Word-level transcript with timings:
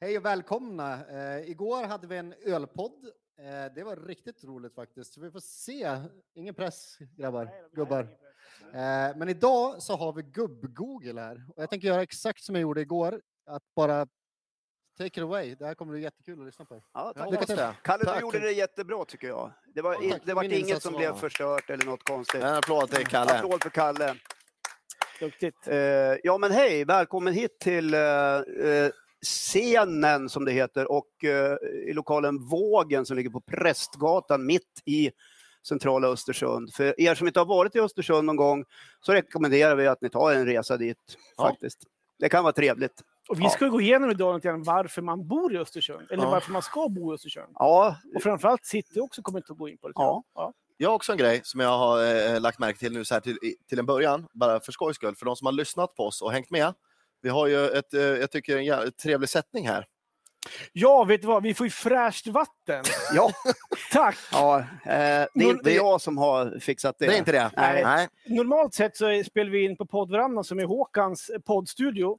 Hej 0.00 0.18
och 0.18 0.24
välkomna! 0.24 1.06
Eh, 1.10 1.50
igår 1.50 1.84
hade 1.84 2.06
vi 2.06 2.16
en 2.16 2.34
ölpodd. 2.46 3.04
Eh, 3.38 3.74
det 3.74 3.84
var 3.84 3.96
riktigt 3.96 4.44
roligt 4.44 4.74
faktiskt. 4.74 5.14
Så 5.14 5.20
vi 5.20 5.30
får 5.30 5.40
se. 5.40 5.96
Ingen 6.34 6.54
press 6.54 6.98
grabbar, 7.16 7.50
gubbar. 7.72 8.00
Eh, 8.74 9.16
men 9.16 9.28
idag 9.28 9.82
så 9.82 9.96
har 9.96 10.12
vi 10.12 10.22
gubb-Google 10.22 11.20
här. 11.20 11.44
Och 11.56 11.62
jag 11.62 11.70
tänker 11.70 11.88
göra 11.88 12.02
exakt 12.02 12.42
som 12.42 12.54
jag 12.54 12.62
gjorde 12.62 12.80
igår. 12.80 13.20
Att 13.46 13.62
bara 13.76 14.06
take 14.98 15.06
it 15.06 15.18
away. 15.18 15.54
Det 15.54 15.66
här 15.66 15.74
kommer 15.74 15.92
bli 15.92 16.02
jättekul 16.02 16.40
att 16.40 16.46
lyssna 16.46 16.64
på. 16.64 16.82
Ja, 16.94 17.12
tack. 17.16 17.30
lycka 17.30 17.44
till. 17.46 17.56
Kalle, 17.82 18.04
Tack. 18.04 18.14
du 18.16 18.20
gjorde 18.20 18.38
det 18.38 18.52
jättebra 18.52 19.04
tycker 19.04 19.28
jag. 19.28 19.52
Det 19.74 19.82
var, 19.82 19.96
Ja, 20.02 20.16
det 20.24 20.34
var 20.34 20.42
inget 20.44 20.82
som 20.82 20.92
var- 20.92 21.00
blev 21.00 21.14
förstört 21.14 21.70
eller 21.70 21.84
något 21.86 22.02
konstigt. 22.08 22.42
En 22.42 22.54
applåd 22.54 22.90
till 22.90 23.06
Kalle. 23.06 23.32
Applåd 23.38 23.62
för 23.62 23.70
Kalle. 23.70 24.14
Duktigt. 25.20 25.66
Eh, 25.68 25.76
ja 26.22 26.38
men 26.38 26.50
hej, 26.52 26.84
välkommen 26.84 27.32
hit 27.34 27.58
till 27.60 27.94
eh, 27.94 28.00
eh, 28.00 28.90
scenen 29.26 30.28
som 30.28 30.44
det 30.44 30.52
heter 30.52 30.90
och 30.92 31.24
eh, 31.24 31.56
i 31.88 31.92
lokalen 31.92 32.38
Vågen 32.48 33.06
som 33.06 33.16
ligger 33.16 33.30
på 33.30 33.40
Prästgatan 33.40 34.46
mitt 34.46 34.82
i 34.84 35.10
centrala 35.68 36.08
Östersund. 36.08 36.74
För 36.74 37.00
er 37.00 37.14
som 37.14 37.26
inte 37.26 37.40
har 37.40 37.46
varit 37.46 37.76
i 37.76 37.80
Östersund 37.80 38.24
någon 38.26 38.36
gång 38.36 38.64
så 39.00 39.12
rekommenderar 39.12 39.76
vi 39.76 39.86
att 39.86 40.00
ni 40.02 40.10
tar 40.10 40.32
en 40.32 40.46
resa 40.46 40.76
dit 40.76 40.96
Ja. 41.36 41.44
faktiskt. 41.48 41.78
Det 42.18 42.28
kan 42.28 42.42
vara 42.44 42.52
trevligt. 42.52 43.02
Och 43.28 43.38
vi 43.40 43.44
Ja. 43.44 43.50
ska 43.50 43.66
gå 43.68 43.80
igenom 43.80 44.10
idag 44.10 44.34
lite 44.34 44.48
grann 44.48 44.62
varför 44.62 45.02
man 45.02 45.28
bor 45.28 45.54
i 45.54 45.58
Östersund. 45.58 46.10
Eller 46.10 46.22
Ja. 46.24 46.30
varför 46.30 46.52
man 46.52 46.62
ska 46.62 46.88
bo 46.88 47.12
i 47.12 47.14
Östersund. 47.14 47.52
Ja, 47.54 47.96
Och 48.14 48.22
framförallt 48.22 48.64
City 48.66 49.00
också 49.00 49.22
kommer 49.22 49.38
inte 49.38 49.52
att 49.52 49.58
gå 49.58 49.68
in 49.68 49.78
på 49.78 49.88
det. 49.88 49.94
tror 49.94 50.04
Ja. 50.06 50.22
jag. 50.34 50.42
Ja. 50.44 50.52
Jag 50.76 50.88
har 50.90 50.94
också 50.94 51.12
en 51.12 51.18
grej 51.18 51.40
som 51.44 51.60
jag 51.60 51.78
har 51.78 52.04
eh, 52.34 52.40
lagt 52.40 52.58
märke 52.58 52.78
till 52.78 52.92
nu 52.92 53.04
så 53.04 53.14
här 53.14 53.20
till, 53.20 53.38
till 53.68 53.78
en 53.78 53.86
början, 53.86 54.26
bara 54.32 54.60
för 54.60 54.72
skojs 54.72 54.96
skull, 54.96 55.16
för 55.16 55.26
de 55.26 55.36
som 55.36 55.46
har 55.46 55.52
lyssnat 55.52 55.94
på 55.94 56.02
oss 56.06 56.22
och 56.22 56.32
hängt 56.32 56.50
med. 56.50 56.74
Vi 57.22 57.28
har 57.28 57.46
ju 57.46 57.68
ett, 57.68 57.94
eh, 57.94 58.00
jag 58.02 58.30
tycker, 58.30 58.56
en 58.86 58.92
trevlig 58.92 59.28
sättning 59.28 59.68
här. 59.68 59.86
ja, 60.72 61.04
vet 61.04 61.20
du 61.22 61.26
vad? 61.28 61.42
Vi 61.42 61.54
får 61.54 61.66
ju 61.66 61.70
fräscht 61.70 62.26
vatten. 62.26 62.84
ja, 63.14 63.30
Tack! 63.92 64.16
ja 64.32 64.58
eh, 64.58 64.64
det 65.34 65.44
är 65.44 65.50
inte 65.50 65.70
jag 65.70 66.00
som 66.00 66.18
har 66.18 66.58
fixat 66.60 66.96
det. 66.98 67.06
Det 67.06 67.14
är 67.14 67.18
inte 67.18 67.32
det? 67.32 67.50
Nej. 67.56 67.82
Nej. 67.84 68.08
Normalt 68.26 68.74
sett 68.74 68.96
så 68.96 69.22
spelar 69.26 69.50
vi 69.50 69.64
in 69.64 69.76
på 69.76 69.86
poddvarannan 69.86 70.44
som 70.44 70.58
är 70.58 70.64
Håkans 70.64 71.30
poddstudio. 71.46 72.18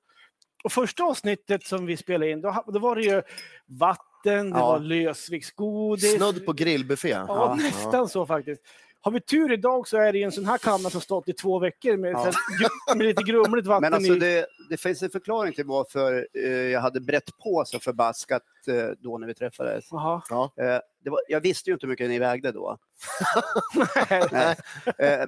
Och 0.64 0.72
första 0.72 1.04
avsnittet 1.04 1.64
som 1.64 1.86
vi 1.86 1.98
spelade 1.98 2.32
in, 2.32 2.42
då, 2.42 2.64
då 2.68 2.80
var 2.80 2.96
det 2.96 3.02
ju 3.02 3.22
vatten, 3.66 4.50
det 4.52 4.60
Ja. 4.60 4.68
var 4.68 4.80
lösviktsgodis. 4.80 6.16
Snudd 6.16 6.46
på 6.46 6.54
grillbuffé. 6.54 7.10
Ja, 7.10 7.26
Ja. 7.28 7.58
nästan 7.64 8.10
så 8.10 8.26
faktiskt. 8.26 8.62
Har 9.02 9.12
vi 9.12 9.22
tur 9.22 9.52
idag 9.54 9.88
så 9.88 9.98
är 9.98 10.14
det 10.14 10.24
en 10.24 10.32
sån 10.32 10.46
här 10.46 10.58
kanna 10.58 10.90
som 10.90 11.02
stått 11.02 11.30
i 11.30 11.34
två 11.34 11.60
veckor 11.60 11.98
med, 11.98 12.12
Ja. 12.12 12.32
här 12.88 12.96
med 12.96 13.06
lite 13.06 13.24
grumligt 13.24 13.68
vatten 13.68 13.82
Men 13.82 13.94
alltså 13.94 14.14
i. 14.16 14.20
det, 14.20 14.46
det 14.70 14.78
finns 14.78 15.04
en 15.04 15.10
förklaring 15.10 15.54
till 15.54 15.66
varför 15.66 16.28
eh, 16.34 16.52
jag 16.52 16.82
hade 16.82 17.02
brett 17.02 17.38
på 17.44 17.64
så 17.66 17.80
förbaskat 17.80 18.44
eh, 18.68 18.88
då 19.00 19.18
när 19.18 19.28
vi 19.28 19.34
träffades. 19.34 19.86
Jaha. 19.92 20.22
Eh, 20.58 20.66
det 20.66 20.82
var, 21.04 21.20
jag 21.28 21.42
visste 21.42 21.70
ju 21.70 21.74
inte 21.74 21.86
hur 21.86 21.90
mycket 21.90 22.10
ni 22.10 22.20
vägde 22.20 22.52
då. 22.52 22.78
Nej. 24.32 24.56
Eh, 24.98 25.26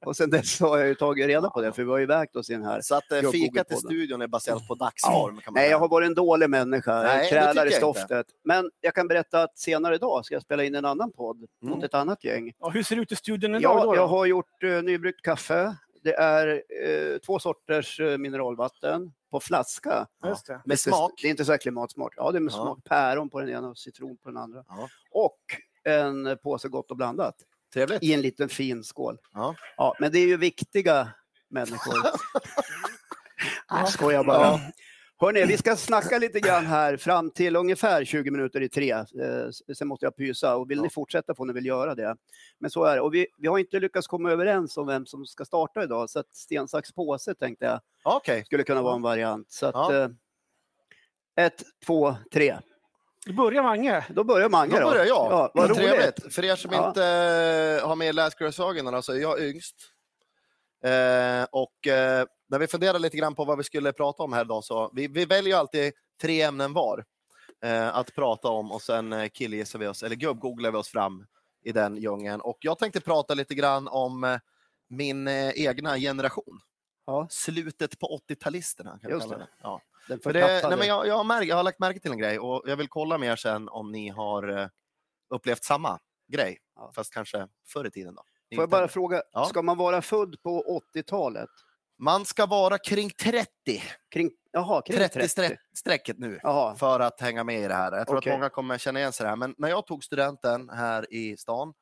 och 0.00 0.16
sen 0.16 0.30
dess 0.30 0.60
har 0.60 0.78
jag 0.78 0.88
ju 0.88 0.94
tagit 0.94 1.26
reda 1.26 1.50
på 1.50 1.60
det, 1.60 1.72
för 1.72 1.84
vi 1.84 1.90
har 1.90 1.98
ju 1.98 2.06
vägt 2.06 2.36
oss 2.36 2.50
i 2.50 2.52
den 2.52 2.64
här. 2.64 2.80
Så 2.80 2.94
att 2.94 3.12
eh, 3.12 3.30
fikat 3.30 3.72
i 3.72 3.76
studion 3.76 4.22
är 4.22 4.26
baserat 4.26 4.68
på 4.68 4.74
dagsform. 4.74 5.34
Man 5.34 5.42
Nej, 5.54 5.70
jag 5.70 5.78
har 5.78 5.88
varit 5.88 6.06
en 6.06 6.14
dålig 6.14 6.50
människa. 6.50 7.02
Nej, 7.02 7.18
Jag 7.18 7.28
krälar 7.28 7.52
i 7.52 7.56
jag 7.56 7.66
inte. 7.66 7.76
stoftet. 7.76 8.26
Men 8.44 8.70
jag 8.80 8.94
kan 8.94 9.08
berätta 9.08 9.42
att 9.42 9.58
senare 9.58 9.94
idag 9.94 10.24
ska 10.24 10.34
jag 10.34 10.42
spela 10.42 10.64
in 10.64 10.74
en 10.74 10.84
annan 10.84 11.12
podd 11.12 11.36
Mm. 11.62 11.74
mot 11.74 11.84
ett 11.84 11.94
annat 11.94 12.24
gäng. 12.24 12.52
Ja, 12.58 12.68
hur 12.68 12.82
ser 12.82 12.96
det 12.96 13.02
ut 13.02 13.12
i 13.12 13.16
studion 13.16 13.54
idag? 13.54 13.78
Ja, 13.78 13.84
då, 13.84 13.96
jag 13.96 14.06
har 14.06 14.26
gjort 14.26 14.62
uh, 14.64 14.82
nybryggt 14.82 15.22
kaffe. 15.22 15.76
Det 16.04 16.14
är 16.14 16.62
eh, 16.84 17.18
två 17.18 17.38
sorters 17.38 18.00
eh, 18.00 18.18
mineralvatten 18.18 19.12
på 19.30 19.40
flaska. 19.40 20.06
Just 20.26 20.46
det. 20.46 20.62
Med 20.64 20.80
smak. 20.80 21.12
Det 21.22 21.28
är 21.28 21.30
inte 21.30 21.44
så 21.44 21.52
här 21.52 21.58
klimatsmart. 21.58 22.12
Ja, 22.16 22.30
det 22.32 22.38
är 22.38 22.40
med 22.40 22.52
Ja. 22.52 22.56
smak. 22.56 22.78
Päron 22.84 23.30
på 23.30 23.40
den 23.40 23.48
ena 23.48 23.68
och 23.68 23.78
citron 23.78 24.16
på 24.16 24.28
den 24.28 24.36
andra. 24.36 24.64
Ja. 24.68 24.88
Och 25.10 25.38
en 25.84 26.38
påse 26.42 26.68
Gott 26.68 26.90
och 26.90 26.96
blandat 26.96 27.34
Trevligt. 27.74 28.02
i 28.02 28.12
en 28.14 28.20
liten 28.20 28.48
fin 28.48 28.84
skål. 28.84 29.18
Ja. 29.32 29.54
Ja, 29.76 29.96
men 30.00 30.12
det 30.12 30.18
är 30.18 30.26
ju 30.26 30.36
viktiga 30.36 31.08
människor. 31.50 31.94
Jag 33.68 33.88
skojar 33.88 34.24
bara. 34.24 34.60
Ja. 35.24 35.28
Hörrni, 35.28 35.44
vi 35.52 35.56
ska 35.58 35.76
snacka 35.76 36.18
lite 36.18 36.40
grann 36.40 36.66
här 36.66 36.96
fram 36.96 37.30
till 37.30 37.56
ungefär 37.56 38.04
20 38.04 38.30
minuter 38.30 38.60
i 38.60 38.68
tre. 38.68 38.90
Eh, 38.92 39.74
Sen 39.76 39.88
måste 39.88 40.06
jag 40.06 40.16
pysa 40.16 40.56
och 40.56 40.70
vill 40.70 40.82
ni 40.82 40.90
fortsätta 40.90 41.34
får 41.34 41.44
ni 41.46 41.52
väl 41.52 41.66
göra 41.66 41.94
det. 41.94 42.16
Men 42.60 42.70
så 42.70 42.84
är 42.84 42.94
det. 42.94 43.00
Och 43.00 43.14
vi, 43.14 43.26
vi 43.38 43.48
har 43.48 43.58
inte 43.58 43.80
lyckats 43.80 44.06
komma 44.06 44.30
överens 44.30 44.76
om 44.76 44.86
vem 44.86 45.06
som 45.06 45.26
ska 45.26 45.44
starta 45.44 45.82
idag, 45.82 46.10
så 46.10 46.18
att 46.18 46.34
sten, 46.34 46.68
sax, 46.68 46.92
påse 46.92 47.34
tänkte 47.34 47.64
jag 47.64 47.80
Okej. 48.04 48.44
skulle 48.44 48.62
kunna 48.62 48.82
vara 48.82 48.94
en 48.94 49.02
variant. 49.02 49.52
Så 49.52 49.66
att, 49.66 49.74
Ja. 49.74 49.94
eh, 49.94 50.08
ett, 51.46 51.62
två, 51.86 52.16
tre. 52.32 52.56
Då 53.26 53.32
börjar 53.32 53.62
Mange. 53.62 54.04
Då 54.10 54.24
börjar 54.24 54.48
Mange 54.48 54.80
Då 54.80 54.90
börjar 54.90 55.04
jag. 55.04 55.26
Ja, 55.32 55.50
vad 55.54 55.70
roligt. 55.70 55.78
Trevligt. 55.90 56.34
För 56.34 56.44
er 56.44 56.56
som 56.56 56.72
Ja. 56.72 56.88
inte 56.88 57.04
eh, 57.82 57.88
har 57.88 57.96
med 57.96 58.14
läsgråsögonen, 58.14 58.94
alltså 58.94 59.16
jag 59.16 59.40
är 59.40 59.44
yngst. 59.50 59.74
Eh, 60.84 61.46
och 61.50 61.86
eh, 61.86 62.26
när 62.54 62.58
vi 62.58 62.66
funderar 62.66 62.98
lite 62.98 63.16
grann 63.16 63.34
på 63.34 63.44
vad 63.44 63.58
vi 63.58 63.64
skulle 63.64 63.92
prata 63.92 64.22
om 64.22 64.32
här 64.32 64.44
idag 64.44 64.64
så 64.64 64.90
vi, 64.92 65.08
vi 65.08 65.24
väljer 65.24 65.56
alltid 65.56 65.92
tre 66.20 66.42
ämnen 66.42 66.72
var 66.72 67.04
eh, 67.64 67.96
att 67.96 68.14
prata 68.14 68.48
om 68.48 68.72
och 68.72 68.82
sen 68.82 69.12
eh, 69.12 69.28
killgissar 69.28 69.78
vi 69.78 69.86
oss, 69.86 70.02
eller 70.02 70.16
gubb-googlar 70.16 70.70
vi 70.70 70.76
oss 70.78 70.88
fram 70.88 71.26
i 71.64 71.72
den 71.72 71.96
djungeln. 71.96 72.40
Och 72.40 72.58
jag 72.60 72.78
tänkte 72.78 73.00
prata 73.00 73.34
lite 73.34 73.54
grann 73.54 73.88
om 73.88 74.24
eh, 74.24 74.38
min 74.88 75.28
eh, 75.28 75.50
egna 75.50 75.96
generation. 75.98 76.60
Ja. 77.06 77.26
Slutet 77.30 77.98
på 77.98 78.20
80-talisterna. 78.28 78.90
Kan 78.90 79.00
vi 79.02 79.10
Just 79.10 79.22
kalla 79.24 79.38
det. 79.38 79.42
det. 79.44 79.48
Ja. 79.62 79.80
För 80.06 80.14
det, 80.14 80.18
förtappade. 80.22 80.68
nej 80.68 80.78
men 80.78 80.88
jag, 80.88 81.06
jag, 81.06 81.16
har 81.16 81.24
märkt, 81.24 81.48
jag 81.48 81.56
har 81.56 81.62
lagt 81.62 81.78
märke 81.78 82.00
till 82.00 82.10
en 82.12 82.18
grej 82.18 82.38
och 82.38 82.62
jag 82.66 82.76
vill 82.76 82.88
kolla 82.88 83.18
med 83.18 83.32
er 83.32 83.36
sen 83.36 83.68
om 83.68 83.92
ni 83.92 84.08
har 84.08 84.58
eh, 84.58 84.68
upplevt 85.30 85.64
samma 85.64 85.98
grej. 86.32 86.58
Ja. 86.76 86.92
Fast 86.94 87.14
kanske 87.14 87.48
förr 87.66 87.86
i 87.86 87.90
tiden. 87.90 88.14
Då. 88.14 88.22
Får 88.54 88.62
jag 88.62 88.70
bara 88.70 88.88
fråga, 88.88 89.22
Ja. 89.32 89.44
ska 89.44 89.62
man 89.62 89.76
vara 89.76 90.02
född 90.02 90.42
på 90.42 90.80
80-talet? 90.94 91.50
Man 91.98 92.24
ska 92.24 92.46
vara 92.46 92.78
kring 92.78 93.10
30, 93.10 93.48
Kring, 94.10 94.30
jaha, 94.52 94.82
kring 94.82 94.96
30, 94.96 95.14
30? 95.14 95.28
Streck, 95.28 95.58
strecket 95.78 96.18
nu 96.18 96.40
Jaha, 96.42 96.74
för 96.74 97.00
att 97.00 97.20
hänga 97.20 97.44
med 97.44 97.60
i 97.60 97.68
det 97.68 97.74
här. 97.74 97.92
Jag 97.92 98.06
tror 98.06 98.18
Okej. 98.18 98.32
att 98.32 98.38
många 98.38 98.48
kommer 98.50 98.78
känna 98.78 98.98
igen 99.00 99.12
sig 99.12 99.24
det 99.24 99.28
här. 99.30 99.36
Men 99.36 99.54
när 99.58 99.68
jag 99.68 99.86
tog 99.86 100.04
studenten 100.04 100.68
här 100.70 101.12
i 101.14 101.36
stan 101.36 101.74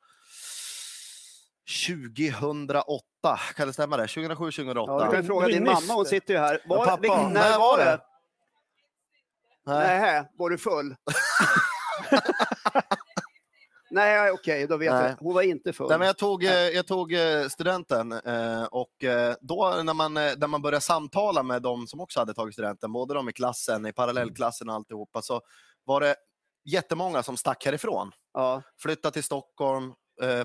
2008, 1.87 3.39
kan 3.55 3.67
det 3.67 3.73
stämma 3.73 3.97
det? 3.97 4.07
2007, 4.07 4.51
2008? 4.51 4.91
ja, 4.91 5.05
du 5.05 5.11
kan 5.11 5.21
ju 5.21 5.27
fråga 5.27 5.47
din 5.47 5.63
mamma, 5.63 5.93
hon 5.93 6.05
sitter 6.05 6.33
ju 6.33 6.39
här. 6.39 6.61
Var, 6.65 6.77
Ja, 6.77 6.85
pappa, 6.85 7.21
när 7.23 7.29
när 7.33 7.51
var 7.51 7.59
var 7.59 7.77
det? 7.77 7.83
det? 7.85 7.99
Nej. 9.65 9.99
Nej, 9.99 10.23
var 10.37 10.49
du 10.49 10.57
full? 10.57 10.95
Nej, 13.93 14.31
okej, 14.31 14.67
då 14.67 14.77
vet 14.77 14.91
Nej. 14.91 15.03
jag. 15.09 15.15
Hon 15.19 15.33
var 15.33 15.41
inte 15.41 15.73
full. 15.73 15.89
Nej, 15.89 15.97
men 15.97 16.07
jag 16.07 16.17
tog, 16.17 16.43
eh, 16.43 16.51
jag 16.51 16.87
tog 16.87 17.13
eh, 17.13 17.47
studenten 17.47 18.11
eh, 18.11 18.63
och 18.63 18.93
då 19.41 19.81
när 19.83 19.93
man, 19.93 20.13
när 20.13 20.47
man 20.47 20.61
började 20.61 20.81
samtala 20.81 21.43
med 21.43 21.61
de 21.61 21.87
som 21.87 22.01
också 22.01 22.19
hade 22.19 22.33
tagit 22.33 22.53
studenten, 22.53 22.91
både 22.91 23.13
de 23.13 23.29
i 23.29 23.33
klassen, 23.33 23.85
i 23.85 23.93
parallellklassen 23.93 24.69
och 24.69 24.75
alltihopa, 24.75 25.21
så 25.21 25.41
var 25.85 26.01
det 26.01 26.15
jättemånga 26.65 27.23
som 27.23 27.37
stack 27.37 27.65
härifrån. 27.65 28.11
Ja, 28.33 28.61
Flyttade 28.81 29.13
till 29.13 29.23
Stockholm, 29.23 29.93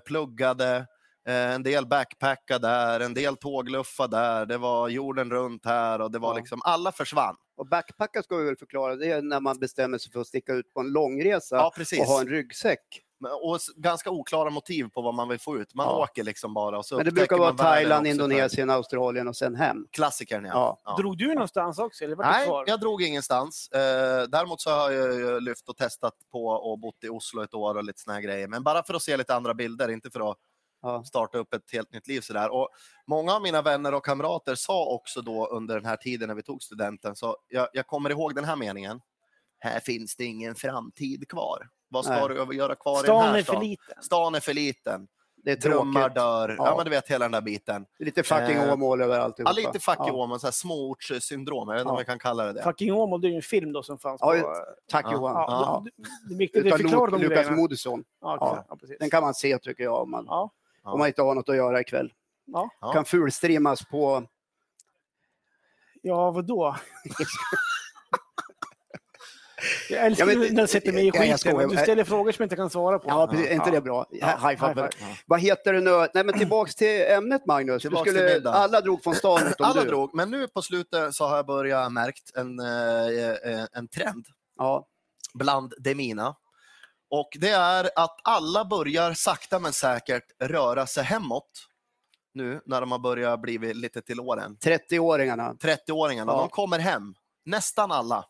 pluggade, 0.06 0.86
en 1.28 1.62
del 1.62 1.86
backpackade 1.86 2.68
där, 2.68 3.00
en 3.00 3.14
del 3.14 3.36
tågluffade 3.36 4.16
där, 4.16 4.46
det 4.46 4.58
var 4.58 4.88
jorden 4.88 5.30
runt 5.30 5.64
här 5.64 6.00
och 6.00 6.10
det 6.10 6.18
var 6.18 6.32
Ja. 6.32 6.38
liksom, 6.38 6.60
alla 6.64 6.92
försvann. 6.92 7.36
och 7.56 7.68
backpacka 7.68 8.22
ska 8.22 8.36
vi 8.36 8.44
väl 8.44 8.56
förklara, 8.56 8.96
det 8.96 9.06
är 9.10 9.22
när 9.22 9.40
man 9.40 9.58
bestämmer 9.58 9.98
sig 9.98 10.12
för 10.12 10.20
att 10.20 10.26
sticka 10.26 10.52
ut 10.52 10.72
på 10.74 10.80
en 10.80 10.92
långresa 10.92 11.56
Ja, 11.56 11.72
och 12.00 12.06
ha 12.06 12.20
en 12.20 12.28
ryggsäck. 12.28 13.04
Och 13.42 13.58
ganska 13.76 14.10
oklara 14.10 14.50
motiv 14.50 14.88
på 14.88 15.02
vad 15.02 15.14
man 15.14 15.28
vill 15.28 15.38
få 15.38 15.56
ut. 15.58 15.74
Man 15.74 15.86
Ja. 15.86 16.02
åker 16.02 16.24
liksom 16.24 16.54
bara 16.54 16.78
och 16.78 16.86
så 16.86 16.96
Men 16.96 17.04
det 17.04 17.12
brukar 17.12 17.38
vara 17.38 17.52
Thailand, 17.52 18.06
Indonesien, 18.06 18.70
Australien 18.70 19.28
och 19.28 19.36
sen 19.36 19.54
hem. 19.54 19.86
Klassikern, 19.90 20.44
ja. 20.44 20.50
Ja. 20.54 20.78
ja. 20.84 20.96
Drog 20.96 21.18
du 21.18 21.34
någonstans 21.34 21.78
också? 21.78 22.04
Eller 22.04 22.16
var 22.16 22.24
Nej, 22.24 22.46
kvar? 22.46 22.64
jag 22.66 22.80
drog 22.80 23.02
ingenstans. 23.02 23.68
Eh, 23.68 24.22
däremot 24.28 24.60
så 24.60 24.70
har 24.70 24.90
jag 24.90 25.14
ju 25.14 25.40
lyft 25.40 25.68
och 25.68 25.76
testat 25.76 26.14
på 26.32 26.46
och 26.46 26.78
bott 26.78 27.04
i 27.04 27.08
Oslo 27.08 27.42
ett 27.42 27.54
år 27.54 27.74
och 27.74 27.84
lite 27.84 28.00
såna 28.00 28.14
här 28.14 28.20
grejer. 28.22 28.48
Men 28.48 28.62
bara 28.62 28.82
för 28.82 28.94
att 28.94 29.02
se 29.02 29.16
lite 29.16 29.34
andra 29.34 29.54
bilder, 29.54 29.88
inte 29.90 30.10
för 30.10 30.30
att 30.30 30.36
Ja. 30.82 31.04
starta 31.04 31.38
upp 31.38 31.54
ett 31.54 31.72
helt 31.72 31.92
nytt 31.92 32.06
liv 32.06 32.20
sådär. 32.20 32.48
Och 32.54 32.68
många 33.06 33.34
av 33.34 33.42
mina 33.42 33.62
vänner 33.62 33.94
och 33.94 34.04
kamrater 34.04 34.54
sa 34.54 34.84
också 34.84 35.22
då 35.22 35.46
under 35.46 35.74
den 35.74 35.84
här 35.84 35.96
tiden 35.96 36.28
när 36.28 36.34
vi 36.34 36.42
tog 36.42 36.62
studenten, 36.62 37.16
så 37.16 37.36
jag, 37.48 37.68
jag 37.72 37.86
kommer 37.86 38.10
ihåg 38.10 38.34
den 38.34 38.44
här 38.44 38.56
meningen. 38.56 39.00
Här 39.58 39.80
finns 39.80 40.16
det 40.16 40.24
ingen 40.24 40.54
framtid 40.54 41.28
kvar. 41.28 41.68
Vad 41.88 42.04
ska 42.04 42.28
Nej. 42.28 42.46
du 42.48 42.54
göra 42.56 42.74
kvar 42.74 42.92
i 42.92 42.96
den 42.96 43.04
Stan 43.04 43.22
här 43.24 43.38
är 43.38 43.42
för 43.42 43.52
stan? 43.52 43.60
liten. 43.64 44.02
Stan 44.02 44.34
är 44.34 44.40
för 44.40 44.54
liten. 44.54 45.08
Det 45.44 45.52
är 45.52 45.56
Drömmar 45.56 46.08
dör. 46.08 46.48
Ja. 46.58 46.66
Ja. 46.66 46.76
men 46.76 46.84
du 46.84 46.90
vet 46.90 47.08
hela 47.08 47.24
den 47.24 47.32
där 47.32 47.40
biten. 47.40 47.86
Lite 47.98 48.22
fucking 48.22 48.56
Eh, 48.56 48.72
Åmål 48.72 49.00
över 49.02 49.16
Ja, 49.16 49.22
alltihopa. 49.22 49.52
lite 49.52 49.78
ja. 49.86 49.94
ja. 49.98 50.26
men 50.26 50.40
så 50.40 50.46
här 50.46 50.52
småortssyndrom. 50.52 51.68
Jag 51.68 51.74
vet 51.74 51.80
inte 51.80 51.90
om 51.90 51.94
Ja. 51.96 52.00
jag 52.00 52.06
kan 52.06 52.18
kalla 52.18 52.44
det 52.44 52.52
det. 52.52 52.62
Fucking 52.62 52.92
Åmål, 52.92 53.20
det 53.20 53.26
är 53.28 53.30
ju 53.30 53.36
en 53.36 53.42
film 53.42 53.72
då 53.72 53.82
som 53.82 53.98
fanns 53.98 54.20
Ja, 54.20 54.32
på... 54.42 54.54
Tack 54.90 55.06
Ja. 55.06 55.12
Johan. 55.12 55.34
Ja, 55.34 55.46
Ja. 55.48 55.84
det, 56.28 56.34
är 56.34 56.38
viktigt 56.38 56.72
att 56.72 56.80
förklara 56.80 57.10
de 57.10 57.20
Lukas. 57.20 57.50
Moodysson. 57.50 58.04
Ja. 58.20 58.36
Ja. 58.40 58.66
ja. 58.68 58.76
Den 59.00 59.10
kan 59.10 59.22
man 59.22 59.34
se 59.34 59.58
tycker 59.58 59.84
jag 59.84 60.02
om 60.02 60.10
man, 60.10 60.24
Ja. 60.28 60.50
Ja. 60.84 60.90
om 60.92 60.98
man 60.98 61.08
inte 61.08 61.22
har 61.22 61.34
något 61.34 61.48
att 61.48 61.56
göra 61.56 61.80
ikväll. 61.80 62.12
Ja. 62.44 62.70
Ja. 62.80 62.92
Kan 62.92 63.04
fulstreamas 63.04 63.84
på... 63.84 64.22
ja, 66.02 66.30
vadå? 66.30 66.76
Jag 69.90 70.06
älskar 70.06 70.26
Ja, 70.26 70.38
men- 70.38 70.54
när 70.54 70.62
du 70.62 70.68
sätter 70.68 70.92
mig 70.92 71.04
i 71.04 71.10
Ja, 71.14 71.20
skiten. 71.22 71.38
skojar. 71.38 71.68
Du 71.68 71.76
ställer 71.76 72.04
frågor 72.04 72.32
som 72.32 72.42
jag 72.42 72.46
inte 72.46 72.56
kan 72.56 72.70
svara 72.70 72.98
på. 72.98 73.08
Ja, 73.08 73.26
precis. 73.26 73.46
Är 73.46 73.52
inte 73.52 73.68
Ja. 73.68 73.74
det 73.74 73.80
bra? 73.80 74.06
Ja, 74.10 74.26
High 74.26 74.66
five. 74.66 74.82
high 74.82 75.14
Vad 75.26 75.40
heter 75.40 75.72
det 75.72 75.80
nu? 75.80 76.06
Nej, 76.14 76.24
men 76.24 76.38
tillbaks 76.38 76.74
till 76.74 77.02
ämnet 77.02 77.46
Magnus. 77.46 77.82
Du 77.82 77.96
skulle, 77.96 78.50
alla 78.50 78.80
drog 78.80 79.02
från 79.02 79.14
stan 79.14 79.40
utom 79.50 79.66
Alla 79.66 79.82
du. 79.82 79.88
drog, 79.88 80.14
men 80.14 80.30
nu 80.30 80.48
på 80.48 80.62
slutet 80.62 81.14
så 81.14 81.24
har 81.26 81.36
jag 81.36 81.46
börjat 81.46 81.92
märkt 81.92 82.36
en, 82.36 82.60
eh, 82.60 83.52
eh, 83.52 83.64
en 83.72 83.88
trend 83.88 84.26
Ja. 84.58 84.86
bland 85.34 85.74
de 85.78 85.94
mina. 85.94 86.34
Och 87.10 87.28
det 87.40 87.50
är 87.50 87.90
att 87.96 88.16
alla 88.24 88.64
börjar 88.64 89.12
sakta 89.14 89.58
men 89.58 89.72
säkert 89.72 90.24
röra 90.42 90.86
sig 90.86 91.04
hemåt 91.04 91.50
nu 92.34 92.60
när 92.66 92.80
de 92.80 92.92
har 92.92 92.98
börjat 92.98 93.40
bli 93.40 93.74
lite 93.74 94.02
till 94.02 94.20
åren. 94.20 94.56
30-åringarna. 94.60 95.54
30-åringarna, 95.60 96.32
Ja. 96.32 96.38
de 96.38 96.48
kommer 96.48 96.78
hem. 96.78 97.14
Nästan 97.44 97.92
alla. 97.92 98.24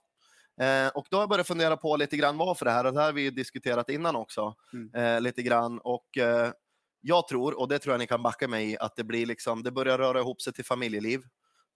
Eh, 0.60 0.88
och 0.94 1.06
då 1.10 1.16
har 1.16 1.22
jag 1.22 1.28
börjat 1.28 1.46
fundera 1.46 1.76
på 1.76 1.96
lite 1.96 2.16
grann 2.16 2.36
varför 2.36 2.64
det 2.64 2.70
här, 2.70 2.84
och 2.84 2.92
det 2.92 2.98
här 2.98 3.06
har 3.06 3.12
vi 3.12 3.22
ju 3.22 3.30
diskuterat 3.30 3.88
innan 3.88 4.16
också. 4.16 4.54
Mm. 4.72 4.94
Eh, 4.94 5.20
lite 5.20 5.42
grann. 5.42 5.78
Och 5.78 6.18
eh, 6.18 6.50
jag 7.00 7.28
tror, 7.28 7.60
och 7.60 7.68
det 7.68 7.78
tror 7.78 7.92
jag 7.92 7.98
ni 7.98 8.06
kan 8.06 8.22
backa 8.22 8.48
mig 8.48 8.72
i, 8.72 8.78
att 8.78 8.96
det 8.96 9.04
blir 9.04 9.26
liksom, 9.26 9.62
det 9.62 9.70
börjar 9.70 9.98
röra 9.98 10.18
ihop 10.18 10.42
sig 10.42 10.52
till 10.52 10.64
familjeliv. 10.64 11.20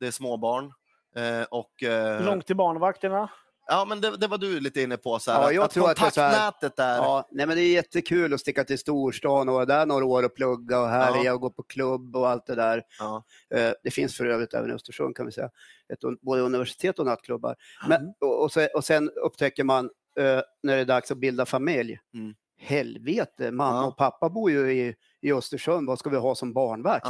Det 0.01 0.07
är 0.07 0.11
småbarn. 0.11 0.73
Eh, 1.17 1.47
och, 1.51 1.83
eh, 1.83 2.25
Långt 2.25 2.47
till 2.47 2.57
barnvakterna. 2.57 3.31
Ja, 3.67 3.85
men 3.85 4.01
det, 4.01 4.17
det 4.17 4.27
var 4.27 4.39
du 4.39 4.61
lite 4.61 4.81
inne 4.83 4.97
på, 4.97 5.19
så 5.19 5.31
här, 5.33 5.43
Ja, 5.43 5.53
jag 5.53 5.65
att 5.65 5.71
tror 5.71 5.91
att 5.91 5.99
kontaktnätet 5.99 6.77
där. 6.77 6.97
Ja, 6.97 7.29
nej, 7.31 7.47
men 7.47 7.57
det 7.57 7.63
är 7.63 7.73
jättekul 7.73 8.35
att 8.35 8.41
sticka 8.41 8.65
till 8.65 8.79
storstan 8.79 9.49
och 9.49 9.55
vara 9.55 9.65
där 9.67 9.87
några 9.87 10.05
år 10.05 10.23
och 10.23 10.35
plugga 10.35 10.81
och 10.81 10.89
härja 10.89 11.23
Ja. 11.25 11.33
och 11.35 11.41
gå 11.41 11.51
på 11.51 11.63
klubb 11.63 12.17
och 12.17 12.29
allt 12.29 12.47
det 12.47 12.55
där. 12.55 12.83
Ja. 12.99 13.25
Eh, 13.55 13.71
Det 13.83 13.91
finns 13.91 14.17
för 14.17 14.27
övrigt 14.27 14.55
även 14.55 14.71
i 14.71 14.73
Östersund 14.73 15.17
kan 15.17 15.27
vi 15.27 15.33
säga, 15.33 15.51
ett, 15.93 15.99
både 16.23 16.43
universitet 16.43 16.99
och 16.99 17.07
nattklubbar. 17.07 17.57
Men, 17.89 18.15
och, 18.21 18.43
och, 18.43 18.53
så, 18.53 18.69
och 18.75 18.85
sen 18.85 19.11
upptäcker 19.11 19.65
man 19.65 19.85
eh, 20.19 20.41
när 20.63 20.75
det 20.77 20.81
är 20.81 20.85
dags 20.85 21.11
att 21.11 21.19
bilda 21.19 21.47
familj, 21.47 21.99
Mm. 22.15 22.35
helvete, 22.61 23.51
mamma 23.51 23.87
och 23.87 23.97
pappa 23.97 24.29
bor 24.31 24.51
ju 24.51 24.73
i, 24.73 24.95
i 25.23 25.33
Östersund, 25.33 25.87
vad 25.89 25.99
ska 25.99 26.11
vi 26.11 26.17
ha 26.17 26.35
som 26.35 26.53
barnvakt? 26.53 27.07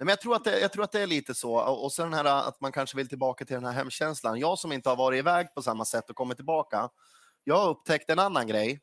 Nej, 0.00 0.04
Men 0.04 0.08
jag, 0.08 0.20
tror 0.20 0.36
att 0.36 0.44
det, 0.44 0.60
jag 0.60 0.72
tror 0.72 0.84
att 0.84 0.92
det 0.92 1.00
är 1.00 1.06
lite 1.06 1.34
så. 1.34 1.52
Och, 1.54 1.84
och 1.84 1.92
sen 1.92 2.10
den 2.10 2.26
här 2.26 2.48
att 2.48 2.60
man 2.60 2.72
kanske 2.72 2.96
vill 2.96 3.08
tillbaka 3.08 3.44
till 3.44 3.54
den 3.54 3.64
här 3.64 3.72
hemkänslan. 3.72 4.38
Jag 4.38 4.58
som 4.58 4.72
inte 4.72 4.88
har 4.88 4.96
varit 4.96 5.18
iväg 5.18 5.54
på 5.54 5.62
samma 5.62 5.84
sätt 5.84 6.10
och 6.10 6.16
kommit 6.16 6.36
tillbaka. 6.36 6.88
Jag 7.44 7.56
har 7.56 7.68
upptäckt 7.68 8.10
en 8.10 8.18
annan 8.18 8.46
grej 8.46 8.80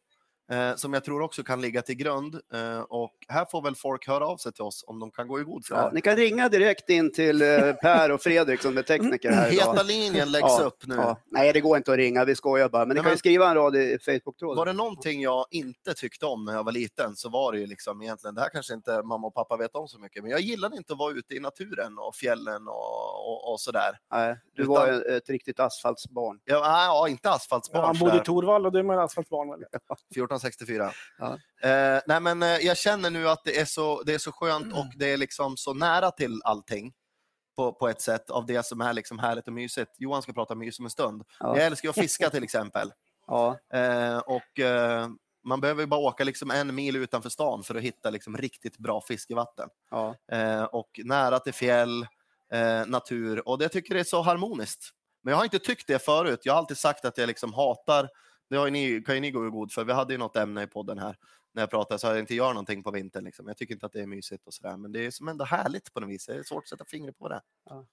eh, 0.51 0.75
som 0.75 0.93
jag 0.93 1.03
tror 1.03 1.21
också 1.21 1.43
kan 1.43 1.61
ligga 1.61 1.81
till 1.81 1.95
grund. 1.95 2.35
Eh, 2.53 2.79
och 2.79 3.13
här 3.27 3.45
får 3.45 3.61
väl 3.61 3.75
folk 3.75 4.07
höra 4.07 4.27
av 4.27 4.37
sig 4.37 4.53
till 4.53 4.63
oss 4.63 4.83
om 4.87 4.99
de 4.99 5.11
kan 5.11 5.27
gå 5.27 5.39
i 5.39 5.43
god 5.43 5.65
för 5.65 5.75
det. 5.75 5.81
Ja, 5.81 5.91
ni 5.93 6.01
kan 6.01 6.15
ringa 6.15 6.49
direkt 6.49 6.89
in 6.89 7.13
till 7.13 7.41
eh, 7.41 7.73
Per 7.73 8.11
och 8.11 8.21
Fredrik 8.21 8.61
som 8.61 8.77
är 8.77 8.81
tekniker 8.81 9.31
här 9.31 9.53
idag. 9.53 9.71
Heta 9.71 9.83
linjen 9.83 10.31
läggs 10.31 10.45
ja, 10.59 10.63
upp 10.63 10.87
nu. 10.87 10.95
Ja. 10.95 11.19
Nej, 11.25 11.53
det 11.53 11.61
går 11.61 11.77
inte 11.77 11.91
att 11.91 11.97
ringa, 11.97 12.25
vi 12.25 12.35
skojar 12.35 12.69
bara. 12.69 12.85
Men 12.85 12.97
ni 12.97 13.03
kan 13.03 13.11
ju 13.11 13.17
skriva 13.17 13.49
en 13.49 13.55
rad 13.55 13.75
i 13.75 13.97
Facebook-tråden. 14.05 14.57
Var 14.57 14.65
det 14.65 14.73
någonting 14.73 15.21
jag 15.21 15.45
inte 15.51 15.93
tyckte 15.93 16.25
om 16.25 16.45
när 16.45 16.53
jag 16.53 16.63
var 16.63 16.71
liten 16.71 17.15
så 17.15 17.29
var 17.29 17.51
det 17.51 17.59
ju 17.59 17.67
liksom 17.67 18.01
egentligen, 18.01 18.35
det 18.35 18.41
här 18.41 18.49
kanske 18.49 18.73
inte 18.73 19.03
mamma 19.03 19.27
och 19.27 19.33
pappa 19.33 19.57
vet 19.57 19.75
om 19.75 19.87
så 19.87 19.99
mycket, 19.99 20.23
men 20.23 20.31
jag 20.31 20.39
gillade 20.39 20.77
inte 20.77 20.93
att 20.93 20.99
vara 20.99 21.13
ute 21.13 21.35
i 21.35 21.39
naturen 21.39 21.97
och 21.97 22.15
fjällen 22.15 22.67
och, 22.67 23.27
och, 23.29 23.51
och 23.51 23.59
sådär. 23.59 23.99
Nej, 24.11 24.37
du 24.55 24.63
Utan... 24.63 24.75
var 24.75 24.87
ju 24.87 25.17
ett 25.17 25.29
riktigt 25.29 25.59
asfaltsbarn. 25.59 26.39
Ja, 26.45 26.57
ah, 26.57 26.85
ja 26.85 27.07
inte 27.09 27.29
asfaltsbarn. 27.29 27.81
Ja, 27.81 27.87
han 27.87 27.99
bodde 27.99 28.17
i 28.17 28.19
Torvalla, 28.19 28.69
då 28.69 28.79
är 28.79 28.83
man 28.83 28.99
asfaltsbarn. 28.99 29.53
Eller? 29.53 29.67
14 30.13 30.36
från 30.39 30.51
64. 30.51 30.91
Ja. 31.17 31.33
Eh, 31.69 32.01
nej, 32.07 32.19
men 32.19 32.43
eh, 32.43 32.49
jag 32.57 32.77
känner 32.77 33.09
nu 33.09 33.29
att 33.29 33.43
det 33.43 33.59
är 33.59 33.65
så, 33.65 34.03
det 34.03 34.13
är 34.13 34.17
så 34.17 34.31
skönt 34.31 34.65
mm. 34.65 34.77
och 34.77 34.93
det 34.95 35.13
är 35.13 35.17
liksom 35.17 35.57
så 35.57 35.73
nära 35.73 36.11
till 36.11 36.41
allting. 36.43 36.93
På, 37.55 37.73
på 37.73 37.87
ett 37.87 38.01
sätt 38.01 38.29
av 38.29 38.45
det 38.45 38.65
som 38.65 38.81
är 38.81 38.93
liksom 38.93 39.19
härligt 39.19 39.47
och 39.47 39.53
mysigt. 39.53 39.91
Johan 39.97 40.21
ska 40.21 40.33
prata 40.33 40.55
mys 40.55 40.79
om 40.79 40.85
en 40.85 40.91
stund. 40.91 41.23
Ja. 41.39 41.57
Jag 41.57 41.65
älskar 41.65 41.89
att 41.89 41.95
fiska 41.95 42.29
till 42.29 42.43
exempel. 42.43 42.91
Ja. 43.29 43.59
Eh, 43.73 44.17
och 44.17 44.59
eh, 44.59 45.07
man 45.43 45.61
behöver 45.61 45.85
bara 45.85 45.99
åka 45.99 46.23
liksom 46.23 46.51
en 46.51 46.75
mil 46.75 46.95
utanför 46.95 47.29
stan 47.29 47.63
för 47.63 47.75
att 47.75 47.81
hitta 47.81 48.09
liksom 48.09 48.37
riktigt 48.37 48.77
bra 48.77 49.01
fiskevatten. 49.01 49.69
Ja. 49.91 50.15
Eh, 50.31 50.63
och 50.63 50.99
nära 51.03 51.39
till 51.39 51.53
fjäll, 51.53 52.07
eh, 52.53 52.85
natur 52.85 53.47
och 53.47 53.57
det 53.57 53.69
tycker 53.69 53.93
jag 53.93 53.99
är 53.99 54.03
så 54.03 54.21
harmoniskt. 54.21 54.89
Men 55.23 55.31
jag 55.31 55.37
har 55.37 55.43
inte 55.43 55.59
tyckt 55.59 55.87
det 55.87 55.99
förut. 55.99 56.39
Jag 56.43 56.53
har 56.53 56.57
alltid 56.57 56.77
sagt 56.77 57.05
att 57.05 57.17
jag 57.17 57.27
liksom 57.27 57.53
hatar 57.53 58.09
det 58.49 58.55
har 58.57 58.65
ju 58.65 58.71
ni, 58.71 59.01
kan 59.01 59.15
ju 59.15 59.21
ni 59.21 59.31
gå 59.31 59.47
i 59.47 59.49
god 59.49 59.71
för, 59.71 59.83
vi 59.83 59.93
hade 59.93 60.13
ju 60.13 60.17
något 60.19 60.35
ämne 60.35 60.63
i 60.63 60.67
podden 60.67 60.99
här 60.99 61.15
när 61.53 61.61
jag 61.61 61.69
pratade 61.69 61.99
så 61.99 62.07
att 62.07 62.13
jag 62.13 62.19
inte 62.19 62.35
gör 62.35 62.47
någonting 62.49 62.83
på 62.83 62.91
vintern. 62.91 63.23
Liksom. 63.23 63.47
Jag 63.47 63.57
tycker 63.57 63.73
inte 63.73 63.85
att 63.85 63.93
det 63.93 64.01
är 64.01 64.07
mysigt 64.07 64.47
och 64.47 64.53
sådär, 64.53 64.77
men 64.77 64.91
det 64.91 65.05
är 65.05 65.11
som 65.11 65.27
ändå 65.27 65.45
härligt 65.45 65.93
på 65.93 65.99
något 65.99 66.09
vis. 66.09 66.25
Det 66.25 66.33
är 66.33 66.43
svårt 66.43 66.63
att 66.63 66.69
sätta 66.69 66.85
fingret 66.85 67.17
på 67.19 67.29
det. 67.29 67.41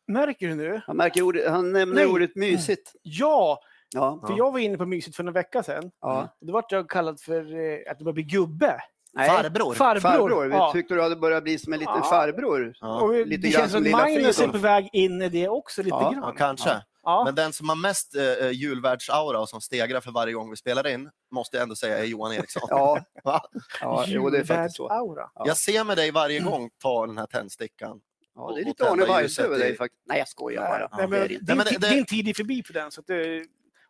Märker 0.06 0.48
du 0.48 0.54
nu? 0.54 0.80
Han, 0.86 0.96
märker 0.96 1.22
ordet, 1.22 1.50
han 1.50 1.72
nämner 1.72 1.94
Nej. 1.96 2.06
ordet 2.06 2.36
mysigt. 2.36 2.92
Ja, 3.02 3.60
Ja, 3.94 4.20
för 4.26 4.36
jag 4.38 4.52
var 4.52 4.58
inne 4.58 4.78
på 4.78 4.86
mysigt 4.86 5.16
för 5.16 5.24
en 5.24 5.32
vecka 5.32 5.62
sedan. 5.62 5.90
ja. 6.00 6.36
Då 6.40 6.52
vart 6.52 6.72
jag 6.72 6.90
kallad 6.90 7.20
för 7.20 7.54
eh, 7.54 7.74
att 7.90 7.96
jag 7.98 8.04
börjar 8.04 8.12
bli 8.14 8.22
gubbe. 8.22 8.80
Nej, 9.12 9.28
Farbror. 9.30 9.74
Farbror. 9.74 10.00
farbror. 10.00 10.44
Vi 10.46 10.54
Ja. 10.54 10.72
tyckte 10.72 10.94
du 10.94 11.02
hade 11.02 11.16
börjat 11.16 11.42
bli 11.42 11.58
som 11.58 11.72
en 11.72 11.78
liten 11.78 11.94
Ja. 11.96 12.02
farbror. 12.10 12.74
Ja, 12.80 13.00
Och 13.00 13.26
lite 13.26 13.42
det 13.42 13.50
känns 13.50 13.72
som 13.72 13.82
lilla 13.82 13.98
Magnus 13.98 14.40
är 14.40 14.48
på 14.48 14.58
väg 14.58 14.88
in 14.92 15.22
i 15.22 15.28
det 15.28 15.48
också 15.48 15.82
lite 15.82 15.96
Ja, 15.96 16.10
grann. 16.10 16.22
ja 16.22 16.32
kanske. 16.32 16.82
Ja. 17.04 17.24
Men 17.24 17.34
den 17.34 17.52
som 17.52 17.68
har 17.68 17.76
mest 17.76 18.14
eh, 18.16 18.50
julvärldsaura 18.50 19.40
och 19.40 19.48
som 19.48 19.60
stegrar 19.60 20.00
för 20.00 20.10
varje 20.10 20.32
gång 20.32 20.50
vi 20.50 20.56
spelar 20.56 20.86
in, 20.86 21.10
måste 21.30 21.56
jag 21.56 21.62
ändå 21.62 21.76
säga 21.76 21.98
är 21.98 22.04
Johan 22.04 22.32
Eriksson. 22.32 22.62
Ja, 22.70 22.98
Va? 23.24 23.40
ja 23.80 24.04
jo, 24.06 24.30
det 24.30 24.38
är 24.38 24.44
faktiskt 24.44 24.76
så. 24.76 24.88
Julvärd-aura. 24.88 25.28
Ja. 25.34 25.44
Jag 25.46 25.56
ser 25.56 25.84
med 25.84 25.96
dig 25.96 26.10
varje 26.10 26.40
gång 26.40 26.70
ta 26.82 27.06
den 27.06 27.18
här 27.18 27.26
tändstickan. 27.26 28.00
Ja, 28.34 28.52
det 28.54 28.60
är 28.60 28.64
lite 28.64 28.90
Arne 28.90 29.04
Weise 29.06 29.42
över 29.42 29.58
dig 29.58 29.76
faktiskt. 29.76 30.02
Nej, 30.06 30.18
jag 30.18 30.28
skojar 30.28 30.62
Nej, 30.62 30.70
bara. 30.88 31.08
nej, 31.08 31.28
det 31.28 31.28
men 31.28 31.28
din, 31.28 31.56
men 31.56 31.66
det- 31.80 31.88
det- 31.88 31.94
din 31.94 32.04
tid 32.06 32.28
är 32.28 32.34
förbi 32.34 32.62
för 32.62 32.72
den. 32.72 32.90
Så 32.90 33.00
att 33.00 33.06
det, 33.06 33.44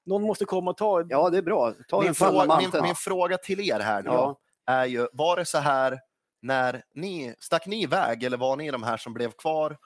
någon 0.06 0.22
måste 0.22 0.44
komma 0.44 0.70
och 0.70 0.76
ta... 0.76 1.05
Ja, 1.08 1.31
det 1.31 1.38
är 1.38 1.43
bra. 1.43 1.72
Ta 1.88 2.00
Min 2.02 2.14
fråga, 2.14 2.56
min, 2.58 2.82
min 2.82 2.94
fråga 2.94 3.37
till 3.38 3.60
er 3.70 3.81
här 3.81 4.02
nu 4.02 4.08
Ja. 4.08 4.38
är 4.67 4.87
ju, 4.87 5.06
var 5.12 5.37
det 5.37 5.44
så 5.44 5.58
här 5.58 6.00
när 6.43 6.82
ni, 6.94 7.34
stack 7.38 7.67
ni 7.67 7.82
iväg 7.82 8.22
eller 8.25 8.37
var 8.37 8.56
ni 8.56 8.70
de 8.70 8.82
här 8.82 8.96
som 8.96 9.14
blev 9.14 9.31
kvar 9.31 9.76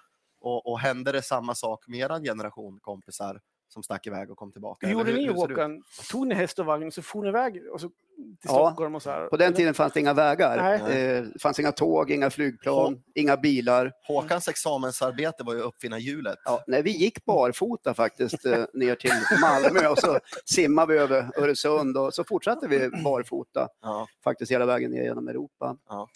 och, 0.49 0.67
och 0.73 0.81
hände 0.81 1.13
det 1.13 1.23
samma 1.23 1.55
sak 1.55 1.85
med 1.89 1.99
er 2.01 2.21
generation 2.25 2.79
kompisar 2.83 3.41
som 3.71 3.83
stack 3.83 4.07
iväg 4.07 4.31
och 4.31 4.37
kom 4.39 4.53
tillbaka? 4.53 4.91
Gjorde 4.91 5.13
ni 5.13 5.27
hur? 5.27 5.33
Håkan? 5.35 5.83
Tog 6.11 6.27
ni 6.27 6.35
häst 6.35 6.59
och 6.59 6.67
vagn 6.67 6.93
så 6.93 7.03
for 7.03 7.23
ni 7.23 7.29
iväg 7.29 7.63
och 7.73 7.81
så 7.81 7.89
till 7.89 7.97
Ja. 8.43 8.51
Stockholm 8.51 8.95
och 8.95 9.03
så 9.03 9.11
här? 9.11 9.27
På 9.27 9.37
den 9.37 9.55
tiden 9.55 9.75
fanns 9.75 9.93
det 9.93 10.01
inga 10.01 10.15
vägar. 10.15 10.75
Eh, 10.75 10.81
Det 11.23 11.43
fanns 11.43 11.59
inga 11.61 11.73
tåg, 11.73 12.11
inga 12.11 12.31
flygplan, 12.31 13.03
inga 13.15 13.37
bilar. 13.37 13.93
Håkans 14.07 14.49
examensarbete 14.49 15.45
var 15.45 15.55
ju 15.55 15.61
att 15.61 15.67
uppfinna 15.67 15.99
hjulet. 15.99 16.39
Ja, 16.45 16.65
nej, 16.67 16.83
vi 16.83 16.91
gick 16.91 17.25
barfota 17.25 17.95
faktiskt 17.95 18.47
eh, 18.47 18.65
ner 18.75 18.95
till 18.95 19.11
Malmö 19.41 19.89
och 19.89 19.99
så 19.99 20.19
simmade 20.45 20.93
vi 20.93 20.99
över 20.99 21.31
Öresund 21.37 21.97
och 21.97 22.15
så 22.15 22.25
fortsatte 22.25 22.69
vi 22.69 22.91
barfota 23.05 23.69
Ja. 23.83 24.07
faktiskt 24.25 24.53
hela 24.53 24.67
vägen 24.67 24.91
ner 24.91 25.03
genom 25.03 25.29
Europa. 25.29 25.77
Ja. 25.89 26.09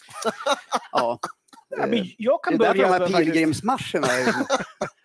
Ja. 0.92 1.18
Ja, 1.78 1.86
men 1.86 1.98
Eh, 1.98 2.06
jag 2.18 2.38
Det 2.42 2.44
kan 2.44 2.54
är 2.54 2.58
därför 2.58 2.88
börja... 2.88 2.98
de 2.98 3.14
här 3.14 3.24
pilgrimsmarscherna 3.24 4.06
är- 4.06 4.34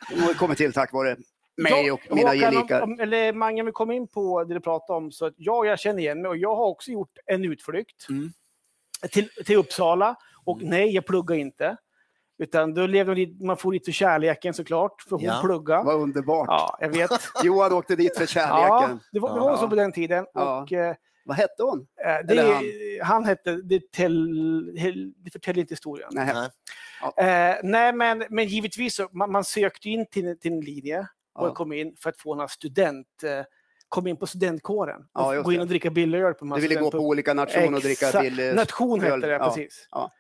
de 0.15 0.21
har 0.21 0.33
kommit 0.33 0.57
till 0.57 0.74
tack 0.74 0.93
vare 0.93 1.17
mig 1.57 1.91
och 1.91 2.00
mina 2.09 2.36
gelikar. 2.36 3.01
Eller 3.01 3.33
Mange, 3.33 3.63
vi 3.63 3.71
kom 3.71 3.91
in 3.91 4.07
på 4.07 4.43
det 4.43 4.53
du 4.53 4.59
pratade 4.59 4.97
om. 4.97 5.12
Så 5.12 5.25
att 5.25 5.33
ja, 5.38 5.65
jag 5.65 5.79
känner 5.79 6.00
igen 6.00 6.21
mig 6.21 6.29
och 6.29 6.38
jag 6.38 6.55
har 6.55 6.65
också 6.65 6.91
gjort 6.91 7.17
en 7.25 7.45
utflykt 7.45 8.09
Mm. 8.09 8.31
till, 9.12 9.29
till 9.45 9.55
Uppsala. 9.57 10.15
Och 10.45 10.57
Mm. 10.57 10.69
nej, 10.69 10.89
jag 10.95 11.05
pluggar 11.05 11.36
inte. 11.36 11.77
Utan 12.39 12.74
då 12.74 12.88
levde 12.88 13.15
man, 13.15 13.48
man 13.48 13.58
får 13.58 13.74
lite 13.74 13.86
för 13.86 13.91
kärleken 13.91 14.53
såklart, 14.53 15.01
för 15.01 15.10
hon 15.15 15.22
Ja. 15.25 15.39
pluggar. 15.44 15.84
Vad 15.84 15.96
underbart. 15.96 16.48
Ja, 16.50 16.77
jag 16.82 16.89
vet. 16.89 17.12
Johan 17.44 17.74
åkte 17.74 17.96
dit 17.96 18.15
för 18.15 18.22
ja, 18.24 18.27
kärleken. 18.27 19.00
det 19.12 19.20
var, 19.20 19.29
det 19.29 19.36
Ja. 19.36 19.44
var 19.44 19.58
så 19.58 19.70
på 19.70 19.75
den 19.75 19.91
tiden. 19.91 20.25
Ja. 20.34 20.62
Och, 20.62 20.72
eh, 20.74 20.96
Vad 21.25 21.38
hette 21.38 21.63
hon? 21.63 21.88
eh, 22.06 22.25
det, 22.27 22.41
han. 22.41 22.63
han 23.01 23.25
hette, 23.25 23.51
det, 23.56 23.91
tell, 23.91 24.75
det 25.24 25.32
förtäljer 25.32 25.62
inte 25.62 25.72
historien. 25.72 26.10
Nej. 26.12 26.34
Nej. 26.34 27.50
Eh, 27.51 27.56
nej, 27.63 27.94
men, 27.94 28.24
men 28.29 28.46
givetvis 28.48 28.96
så, 28.96 29.08
man, 29.12 29.32
man 29.32 29.44
sökte 29.44 29.89
in 29.89 30.06
till, 30.12 30.39
till 30.39 30.53
en 30.53 30.62
linje 30.62 31.08
och 31.36 31.48
Ja. 31.48 31.53
kom 31.53 31.74
in 31.74 31.96
för 32.00 32.10
att 32.10 32.17
få 32.17 32.36
några 32.36 32.48
student, 32.48 33.08
eh, 33.24 33.46
kom 33.89 34.08
in 34.08 34.17
på 34.17 34.27
studentkåren. 34.27 35.01
Ja, 35.13 35.27
och 35.27 35.34
just 35.36 35.46
gå 35.46 35.51
in 35.51 35.60
och 35.60 35.67
dricka 35.67 35.89
billig 35.89 36.20
öl 36.22 36.34
på 36.34 36.46
Du 36.46 36.62
ville 36.62 36.75
gå 36.75 36.91
på 36.91 36.98
olika 36.98 37.34
nationer 37.34 37.74
och 37.75 37.82
dricka 37.82 38.22
billig 38.22 38.56
Nation 38.56 39.01
öl. 39.03 39.12
hette 39.12 39.27
det, 39.27 39.34
Ja, 39.34 39.46
precis. 39.46 39.88
ja. 39.91 40.12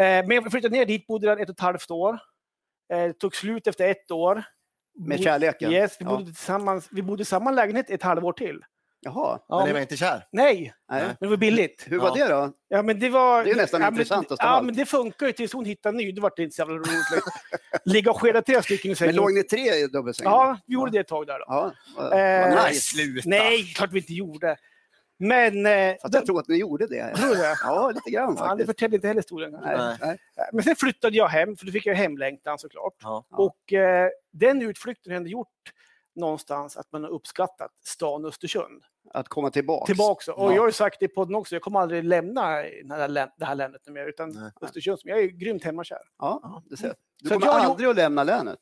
Eh, 0.00 0.04
men 0.26 0.30
jag 0.30 0.50
flyttade 0.50 0.76
ner 0.76 0.84
dit, 0.86 1.06
bodde 1.06 1.26
där 1.26 1.36
ett 1.36 1.48
och 1.48 1.54
ett 1.54 1.60
halvt 1.60 1.90
år. 1.90 2.18
Eh, 2.92 3.12
tog 3.12 3.36
slut 3.36 3.66
efter 3.66 3.88
ett 3.88 4.10
år. 4.10 4.42
Med 4.98 5.20
kärleken? 5.22 5.72
Yes, 5.72 5.96
vi 6.00 6.04
Ja. 6.04 6.10
bodde, 6.10 6.24
tillsammans, 6.24 6.88
vi 6.90 7.02
bodde 7.02 7.22
i 7.22 7.24
samma 7.24 7.50
lägenhet 7.50 7.90
ett 7.90 8.02
halvår 8.02 8.32
till. 8.32 8.60
Jaha. 9.00 9.38
Ja, 9.48 9.56
Men 9.56 9.58
ni 9.58 9.64
men, 9.64 9.72
var 9.74 9.80
inte 9.80 9.96
kär? 9.96 10.26
nej, 10.32 10.74
Nej. 10.90 11.02
Men 11.04 11.16
det 11.20 11.26
var 11.26 11.36
billigt. 11.36 11.84
Hur 11.86 11.98
var 11.98 12.18
Ja. 12.18 12.26
det 12.26 12.32
då? 12.34 12.52
Ja, 12.68 12.82
men 12.82 13.00
det, 13.00 13.08
var, 13.08 13.44
Det 13.44 13.50
är 13.50 13.54
ju 13.54 13.60
nästan 13.60 13.80
ja, 13.80 13.86
men, 13.86 13.94
intressantast 13.94 14.42
av 14.42 14.48
Ja, 14.48 14.62
men 14.62 14.74
det 14.74 14.86
funkar 14.86 15.26
ju 15.26 15.32
tills 15.32 15.52
hon 15.52 15.64
hittar 15.64 15.90
en 15.90 15.96
ny. 15.96 16.12
Det 16.12 16.20
inte 16.42 16.56
så 16.56 16.60
jävla 16.62 16.74
roligt. 16.76 17.24
Ligga 17.84 18.10
och 18.10 18.20
skeda 18.20 18.42
tre 18.42 18.62
stycken 18.62 18.88
i 18.88 18.90
Men 18.90 18.96
sängen. 18.96 19.14
låg 19.16 19.32
ni 19.34 19.42
tre 19.42 19.74
i 19.74 19.86
dubbelsängen? 19.86 20.32
Ja, 20.32 20.58
vi 20.66 20.74
gjorde 20.74 20.90
det 20.90 20.98
ett 20.98 21.08
tag 21.08 21.26
där. 21.26 21.38
Då. 21.38 21.44
Ja, 21.48 21.72
vad- 21.96 22.12
Eh, 22.12 22.54
vad 22.56 22.68
nice. 22.68 22.80
sluta! 22.80 23.28
Nej, 23.28 23.62
klart 23.76 23.92
vi 23.92 23.98
inte 23.98 24.14
gjorde. 24.14 24.56
Men... 25.18 25.66
Eh, 25.66 25.94
Fast 26.02 26.14
jag 26.14 26.26
tror 26.26 26.40
att 26.40 26.48
ni 26.48 26.56
gjorde 26.56 26.86
det. 26.86 27.14
Tror 27.16 27.28
du 27.28 27.34
det? 27.34 27.56
Ja, 27.62 27.90
lite 27.94 28.10
grann 28.10 28.36
Ja, 28.38 28.54
det 28.54 28.66
faktiskt. 28.66 28.82
inte 28.94 29.06
heller 29.08 29.20
historien. 29.20 29.50
Nej, 29.62 29.76
Nej. 29.78 29.96
nej. 30.00 30.48
Men 30.52 30.62
sen 30.62 30.76
flyttade 30.76 31.16
jag 31.16 31.28
hem, 31.28 31.56
för 31.56 31.66
då 31.66 31.72
fick 31.72 31.86
jag 31.86 31.94
hemlängtan 31.94 32.58
såklart. 32.58 32.94
Ja. 33.02 33.24
Och 33.30 33.72
eh, 33.72 34.08
den 34.32 34.62
utflykten 34.62 35.12
har 35.12 35.16
ändå 35.16 35.28
gjort 35.30 35.48
någonstans 36.14 36.76
att 36.76 36.92
man 36.92 37.02
har 37.04 37.10
uppskattat 37.10 37.70
stan 37.84 38.24
Östersund. 38.24 38.82
att 39.14 39.28
komma 39.28 39.50
tillbaks. 39.50 39.86
tillbaka. 39.86 40.32
Och 40.32 40.50
Ja. 40.50 40.54
jag 40.54 40.62
har 40.62 40.68
ju 40.68 40.72
sagt 40.72 41.02
i 41.02 41.08
podden 41.08 41.34
också, 41.34 41.54
jag 41.54 41.62
kommer 41.62 41.80
aldrig 41.80 42.04
lämna 42.04 42.48
det 43.38 43.44
här, 43.44 43.54
länet 43.54 43.88
mer, 43.88 44.06
utan 44.06 44.30
Nej. 44.30 44.50
Östersund. 44.60 44.98
Jag 45.02 45.18
är 45.18 45.26
grymt 45.26 45.64
hemmakär. 45.64 45.98
Ja, 46.18 46.62
det 46.70 46.76
ser. 46.76 46.94
Du 47.22 47.28
Så 47.28 47.34
kommer 47.34 47.46
jag- 47.46 47.54
aldrig 47.56 47.88
att 47.88 47.96
lämna 47.96 48.24
länet. 48.24 48.58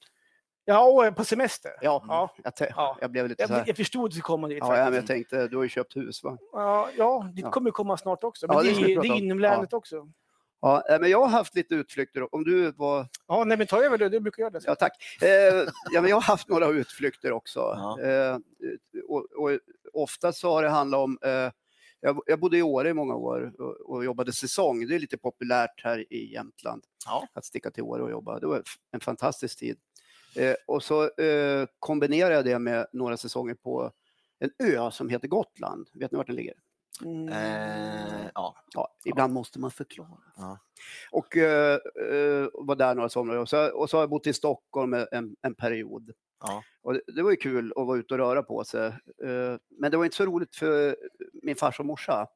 Ja, 0.64 1.04
är 1.06 1.11
på 1.11 1.25
semester. 1.25 1.73
Ja, 1.80 2.04
Ja. 2.09 2.35
Jag, 2.44 2.56
te- 2.56 2.73
Ja. 2.76 2.97
jag 3.00 3.11
blev 3.11 3.28
lite 3.28 3.47
så 3.47 3.52
Jag, 3.52 3.59
här. 3.59 3.64
jag 3.66 3.76
förstod 3.76 4.04
att 4.04 4.11
du 4.11 4.14
skulle 4.14 4.23
komma 4.23 4.49
dit. 4.49 4.59
Ja, 4.61 4.64
ja, 4.66 4.71
men 4.73 4.78
jag 4.85 4.92
faktiskt. 4.92 5.06
tänkte, 5.30 5.49
du 5.49 5.56
har 5.56 5.62
ju 5.62 5.68
köpt 5.68 5.97
hus 5.97 6.23
va? 6.25 6.38
ja, 6.52 6.88
ja, 6.97 7.28
det 7.35 7.40
Ja. 7.42 7.50
kommer 7.50 7.71
komma 7.71 7.97
snart 7.97 8.25
också. 8.25 8.47
Ja, 8.47 8.54
Men 8.54 8.64
det 8.64 8.71
det, 8.80 8.87
det 8.87 8.94
prata 8.94 9.06
är 9.09 9.12
om. 9.12 9.18
inom 9.18 9.38
länet 9.38 9.73
också. 9.73 10.09
Ja, 10.61 10.83
eh, 10.90 11.00
men 11.00 11.11
jag 11.11 11.21
har 11.21 11.28
haft 11.28 11.54
lite 11.54 11.75
utflykter. 11.75 12.35
Om 12.35 12.44
du 12.44 12.71
var... 12.73 13.06
Ja, 13.28 13.44
nej, 13.44 13.59
men 13.59 13.66
ta 13.66 13.83
över 13.85 13.99
det. 13.99 14.09
Du 14.09 14.21
brukar 14.21 14.40
göra 14.40 14.50
det. 14.50 14.61
Ja, 14.66 14.75
tack. 14.75 14.92
Eh, 15.23 15.28
ja, 15.92 16.00
men 16.00 16.06
jag 16.11 16.16
har 16.16 16.23
haft 16.23 16.49
några 16.49 16.66
utflykter 16.68 17.33
också. 17.33 17.61
Ja. 17.61 18.00
Eh, 18.00 18.38
och, 19.09 19.25
och 19.37 19.59
ofta 19.92 20.33
så 20.33 20.50
har 20.52 20.62
det 20.62 20.68
handlat 20.68 20.99
om... 20.99 21.18
Eh, 21.25 21.50
jag, 22.00 22.21
jag 22.26 22.40
bodde 22.40 22.59
i 22.59 22.62
Åre 22.62 22.88
i 22.88 22.94
många 22.94 23.14
år 23.14 23.52
och, 23.59 23.90
och 23.94 24.04
jobbade 24.04 24.33
säsong. 24.33 24.87
Det 24.87 24.94
är 24.94 24.99
lite 24.99 25.18
populärt 25.18 25.85
här 25.85 26.12
i 26.12 26.33
Jämtland 26.33 26.85
Ja. 27.06 27.28
att 27.33 27.44
sticka 27.44 27.71
till 27.71 27.83
Åre 27.83 28.02
och 28.02 28.11
jobba. 28.11 28.38
Det 28.38 28.47
var 28.47 28.62
en 28.92 29.00
fantastisk 29.00 29.59
tid. 29.59 29.76
Eh, 30.36 30.54
och 30.66 30.82
så 30.82 31.02
eh, 31.02 31.66
kombinerade 31.78 32.34
jag 32.34 32.44
det 32.44 32.58
med 32.58 32.86
några 32.92 33.16
säsonger 33.16 33.54
på 33.54 33.92
en 34.38 34.50
ö 34.58 34.90
som 34.90 35.08
heter 35.08 35.28
Gotland. 35.28 35.88
Vet 35.94 36.12
ni 36.12 36.16
vart 36.16 36.26
den 36.26 36.36
ligger? 36.36 36.54
Mm. 37.04 37.28
Eh, 37.28 38.26
ja. 38.34 38.56
Ja, 38.74 38.88
ibland 39.04 39.32
måste 39.32 39.58
man 39.58 39.70
förklara. 39.70 40.22
Ja. 40.36 40.58
Och 41.10 41.36
eh, 41.36 41.78
eh, 42.10 42.48
var 42.52 42.76
där 42.76 42.94
några 42.94 43.08
somrar. 43.08 43.36
Och 43.36 43.48
så, 43.48 43.70
och 43.72 43.90
så 43.90 43.96
har 43.96 44.02
jag 44.02 44.10
bott 44.10 44.26
i 44.26 44.32
Stockholm 44.32 44.94
en, 44.94 45.36
en 45.42 45.54
period. 45.54 46.10
Ja. 46.40 46.62
Och 46.82 46.94
det, 46.94 47.00
det 47.06 47.22
var 47.22 47.30
ju 47.30 47.36
kul 47.36 47.72
att 47.76 47.86
vara 47.86 47.98
ute 47.98 48.14
och 48.14 48.20
röra 48.20 48.42
på 48.42 48.64
sig. 48.64 48.86
Eh, 49.24 49.56
men 49.70 49.90
det 49.90 49.96
var 49.96 50.04
inte 50.04 50.16
så 50.16 50.26
roligt 50.26 50.56
för 50.56 50.96
min 51.42 51.56
farsa 51.56 51.82
och 51.82 51.86
morsa. 51.86 52.26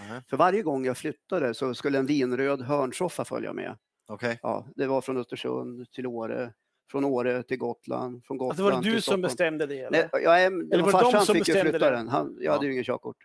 Mhm. 0.00 0.22
För 0.30 0.36
varje 0.36 0.62
gång 0.62 0.86
jag 0.86 0.96
flyttade 0.96 1.54
så 1.54 1.74
skulle 1.74 1.98
en 1.98 2.06
vinröd 2.06 2.62
hörnsoffa 2.62 3.24
följa 3.24 3.52
med. 3.52 3.76
Okej. 4.08 4.38
Ja, 4.42 4.66
det 4.76 4.86
var 4.86 5.00
från 5.00 5.16
Östersund 5.16 5.90
till 5.92 6.06
Åre, 6.06 6.52
från 6.90 7.04
Åre 7.04 7.42
till 7.42 7.58
Gotland, 7.58 8.24
från 8.24 8.38
Gotland 8.38 8.50
Alltså, 8.50 8.64
var 8.76 8.82
det 8.82 8.90
du 8.96 9.00
som 9.00 9.20
bestämde 9.20 9.66
det? 9.66 9.78
Eller? 9.80 9.90
Nej, 10.12 10.22
jag 10.24 10.42
är, 10.42 10.46
Eller 10.46 10.60
var 10.60 10.68
det 10.76 10.82
de 10.82 10.90
farsan 10.90 11.26
som 11.26 11.34
fick 11.34 11.48
ju 11.48 11.54
bestämde 11.54 11.72
flytta 11.72 11.90
det? 11.90 11.96
den. 11.96 12.08
Han, 12.08 12.34
jag 12.36 12.44
Ja. 12.44 12.52
hade 12.52 12.66
ju 12.66 12.72
ingen 12.72 12.84
körkort. 12.84 13.16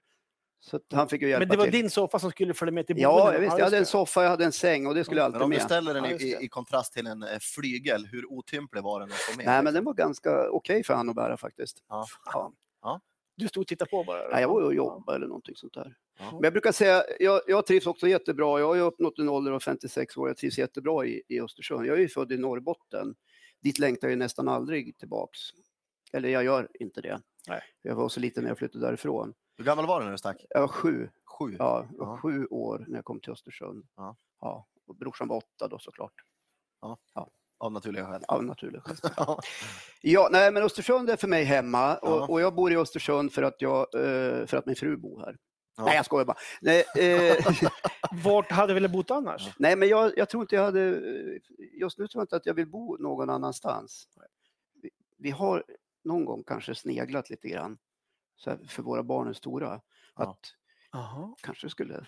Så 0.61 0.79
han 0.93 1.07
fick 1.09 1.21
ju 1.21 1.27
hjälpa 1.29 1.39
Men 1.39 1.49
det 1.49 1.57
var 1.57 1.63
till. 1.63 1.73
din 1.73 1.89
soffa 1.89 2.19
som 2.19 2.31
skulle 2.31 2.53
följa 2.53 2.71
med 2.71 2.87
till 2.87 2.97
Ja, 2.99 3.11
boendet? 3.11 3.33
jag 3.33 3.41
visst. 3.41 3.57
Jag 3.57 3.65
hade 3.65 3.77
en 3.77 3.85
soffa, 3.85 4.23
jag 4.23 4.29
hade 4.29 4.45
en 4.45 4.51
säng 4.51 4.87
och 4.87 4.95
det 4.95 5.03
skulle 5.03 5.19
Men 5.21 5.25
alltid 5.25 5.41
om 5.41 5.49
du 5.49 5.55
med. 5.57 5.63
ställer 5.65 5.93
den 5.93 6.03
Ja, 6.03 6.09
i, 6.11 6.37
i, 6.45 6.47
kontrast 6.47 6.93
till 6.93 7.07
en 7.07 7.23
eh, 7.23 7.29
flygel, 7.41 8.05
hur 8.11 8.31
otymplig 8.31 8.83
var 8.83 8.99
den 8.99 9.09
att 9.09 9.15
få 9.15 9.37
med? 9.37 9.45
Nej, 9.45 9.63
men 9.63 9.73
den 9.73 9.83
var 9.83 9.93
ganska 9.93 10.49
okej 10.51 10.83
för 10.83 10.93
han 10.93 11.09
att 11.09 11.15
bära 11.15 11.37
faktiskt. 11.37 11.77
Ja. 11.89 12.05
Ja. 12.81 13.01
Du 13.35 13.47
stod 13.47 13.61
och 13.61 13.67
tittade 13.67 13.89
på 13.91 14.03
bara? 14.03 14.27
Nej, 14.31 14.41
jag 14.41 14.47
var 14.49 14.61
och 14.61 14.73
jobbade 14.73 15.15
eller 15.15 15.27
någonting 15.27 15.55
sånt 15.55 15.73
där. 15.73 15.95
Ja. 16.19 16.25
Men 16.31 16.43
jag 16.43 16.53
brukar 16.53 16.71
säga, 16.71 17.03
jag, 17.19 17.41
jag 17.47 17.65
trivs 17.65 17.87
också 17.87 18.07
jättebra. 18.07 18.59
Jag 18.59 18.67
har 18.67 18.75
ju 18.75 18.81
uppnått 18.81 19.19
en 19.19 19.29
ålder 19.29 19.51
av 19.51 19.59
56 19.59 20.17
år. 20.17 20.27
Jag 20.27 20.37
trivs 20.37 20.57
jättebra 20.57 21.05
i, 21.05 21.21
i 21.27 21.41
Östersund. 21.41 21.85
Jag 21.85 21.95
är 21.97 22.01
ju 22.01 22.07
född 22.09 22.31
i 22.31 22.37
Norrbotten. 22.37 23.15
Dit 23.61 23.79
längtar 23.79 24.07
jag 24.09 24.17
nästan 24.17 24.47
aldrig 24.47 24.97
tillbaks. 24.97 25.39
Eller 26.13 26.29
jag 26.29 26.43
gör 26.43 26.67
inte 26.79 27.01
det. 27.01 27.21
Nej. 27.47 27.61
Jag 27.81 27.95
var 27.95 28.09
så 28.09 28.19
liten 28.19 28.43
när 28.43 28.51
jag 28.51 28.57
flyttade 28.57 28.85
därifrån. 28.85 29.33
Hur 29.57 29.63
gammal 29.65 29.85
var 29.87 29.99
du 29.99 30.05
när 30.05 30.11
du 30.11 30.17
stack? 30.17 30.45
Jag 30.49 30.61
var 30.61 30.67
sju, 30.67 31.09
Sju? 31.39 31.55
ja, 31.59 31.87
jag 31.97 32.05
var 32.05 32.13
Ja. 32.13 32.17
sju 32.21 32.45
år 32.45 32.85
när 32.87 32.97
jag 32.97 33.05
kom 33.05 33.19
till 33.19 33.31
Östersund. 33.31 33.85
Ja. 33.95 34.15
Ja, 34.41 34.67
och 34.87 34.95
brorsan 34.95 35.27
var 35.27 35.37
åtta 35.37 35.67
då 35.67 35.79
såklart. 35.79 36.13
Av 37.61 37.71
naturliga 37.71 38.05
skäl. 38.05 38.23
Av 38.27 38.43
naturliga 38.43 38.81
skäl. 38.81 38.97
Ja. 39.17 39.39
Ja, 40.01 40.29
nej, 40.31 40.51
men 40.51 40.63
Östersund 40.63 41.09
är 41.09 41.15
för 41.15 41.27
mig 41.27 41.43
hemma 41.43 41.97
och, 41.97 42.09
Ja. 42.09 42.27
och 42.27 42.41
jag 42.41 42.55
bor 42.55 42.71
i 42.71 42.77
Östersund 42.77 43.33
för 43.33 43.43
att, 43.43 43.55
jag, 43.61 43.79
eh, 43.95 44.45
för 44.45 44.55
att 44.57 44.65
min 44.65 44.75
fru 44.75 44.97
bor 44.97 45.19
här. 45.19 45.37
Ja. 45.79 45.85
Nej, 45.85 45.95
jag 45.95 46.05
skojar 46.05 46.25
bara. 46.25 46.37
Nej, 46.61 46.85
eh, 46.97 47.45
Vart 48.23 48.51
hade 48.51 48.67
du 48.67 48.73
velat 48.73 48.91
bo 48.91 49.03
annars? 49.13 49.49
nej 49.57 49.75
men 49.75 49.87
jag, 49.89 50.17
jag 50.17 50.29
tror 50.29 50.43
inte 50.43 50.55
jag 50.55 50.63
hade... 50.63 51.01
Just 51.73 51.97
nu 51.97 52.07
tror 52.07 52.19
jag 52.21 52.23
inte 52.23 52.35
att 52.35 52.45
jag 52.45 52.53
vill 52.53 52.67
bo 52.67 52.97
någon 52.97 53.29
annanstans. 53.29 54.07
Vi, 54.81 54.89
vi 55.17 55.29
har 55.31 55.63
någon 56.03 56.25
gång 56.25 56.43
kanske 56.47 56.75
sneglat 56.75 57.29
lite 57.29 57.49
grann, 57.49 57.77
så 58.37 58.49
här, 58.49 58.59
för 58.67 58.83
våra 58.83 59.03
barn 59.03 59.27
är 59.27 59.33
stora, 59.33 59.81
Ja. 60.15 60.23
att 60.23 60.39
Jaha. 60.91 61.35
kanske 61.41 61.69
skulle... 61.69 62.07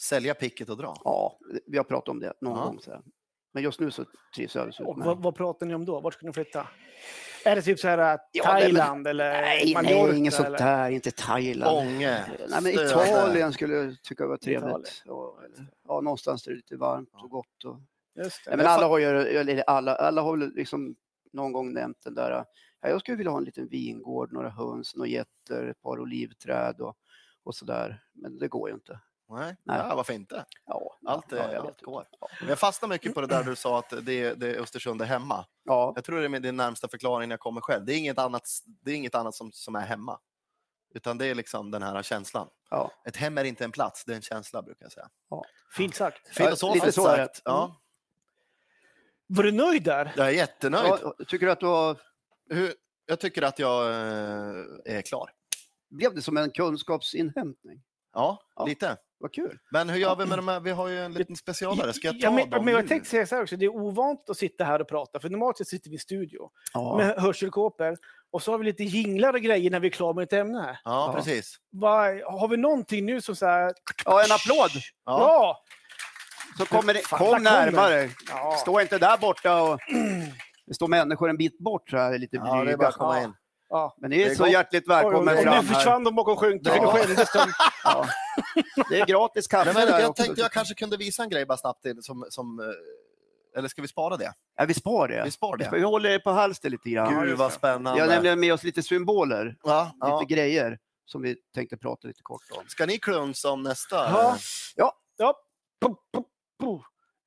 Sälja 0.00 0.34
picket 0.34 0.68
och 0.68 0.76
dra? 0.76 0.96
Ja, 1.04 1.38
vi 1.66 1.76
har 1.76 1.84
pratat 1.84 2.08
om 2.08 2.20
det 2.20 2.32
någon 2.40 2.58
Ja. 2.58 2.64
gång. 2.64 2.80
Så 2.80 2.90
här. 2.90 3.02
Men 3.52 3.62
just 3.62 3.80
nu 3.80 3.90
så 3.90 4.04
trivs 4.36 4.54
jag 4.54 4.62
alldeles 4.62 4.80
utmärkt. 4.80 5.06
vad, 5.06 5.22
vad 5.22 5.34
pratar 5.34 5.66
ni 5.66 5.74
om 5.74 5.84
då? 5.84 6.00
Vart 6.00 6.14
ska 6.14 6.26
ni 6.26 6.32
flytta? 6.32 6.68
Är 7.44 7.56
det 7.56 7.62
typ 7.62 7.78
så 7.78 7.88
här 7.88 8.14
äh, 8.14 8.20
Ja, 8.32 8.44
Thailand 8.44 9.06
eller 9.06 9.32
Nej, 9.42 9.74
Mallorca? 9.74 10.06
nej, 10.06 10.18
inget 10.18 10.34
sånt 10.34 10.58
där. 10.58 10.90
Inte 10.90 11.10
Thailand. 11.10 11.78
Ånge? 11.78 12.24
Nej, 12.48 12.62
men. 12.62 12.72
Italien 12.72 13.52
skulle 13.52 13.74
jag 13.74 14.02
tycka 14.02 14.26
var 14.26 14.36
trevligt. 14.36 15.02
Ja, 15.04 15.38
ja, 15.88 16.00
någonstans 16.00 16.42
där 16.42 16.50
det 16.52 16.54
är 16.54 16.56
lite 16.56 16.76
varmt 16.76 17.10
och 17.12 17.30
gott. 17.30 17.64
Och... 17.64 17.76
Just 18.24 18.44
det. 18.44 18.50
Nej, 18.50 18.56
men 18.56 18.66
alla 18.66 18.86
har 18.86 18.98
ju, 18.98 19.06
eller 19.06 19.64
alla, 19.66 19.94
alla 19.94 20.22
har 20.22 20.36
liksom 20.36 20.96
någon 21.32 21.52
gång 21.52 21.72
nämnt 21.72 22.02
den 22.04 22.14
där, 22.14 22.30
ja, 22.80 22.88
jag 22.88 23.00
skulle 23.00 23.16
vilja 23.16 23.30
ha 23.30 23.38
en 23.38 23.44
liten 23.44 23.68
vingård, 23.68 24.32
några 24.32 24.50
höns, 24.50 24.96
några 24.96 25.08
getter, 25.08 25.66
ett 25.66 25.82
par 25.82 26.00
olivträd 26.00 26.80
och, 26.80 26.96
och 27.44 27.54
sådär. 27.54 28.02
Men 28.12 28.38
det 28.38 28.48
går 28.48 28.68
ju 28.68 28.74
inte. 28.74 29.00
Nej, 29.28 29.56
Nej. 29.64 29.78
Ja, 29.88 29.94
varför 29.94 30.12
inte? 30.12 30.44
Ja, 30.66 30.98
Allt, 31.06 31.24
ja, 31.32 31.58
allt 31.58 31.80
går. 31.82 32.06
Ja. 32.20 32.28
Jag 32.48 32.58
fastnar 32.58 32.88
mycket 32.88 33.14
på 33.14 33.20
det 33.20 33.26
där 33.26 33.44
du 33.44 33.56
sa 33.56 33.78
att 33.78 33.90
det, 33.90 34.34
det 34.34 34.46
är 34.56 34.60
Östersund 34.60 35.02
är 35.02 35.06
hemma. 35.06 35.46
Ja, 35.64 35.92
Jag 35.96 36.04
tror 36.04 36.20
det 36.20 36.36
är 36.36 36.40
din 36.40 36.56
närmsta 36.56 36.88
förklaring 36.88 37.28
när 37.28 37.32
jag 37.32 37.40
kommer 37.40 37.60
själv. 37.60 37.84
Det 37.84 37.92
är 37.94 37.98
inget 37.98 38.18
annat, 38.18 38.42
det 38.82 38.90
är 38.90 38.94
inget 38.94 39.14
annat 39.14 39.34
som, 39.34 39.52
som 39.52 39.74
är 39.74 39.80
hemma. 39.80 40.18
Utan 40.94 41.18
det 41.18 41.26
är 41.26 41.34
liksom 41.34 41.70
den 41.70 41.82
här 41.82 42.02
känslan. 42.02 42.48
ja. 42.70 42.90
Ett 43.06 43.16
hem 43.16 43.38
är 43.38 43.44
inte 43.44 43.64
en 43.64 43.72
plats, 43.72 44.04
det 44.04 44.12
är 44.12 44.16
en 44.16 44.22
känsla 44.22 44.62
brukar 44.62 44.84
jag 44.84 44.92
säga. 44.92 45.08
Fint 45.76 45.94
sagt. 45.94 46.28
Filosofiskt 46.36 46.86
lite 46.86 46.92
så 47.00 47.06
är 47.08 47.16
det. 47.18 47.24
sagt. 47.24 47.42
Ja, 47.44 47.76
Var 49.26 49.42
du 49.42 49.52
nöjd 49.52 49.82
där? 49.82 50.12
jag 50.16 50.26
är 50.26 50.30
jättenöjd. 50.32 50.92
ja. 51.02 51.14
Tycker 51.28 51.46
du 51.46 51.52
att 51.52 51.60
du 51.60 51.66
har, 51.66 52.00
Hur, 52.50 52.74
jag 53.06 53.20
tycker 53.20 53.42
att 53.42 53.58
jag 53.58 53.86
eh, 53.90 54.64
är 54.84 55.02
klar. 55.02 55.30
blev 55.90 56.14
det 56.14 56.22
som 56.22 56.36
en 56.36 56.50
kunskapsinhämtning? 56.50 57.82
Ja, 58.12 58.42
Ja. 58.56 58.64
lite. 58.66 58.96
Vad 59.22 59.32
kul. 59.34 59.58
Men 59.70 59.88
hur 59.88 59.98
gör 59.98 60.16
vi 60.16 60.26
med 60.26 60.38
de 60.38 60.48
här? 60.48 60.60
Vi 60.60 60.70
har 60.70 60.88
ju 60.88 60.98
en 61.04 61.12
liten 61.12 61.36
specialare. 61.36 61.92
Ska 61.92 62.06
jag 62.08 62.14
ta 62.20 62.26
Ja, 62.26 62.30
men, 62.30 62.50
dem 62.50 62.64
men 62.64 62.74
jag 62.74 62.82
nu? 62.82 62.88
tänkte 62.88 63.10
säga 63.10 63.26
så 63.26 63.34
här 63.34 63.42
också, 63.42 63.56
det 63.56 63.64
är 63.64 63.76
ovant 63.76 64.30
att 64.30 64.36
sitta 64.36 64.64
här 64.64 64.80
och 64.80 64.88
prata, 64.88 65.20
för 65.20 65.28
normalt 65.28 65.58
sett 65.58 65.68
sitter 65.68 65.90
vi 65.90 65.96
i 65.96 65.98
studio 65.98 66.50
Ja. 66.74 66.96
med 66.96 67.14
hörselkåpor 67.22 67.96
och 68.32 68.42
så 68.42 68.50
har 68.50 68.58
vi 68.58 68.64
lite 68.64 68.82
jinglar 68.84 69.32
och 69.32 69.40
grejer 69.40 69.70
när 69.70 69.80
vi 69.80 69.86
är 69.88 69.92
klara 69.92 70.12
med 70.12 70.22
ett 70.22 70.32
ämne. 70.32 70.78
Ja, 70.84 71.06
Ja. 71.06 71.12
precis. 71.16 71.56
Vad- 71.70 72.20
har 72.40 72.48
vi 72.48 72.56
någonting 72.56 73.06
nu 73.06 73.20
som 73.20 73.36
så 73.36 73.46
här... 73.46 73.72
ja, 74.04 74.24
en 74.24 74.32
applåd. 74.32 74.70
Ja. 75.06 75.18
Ja! 75.20 75.62
Så 76.58 76.66
kommer 76.66 76.94
det, 76.94 77.02
kom 77.02 77.42
närmare. 77.42 78.10
Stå 78.58 78.80
inte 78.80 78.98
där 78.98 79.16
borta 79.18 79.62
och 79.62 79.78
det 80.66 80.74
står 80.74 80.88
människor 80.88 81.30
en 81.30 81.36
bit 81.36 81.58
bort 81.58 81.90
så 81.90 81.96
här 81.96 82.18
lite 82.18 82.36
Ja, 82.36 82.42
det 82.54 82.60
är 82.60 82.62
blyga. 82.64 82.76
bara 82.76 82.88
att 82.88 82.94
komma 82.94 83.22
in. 83.22 83.34
Ja. 83.72 83.94
Men 83.98 84.10
ni 84.10 84.20
är, 84.20 84.24
Det 84.26 84.30
är 84.30 84.34
så 84.34 84.42
gott. 84.42 84.52
hjärtligt 84.52 84.84
oj, 84.88 85.02
fram 85.02 85.24
nu 85.24 85.62
försvann 85.62 86.04
de 86.04 86.14
bakom 86.14 86.36
skynken. 86.36 86.72
Ja. 86.76 86.98
Ja. 87.84 88.06
Ja. 88.76 88.84
Det 88.88 89.00
är 89.00 89.06
gratis 89.06 89.46
kaffe 89.46 89.72
men 89.72 89.86
där 89.86 90.00
jag 90.00 90.10
också. 90.10 90.22
tänkte 90.22 90.40
jag 90.42 90.52
kanske 90.52 90.74
kunde 90.74 90.96
visa 90.96 91.22
en 91.22 91.28
grej 91.30 91.46
bara 91.46 91.58
snabbt 91.58 91.82
till, 91.82 92.02
som, 92.02 92.26
som 92.28 92.60
eh, 92.60 92.66
eller 93.58 93.68
ska 93.68 93.82
vi 93.82 93.88
spara 93.88 94.16
det? 94.16 94.32
Ja, 94.56 94.64
vi 94.64 94.74
spar 94.74 95.08
det. 95.08 95.22
Vi 95.24 95.30
spar 95.30 95.56
det. 95.56 95.68
vi 95.72 95.82
håller 95.82 96.10
er 96.10 96.18
på 96.18 96.30
halster 96.30 96.70
lite 96.70 96.90
grann. 96.90 97.24
Gud 97.24 97.38
vad 97.38 97.50
det. 97.50 97.54
spännande. 97.54 97.94
Vi 97.94 98.00
har 98.00 98.08
nämligen 98.14 98.40
med 98.40 98.52
oss 98.52 98.62
lite 98.62 98.82
symboler, 98.82 99.56
ja, 99.62 99.84
lite 99.94 100.06
ja. 100.06 100.22
grejer 100.28 100.78
som 101.04 101.22
vi 101.22 101.36
tänkte 101.54 101.76
prata 101.76 102.08
lite 102.08 102.22
kort 102.22 102.42
om. 102.50 102.64
Ska 102.68 102.86
ni 102.86 102.98
klunsa 102.98 103.50
om 103.50 103.62
nästa? 103.62 103.96
Ja. 103.96 104.36
Ja. 104.76 104.92
Ja. 105.16 105.34
Puh, 105.80 105.94
puh, 106.14 106.22
puh. 106.60 106.80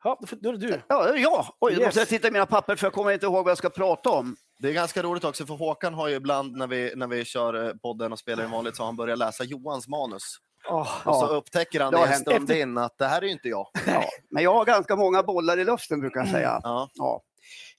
Ja, 0.04 0.20
då 0.42 0.50
är 0.50 0.54
det 0.54 0.68
du. 0.68 0.82
Ja, 0.88 1.16
ja. 1.16 1.56
Oj, 1.60 1.74
då 1.74 1.80
Yes. 1.80 1.88
måste 1.88 2.00
jag 2.00 2.08
titta 2.08 2.28
i 2.28 2.32
mina 2.32 2.46
papper 2.46 2.76
för 2.76 2.86
jag 2.86 2.94
kommer 2.94 3.12
inte 3.12 3.26
ihåg 3.26 3.44
vad 3.46 3.52
jag 3.52 3.58
ska 3.58 3.70
prata 3.70 4.10
om. 4.10 4.36
Det 4.60 4.70
är 4.70 4.74
ganska 4.74 5.04
roligt 5.04 5.24
också, 5.24 5.46
för 5.46 5.54
Håkan 5.54 5.94
har 5.94 6.08
ju 6.08 6.16
ibland 6.16 6.56
när 6.58 6.68
vi, 6.68 6.94
när 6.96 7.08
vi 7.08 7.26
kör 7.26 7.68
eh, 7.68 7.74
podden 7.74 8.12
och 8.12 8.20
spelar 8.20 8.44
i 8.44 8.48
vanligt 8.48 8.76
så 8.76 8.82
har 8.84 8.88
han 8.88 8.96
börjat 8.96 9.18
läsa 9.20 9.44
Johans 9.44 9.88
manus. 9.88 10.38
Oh. 10.70 11.08
Och 11.08 11.16
så 11.16 11.26
Ja. 11.26 11.28
upptäcker 11.28 11.80
han 11.80 11.94
Det 11.94 12.06
en 12.06 12.20
stund 12.20 12.52
in 12.52 12.78
att 12.78 12.98
det 12.98 13.06
här 13.06 13.22
är 13.22 13.26
ju 13.26 13.32
inte 13.32 13.50
jag. 13.50 13.68
Ja. 13.88 14.04
Men 14.30 14.44
jag 14.44 14.54
har 14.54 14.66
ganska 14.66 14.96
många 14.96 15.24
bollar 15.24 15.58
i 15.58 15.66
luften 15.66 16.00
brukar 16.00 16.20
jag 16.20 16.30
säga. 16.30 16.60
Ja. 16.64 16.90
Ja. 16.94 17.22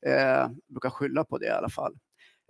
Eh, 0.07 0.49
brukar 0.69 0.91
skylla 0.91 1.25
på 1.25 1.39
det 1.39 1.47
i 1.47 1.51
alla 1.51 1.69
fall. 1.69 1.95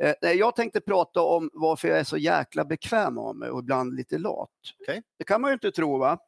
Eh, 0.02 0.14
nej, 0.22 0.36
jag 0.36 0.56
tänkte 0.56 0.80
prata 0.80 1.20
om 1.20 1.50
varför 1.52 1.88
jag 1.88 1.98
är 1.98 2.04
så 2.04 2.16
jäkla 2.16 2.64
bekväm 2.64 3.18
av 3.18 3.36
mig 3.36 3.50
och 3.50 3.60
ibland 3.60 3.94
lite 3.94 4.18
lat. 4.18 4.50
Okej. 4.80 5.02
Det 5.18 5.24
kan 5.24 5.40
man 5.40 5.50
ju 5.50 5.52
inte 5.52 5.72
tro 5.72 5.98
va? 5.98 6.18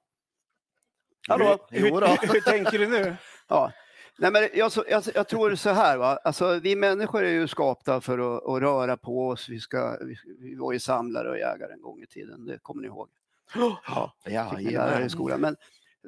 Hallå? 1.29 1.59
Jo 1.71 2.01
då. 2.01 2.07
Hur, 2.07 2.33
hur 2.33 2.41
tänker 2.41 2.79
du 2.79 2.87
nu? 2.89 3.17
Ja. 3.49 3.73
Nej, 4.21 4.33
men 4.33 4.49
jag, 4.55 4.73
jag, 4.89 5.03
jag 5.15 5.29
tror 5.29 5.55
så 5.55 5.71
här, 5.71 5.97
va? 5.97 6.19
Alltså, 6.25 6.59
vi 6.59 6.77
människor 6.77 7.25
är 7.25 7.31
ju 7.31 7.49
skapta 7.49 8.01
för 8.01 8.37
att, 8.37 8.47
att 8.47 8.63
röra 8.63 8.97
på 8.97 9.29
oss. 9.29 9.49
Vi, 9.49 9.61
ska, 9.61 9.99
vi, 10.39 10.55
var 10.55 10.73
ju 10.73 10.79
samlare 10.79 11.31
och 11.31 11.39
jägare 11.39 11.73
en 11.73 11.83
gång 11.83 12.03
i 12.03 12.07
tiden, 12.07 12.47
det 12.47 12.59
kommer 12.59 12.83
ni 12.83 12.89
ihåg. 12.89 13.09
Ja, 13.55 14.15
Ja, 14.25 14.99
er 14.99 15.01
i 15.01 15.11
skolan. 15.11 15.41
Men 15.41 15.57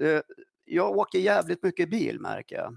eh, 0.00 0.20
jag 0.64 0.96
åker 0.96 1.18
jävligt 1.18 1.62
mycket 1.62 1.90
bil 1.90 2.20
märker 2.20 2.56
jag. 2.56 2.76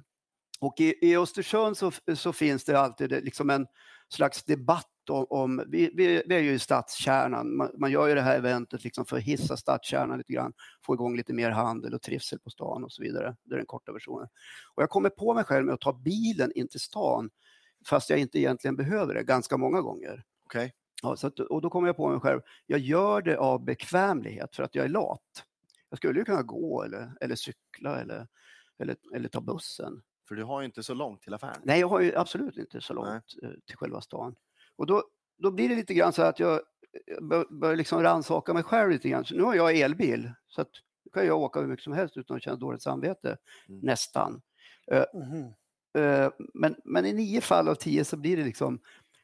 Och 0.59 0.79
i, 0.79 0.95
i 1.01 1.17
Östersund 1.17 1.77
så, 1.77 1.91
så 2.15 2.33
finns 2.33 2.63
det 2.63 2.79
alltid 2.79 3.11
liksom 3.11 3.49
en 3.49 3.67
slags 4.09 4.43
debatt 4.43 4.92
om, 5.09 5.25
om 5.29 5.63
vi, 5.67 5.91
vi, 5.93 6.23
vi 6.25 6.35
är 6.35 6.39
ju 6.39 6.53
i 6.53 6.59
stadskärnan. 6.59 7.55
Man, 7.55 7.71
man 7.77 7.91
gör 7.91 8.07
ju 8.07 8.15
det 8.15 8.21
här 8.21 8.37
eventet 8.37 8.83
liksom 8.83 9.05
för 9.05 9.17
att 9.17 9.23
hissa 9.23 9.57
stadskärnan 9.57 10.17
lite 10.17 10.33
grann, 10.33 10.53
få 10.85 10.93
igång 10.93 11.17
lite 11.17 11.33
mer 11.33 11.51
handel 11.51 11.93
och 11.93 12.01
trivsel 12.01 12.39
på 12.39 12.49
stan 12.49 12.83
och 12.83 12.91
så 12.91 13.01
vidare. 13.01 13.35
Det 13.43 13.55
är 13.55 13.57
den 13.57 13.65
korta 13.65 13.91
versionen. 13.91 14.27
Och 14.75 14.83
jag 14.83 14.89
kommer 14.89 15.09
på 15.09 15.33
mig 15.33 15.43
själv 15.43 15.65
med 15.65 15.73
att 15.73 15.81
ta 15.81 15.93
bilen 15.93 16.51
in 16.55 16.67
till 16.67 16.79
stan, 16.79 17.29
fast 17.89 18.09
jag 18.09 18.19
inte 18.19 18.39
egentligen 18.39 18.75
behöver 18.75 19.13
det, 19.13 19.23
ganska 19.23 19.57
många 19.57 19.81
gånger. 19.81 20.23
Okej. 20.45 20.73
Ja, 21.01 21.15
så 21.15 21.27
att, 21.27 21.39
och 21.39 21.61
då 21.61 21.69
kommer 21.69 21.87
jag 21.87 21.97
på 21.97 22.09
mig 22.09 22.19
själv, 22.19 22.41
jag 22.65 22.79
gör 22.79 23.21
det 23.21 23.37
av 23.37 23.65
bekvämlighet 23.65 24.55
för 24.55 24.63
att 24.63 24.75
jag 24.75 24.85
är 24.85 24.89
lat. 24.89 25.43
Jag 25.89 25.97
skulle 25.97 26.19
ju 26.19 26.25
kunna 26.25 26.41
gå 26.41 26.83
eller, 26.83 27.13
eller 27.21 27.35
cykla 27.35 28.01
eller, 28.01 28.27
eller, 28.79 28.95
eller 29.15 29.29
ta 29.29 29.41
bussen. 29.41 30.01
För 30.27 30.35
du 30.35 30.43
har 30.43 30.61
ju 30.61 30.65
inte 30.65 30.83
så 30.83 30.93
långt 30.93 31.21
till 31.21 31.33
affären. 31.33 31.61
Nej, 31.63 31.79
jag 31.79 31.87
har 31.87 31.99
ju 31.99 32.15
absolut 32.15 32.57
inte 32.57 32.81
så 32.81 32.93
långt 32.93 33.23
eh, 33.43 33.49
till 33.65 33.77
själva 33.77 34.01
stan. 34.01 34.35
Och 34.77 34.85
då, 34.85 35.03
då 35.37 35.51
blir 35.51 35.69
det 35.69 35.75
lite 35.75 35.93
grann 35.93 36.13
så 36.13 36.21
att 36.21 36.39
jag 36.39 36.61
jag 37.05 37.27
bör- 37.27 37.59
börjar 37.59 37.75
liksom 37.75 38.03
rannsaka 38.03 38.53
mig 38.53 38.63
själv 38.63 38.89
lite 38.91 39.09
grann. 39.09 39.25
Så 39.25 39.35
nu 39.35 39.43
har 39.43 39.53
jag 39.55 39.77
elbil, 39.79 40.31
så 40.47 40.61
att 40.61 40.69
nu 41.05 41.11
kan 41.13 41.25
jag 41.25 41.37
åka 41.41 41.59
hur 41.59 41.67
mycket 41.67 41.83
som 41.83 41.93
helst 41.93 42.17
utan 42.17 42.37
att 42.37 42.43
känna 42.43 42.55
dåligt 42.57 42.81
samvete, 42.81 43.37
Mm. 43.69 43.79
nästan. 43.81 44.41
Eh, 44.91 45.03
Men, 46.53 46.75
men 46.83 47.05
i 47.05 47.13
nio 47.13 47.41
fall 47.41 47.67
av 47.67 47.75
tio 47.75 48.05
så 48.05 48.17
blir 48.17 48.37
det 48.37 48.43
liksom 48.43 48.79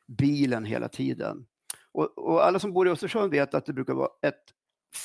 bilen 0.07 0.65
hela 0.65 0.87
tiden. 0.89 1.45
Och, 1.91 2.17
och 2.17 2.45
alla 2.45 2.59
som 2.59 2.73
bor 2.73 2.87
i 2.87 2.91
Östersund 2.91 3.31
vet 3.31 3.53
att 3.53 3.65
det 3.65 3.73
brukar 3.73 3.93
vara 3.93 4.09
ett 4.21 4.43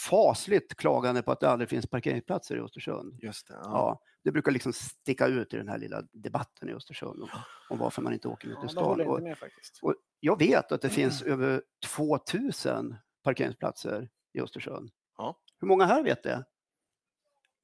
fasligt 0.08 0.74
klagande 0.76 1.22
på 1.22 1.32
att 1.32 1.40
det 1.40 1.48
aldrig 1.50 1.68
finns 1.68 1.86
parkeringsplatser 1.86 2.56
i 2.56 2.60
Östersund. 2.60 3.18
Just 3.22 3.48
det. 3.48 3.54
Ja. 3.54 3.60
Ja, 3.64 4.00
det 4.24 4.32
brukar 4.32 4.52
liksom 4.52 4.72
sticka 4.72 5.26
ut 5.26 5.54
i 5.54 5.56
den 5.56 5.68
här 5.68 5.78
lilla 5.78 6.02
debatten 6.12 6.68
i 6.68 6.72
Östersund 6.72 7.22
om, 7.22 7.28
om 7.70 7.78
varför 7.78 8.02
man 8.02 8.12
inte 8.12 8.28
åker 8.28 8.48
ut 8.48 8.58
Ja, 8.62 8.68
stan. 8.68 8.98
jag 8.98 9.08
Och 9.08 9.18
inte 9.20 9.34
faktiskt. 9.34 9.80
jag 10.20 10.38
vet 10.38 10.72
att 10.72 10.80
det 10.82 10.90
finns 10.90 11.22
över 11.22 11.62
2000 11.96 12.96
parkeringsplatser 13.24 14.08
i 14.32 14.40
Östersund. 14.40 14.90
Ja. 15.18 15.38
Hur 15.60 15.68
många 15.68 15.84
här 15.84 16.02
vet 16.02 16.22
det? 16.22 16.44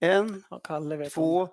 En, 0.00 0.44
Ja, 0.50 0.60
vet 0.80 1.00
om. 1.06 1.10
två. 1.10 1.48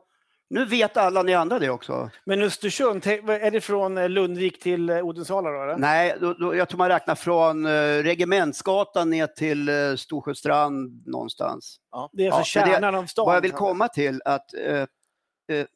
Nu 0.49 0.65
vet 0.65 0.97
alla 0.97 1.23
ni 1.23 1.33
andra 1.33 1.59
det 1.59 1.69
också. 1.69 2.09
Men 2.25 2.41
Östersund, 2.41 3.07
är 3.07 3.51
det 3.51 3.61
från 3.61 3.97
eh, 3.97 4.09
Lundvik 4.09 4.59
till 4.63 4.89
eh, 4.89 5.05
Odensala 5.05 5.49
då? 5.51 5.61
Eller? 5.63 5.77
Nej, 5.77 6.17
då, 6.21 6.33
då, 6.33 6.55
jag 6.55 6.69
tror 6.69 6.77
man 6.77 6.89
räknar 6.89 7.15
från 7.15 7.65
uh, 7.65 8.03
Regementsgatan 8.03 9.09
ner 9.09 9.27
till 9.27 9.69
Storsjöstrand 9.97 11.07
någonstans. 11.07 11.77
Det 12.11 12.25
är 12.25 12.31
alltså 12.31 12.59
Ja, 12.59 12.65
men 12.65 12.69
det- 12.69 12.75
kärnan 12.75 12.95
av 12.95 13.05
stan. 13.05 13.25
Vad 13.25 13.35
jag 13.35 13.41
vill 13.41 13.51
komma 13.51 13.87
till 13.87 14.21
att 14.25 14.53
eh, 14.53 14.75
eh, 14.75 14.87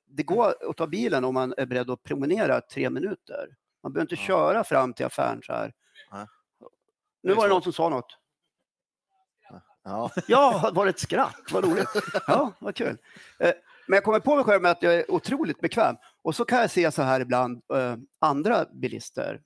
det 0.07 0.23
går 0.23 0.69
att 0.69 0.77
ta 0.77 0.87
bilen 0.87 1.25
om 1.25 1.33
man 1.33 1.53
är 1.57 1.65
beredd 1.65 1.89
att 1.89 2.03
promenera 2.03 2.61
tre 2.61 2.89
minuter. 2.89 3.55
Man 3.83 3.93
behöver 3.93 4.13
inte 4.13 4.21
Ja. 4.23 4.27
köra 4.27 4.63
fram 4.63 4.93
till 4.93 5.05
affären 5.05 5.39
så 5.43 5.53
här. 5.53 5.73
Nej. 6.11 6.25
Nu 7.23 7.33
var 7.33 7.43
det 7.47 7.53
någon 7.53 7.61
som 7.63 7.73
sa 7.73 7.89
något. 7.89 8.17
Ja. 9.83 10.11
Ja, 10.27 10.71
var 10.73 10.85
det 10.85 10.89
ett 10.89 10.99
skratt? 10.99 11.35
Vad 11.51 11.65
roligt. 11.65 11.87
Ja, 12.27 12.53
vad 12.59 12.75
kul. 12.75 12.97
Eh, 13.39 13.51
Men 13.87 13.95
jag 13.97 14.03
kommer 14.03 14.19
på 14.19 14.35
mig 14.35 14.45
själv 14.45 14.61
med 14.61 14.71
att 14.71 14.83
jag 14.83 14.93
är 14.93 15.11
otroligt 15.11 15.59
bekväm. 15.61 15.95
Och 16.21 16.35
så 16.35 16.45
kan 16.45 16.59
jag 16.59 16.71
se 16.71 16.91
så 16.91 17.01
här 17.01 17.19
ibland 17.19 17.61
eh, 17.73 17.95
andra 18.19 18.65
bilister 18.73 19.41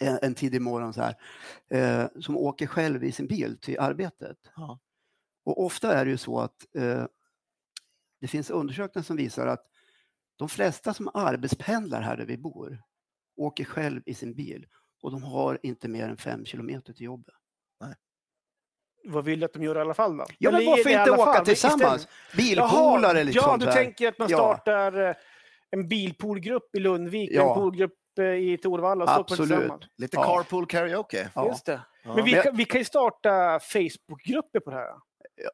en, 0.00 0.34
tidig 0.34 0.62
morgon 0.62 0.92
så 0.92 1.00
här, 1.02 1.14
eh, 1.70 2.06
som 2.20 2.36
åker 2.36 2.66
själv 2.66 3.04
i 3.04 3.12
sin 3.12 3.26
bil 3.26 3.58
till 3.60 3.78
arbetet. 3.80 4.36
Ja. 4.56 4.78
Och 5.44 5.64
ofta 5.64 5.92
är 5.94 6.04
det 6.04 6.10
ju 6.10 6.16
så 6.18 6.40
att 6.40 6.76
eh, 6.78 7.04
det 8.20 8.28
finns 8.28 8.50
undersökningar 8.50 9.04
som 9.04 9.16
visar 9.16 9.46
att 9.46 9.64
de 10.36 10.48
flesta 10.48 10.94
som 10.94 11.10
arbetspendlar 11.14 12.00
här 12.02 12.16
där 12.16 12.24
vi 12.26 12.38
bor 12.38 12.82
åker 13.36 13.64
själv 13.64 14.02
i 14.06 14.14
sin 14.14 14.34
bil 14.34 14.66
och 15.02 15.10
de 15.10 15.22
har 15.22 15.58
inte 15.62 15.88
mer 15.88 16.08
än 16.08 16.16
fem 16.16 16.44
kilometer 16.44 16.92
till 16.92 17.04
jobbet. 17.04 17.34
Vad 19.04 19.24
vill 19.24 19.40
du 19.40 19.46
att 19.46 19.52
de 19.52 19.62
gör 19.62 19.76
i 19.76 19.80
alla 19.80 19.94
fall 19.94 20.16
då? 20.16 20.26
Ja, 20.38 20.50
men 20.50 20.60
Eller 20.60 20.70
varför 20.70 20.90
inte 20.90 21.10
åka 21.10 21.32
fall, 21.32 21.44
tillsammans? 21.44 22.08
Bilpoolare 22.36 23.24
liksom. 23.24 23.42
Ja, 23.50 23.56
du 23.56 23.64
så 23.64 23.70
här. 23.70 23.84
tänker 23.84 24.08
att 24.08 24.18
man 24.18 24.28
Ja. 24.30 24.36
startar 24.36 25.08
eh, 25.08 25.14
en 25.70 25.88
bilpoolgrupp 25.88 26.74
i 26.74 26.78
Lundvik, 26.80 27.30
Ja. 27.32 27.48
en 27.48 27.54
poolgrupp 27.54 27.92
eh, 28.18 28.24
i 28.24 28.58
Torvalla 28.62 29.04
och 29.04 29.10
Absolut. 29.10 29.72
Lite 29.96 30.16
Ja. 30.16 30.24
carpool 30.24 30.66
karaoke. 30.66 31.30
Ja. 31.34 31.48
Just 31.48 31.66
det. 31.66 31.80
Ja. 32.04 32.14
Men 32.14 32.24
vi 32.24 32.42
vi 32.52 32.64
kan 32.64 32.80
ju 32.80 32.84
starta 32.84 33.60
Facebookgrupper 33.60 34.60
på 34.60 34.70
det 34.70 34.76
här. 34.76 34.94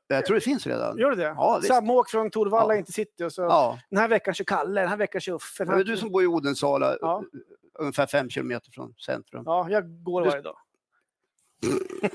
Jag 0.06 0.26
tror 0.26 0.34
det 0.34 0.40
finns 0.40 0.66
redan. 0.66 0.98
Gör 0.98 1.10
det 1.10 1.16
det? 1.16 1.22
Ja, 1.22 1.56
visst. 1.62 1.68
Samåk 1.74 2.10
från 2.10 2.30
Torvalla 2.30 2.74
Ja. 2.74 2.78
in 2.78 2.84
till 2.84 2.94
city 2.94 3.24
och 3.24 3.32
så 3.32 3.42
Ja. 3.42 3.78
den 3.90 3.98
här 3.98 4.08
veckan 4.08 4.34
kör 4.34 4.44
Kalle, 4.44 4.80
den 4.80 4.90
här 4.90 4.96
veckan 4.96 5.20
kör 5.20 5.32
Uffe. 5.32 5.64
här- 5.64 5.78
är 5.80 5.84
du 5.84 5.96
som 5.96 6.12
bor 6.12 6.22
i 6.22 6.26
Odensala, 6.26 6.96
Ja. 7.00 7.22
ungefär 7.78 8.06
fem 8.06 8.30
kilometer 8.30 8.70
från 8.70 8.94
centrum. 8.94 9.42
Ja, 9.46 9.66
jag 9.70 10.02
går 10.04 10.22
Du- 10.22 10.28
varje 10.30 10.42
dag. 10.42 10.56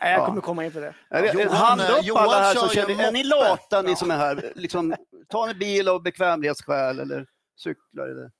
Nej, 0.00 0.12
jag 0.12 0.20
Ja. 0.20 0.26
kommer 0.26 0.40
komma 0.40 0.64
in 0.64 0.72
på 0.72 0.80
det. 0.80 0.94
Vet, 1.10 1.34
Johan, 1.34 1.48
hand 1.48 1.80
eh, 1.80 1.90
upp 1.98 2.04
Johan 2.04 2.22
alla 2.24 2.38
här 2.38 2.54
kör 2.54 2.60
som 2.60 2.68
ju 2.68 2.74
känner, 2.74 3.08
är 3.08 3.12
ni 3.12 3.24
lata 3.24 3.82
ni 3.82 3.90
Ja. 3.90 3.96
som 3.96 4.10
är 4.10 4.16
här? 4.16 4.52
Liksom, 4.54 4.94
ta 5.28 5.48
en 5.50 5.58
bil 5.58 5.88
av 5.88 6.02
bekvämlighetsskäl 6.02 7.00
eller 7.00 7.26
cyklar 7.56 8.06
eller... 8.08 8.30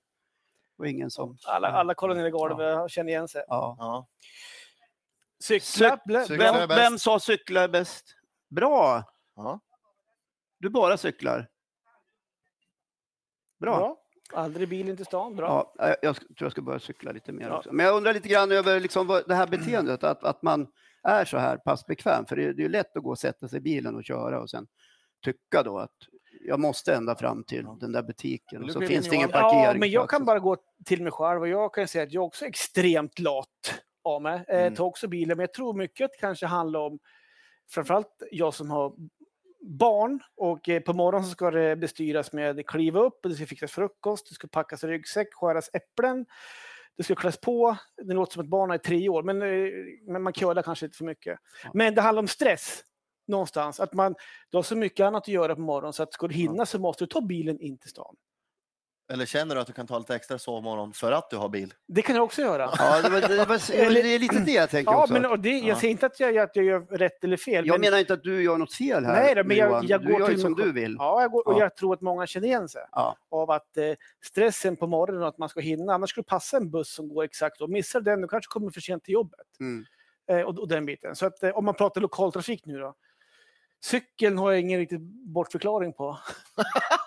Och 0.79 0.87
ingen 0.87 1.11
som... 1.11 1.37
Alla, 1.47 1.68
alla 1.68 1.94
kollar 1.94 2.14
ner 2.14 2.27
i 2.27 2.31
golvet 2.31 2.79
och 2.81 2.90
känner 2.90 3.11
igen 3.11 3.29
sig. 3.29 3.44
Ja. 3.49 3.77
Ja. 3.79 4.07
Cykla. 5.40 5.99
Vem, 6.29 6.68
vem 6.68 6.99
sa 6.99 7.20
cykla 7.20 7.61
är 7.61 7.68
bäst? 7.68 8.05
Bra! 8.50 9.04
Ja. 9.37 9.61
Du 10.59 10.70
bara 10.70 10.96
cyklar. 10.96 11.48
Bra. 13.61 13.76
Bra. 13.78 13.96
Aldrig 14.33 14.68
bilen 14.68 14.96
till 14.96 15.07
stan. 15.07 15.37
Bra. 15.37 15.72
Ja, 15.78 15.96
jag, 16.02 16.16
tror 16.16 16.26
jag 16.38 16.52
ska 16.52 16.62
börja 16.62 16.78
cykla 16.78 17.12
lite 17.12 17.33
mer 17.33 17.48
Ja. 17.48 17.59
också. 17.59 17.72
Men 17.72 17.87
jag 17.87 17.96
undrar 17.96 18.14
lite 18.14 18.28
grann 18.28 18.52
över 18.52 18.80
liksom 18.80 19.07
vad, 19.07 19.28
det 19.28 19.35
här 19.35 19.46
beteendet, 19.46 20.04
att, 20.04 20.24
att 20.24 20.42
man 20.42 20.66
är 21.02 21.24
så 21.24 21.38
här 21.38 21.57
pass 21.57 21.87
bekväm. 21.87 22.26
För 22.26 22.37
det, 22.37 22.42
det 22.52 22.62
är 22.62 22.64
ju 22.64 22.68
lätt 22.68 22.96
att 22.96 23.02
gå 23.02 23.11
och 23.11 23.18
sätta 23.18 23.48
sig 23.48 23.59
i 23.59 23.61
bilen 23.61 23.94
och 23.96 24.04
köra 24.04 24.40
och 24.40 24.50
sen 24.50 24.66
tycka 25.24 25.62
då 25.62 25.78
att 25.78 25.96
jag 26.46 26.61
måste 26.61 26.94
ända 26.94 27.16
fram 27.16 27.44
till 27.44 27.66
den 27.80 27.92
där 27.92 28.02
butiken 28.02 28.64
och 28.64 28.70
så 28.72 28.78
du 28.78 28.87
finns 28.87 29.09
det 29.09 29.16
ingen 29.16 29.28
parkering. 29.30 29.62
Ja, 29.64 29.74
men 29.74 29.90
jag 29.90 30.11
kan 30.11 30.24
bara 30.24 30.38
gå 30.38 30.57
till 30.85 31.02
mig 31.02 31.12
själv 31.12 31.40
och 31.40 31.48
jag 31.48 31.74
kan 31.74 31.88
säga 31.88 32.04
att 32.04 32.12
jag 32.12 32.24
också 32.24 32.44
är 32.44 32.48
extremt 32.48 33.18
lat 33.18 33.48
av 34.04 34.22
mig. 34.22 34.44
Eh, 34.48 34.59
Mm. 34.61 34.74
tar 34.74 34.85
också 34.85 35.09
bilen, 35.09 35.37
men 35.37 35.42
jag 35.44 35.52
tror 35.52 35.74
mycket 35.74 36.11
det 36.12 36.18
kanske 36.20 36.46
handlar 36.46 36.80
om 36.80 36.98
framförallt 37.70 38.22
jag 38.31 38.55
som 38.55 38.70
har 38.70 38.94
barn 39.64 40.20
och 40.37 40.68
eh, 40.68 40.81
på 40.81 40.92
morgonen 40.92 41.24
så 41.24 41.31
ska 41.31 41.50
det 41.50 41.77
bestyras 41.77 42.33
med 42.33 42.66
kliva 42.66 43.00
upp 43.00 43.20
och 43.22 43.31
det 43.31 43.37
ska 43.37 43.46
fixas 43.46 43.72
frukost, 43.72 44.29
det 44.29 44.35
ska 44.35 44.48
packas 44.48 44.85
ryggsäck, 44.85 45.35
skäras 45.35 45.70
äpplen, 45.72 46.27
det 46.96 47.03
ska 47.03 47.14
kläs 47.14 47.40
på. 47.40 47.77
Det 48.03 48.14
låter 48.14 48.33
som 48.33 48.42
att 48.42 48.48
barnen 48.48 48.74
är 48.74 48.79
tre 48.79 49.09
år, 49.09 49.22
men, 49.22 49.42
eh, 49.42 49.70
men 50.12 50.22
man 50.22 50.33
curlar 50.33 50.62
kanske 50.62 50.87
lite 50.87 50.96
för 50.96 51.05
mycket. 51.05 51.38
Men 51.72 51.94
det 51.94 52.00
handlar 52.00 52.22
om 52.22 52.29
stress 52.29 52.85
någonstans. 53.27 53.81
Att 53.81 53.94
man, 53.94 54.14
du 54.50 54.59
har 54.59 54.62
så 54.62 54.77
mycket 54.77 55.05
annat 55.05 55.22
att 55.22 55.29
göra 55.29 55.55
på 55.55 55.61
morgonen 55.61 55.92
så 55.92 56.03
att 56.03 56.12
ska 56.12 56.29
du 56.29 56.35
hinna 56.35 56.66
så 56.66 56.79
måste 56.79 57.05
du 57.05 57.09
ta 57.09 57.20
bilen 57.20 57.61
in 57.61 57.79
till 57.79 57.90
stan. 57.90 58.16
Eller 59.12 59.27
känner 59.27 59.55
du 59.55 59.61
att 59.61 59.67
du 59.67 59.73
kan 59.73 59.87
ta 59.87 59.99
lite 59.99 60.14
extra 60.14 60.38
sovmorgon 60.38 60.93
för 60.93 61.12
att 61.12 61.31
du 61.31 61.37
har 61.37 61.49
bil? 61.49 61.75
Det 61.88 62.03
kan 62.03 62.17
jag 62.17 62.25
också 62.25 62.43
göra. 62.43 62.71
Ja, 62.79 63.03
det, 63.03 63.09
var, 63.11 63.21
det, 63.21 63.45
var, 63.45 63.73
det 64.03 64.14
är 64.14 64.19
lite 64.19 64.38
det 64.38 64.53
jag 64.53 64.71
tänker 64.71 64.93
Ja, 64.93 65.01
också. 65.03 65.12
men 65.12 65.25
och 65.27 65.38
det, 65.40 65.49
jag 65.51 65.69
Ja. 65.69 65.77
säger 65.81 65.90
inte 65.90 66.07
att 66.07 66.21
jag, 66.21 66.38
att 66.38 66.57
jag 66.57 66.64
gör 66.64 66.81
rätt 66.81 67.25
eller 67.25 67.37
fel. 67.37 67.67
jag 67.67 67.75
men, 67.75 67.81
menar 67.81 67.99
inte 67.99 68.12
att 68.14 68.23
du 68.23 68.43
gör 68.43 68.59
något 68.59 68.75
fel 68.75 69.05
här. 69.05 69.35
Nej, 69.35 69.45
men 69.45 69.57
jag- 69.57 69.69
Johan. 69.69 69.87
jag 69.87 70.01
du 70.01 70.11
går 70.12 70.21
gör 70.21 70.29
till 70.29 70.40
som 70.40 70.55
du 70.55 70.73
vill. 70.73 70.97
ja, 70.99 71.23
jag, 71.23 71.31
går, 71.31 71.49
och 71.49 71.55
Ja. 71.55 71.61
jag 71.61 71.77
tror 71.77 71.95
att 71.95 72.01
många 72.01 72.27
känner 72.27 72.47
igen 72.49 72.69
sig 72.69 72.83
Ja. 72.93 73.17
av 73.31 73.51
att 73.51 73.77
eh, 73.77 73.85
stressen 74.25 74.77
på 74.77 74.87
morgonen 74.87 75.23
och 75.23 75.29
att 75.29 75.38
man 75.38 75.49
ska 75.49 75.61
hinna. 75.61 75.95
Annars 75.95 76.11
skulle 76.11 76.23
det 76.23 76.29
passa 76.29 76.57
en 76.57 76.71
buss 76.71 76.95
som 76.95 77.09
går 77.09 77.25
exakt 77.25 77.59
då. 77.59 77.67
Missar 77.67 78.01
den, 78.01 78.21
då 78.21 78.29
kanske 78.29 78.49
kommer 78.53 78.71
för 78.71 78.81
sent 78.81 79.05
till 79.05 79.14
jobbet. 79.14 79.40
Mm. 79.61 79.85
Eh, 80.31 80.40
och, 80.47 80.59
och 80.59 80.69
den 80.69 80.87
biten. 80.87 81.17
Så 81.17 81.27
att, 81.27 81.43
eh, 81.43 81.51
om 81.51 81.64
man 81.64 81.75
pratar 81.75 82.01
lokaltrafik 82.01 82.67
nu 82.67 82.79
då. 82.79 82.95
Cykeln 83.85 84.38
har 84.38 84.51
jag 84.51 84.61
ingen 84.61 84.79
riktigt 84.81 85.01
bortförklaring 85.35 85.92
på. 85.92 86.18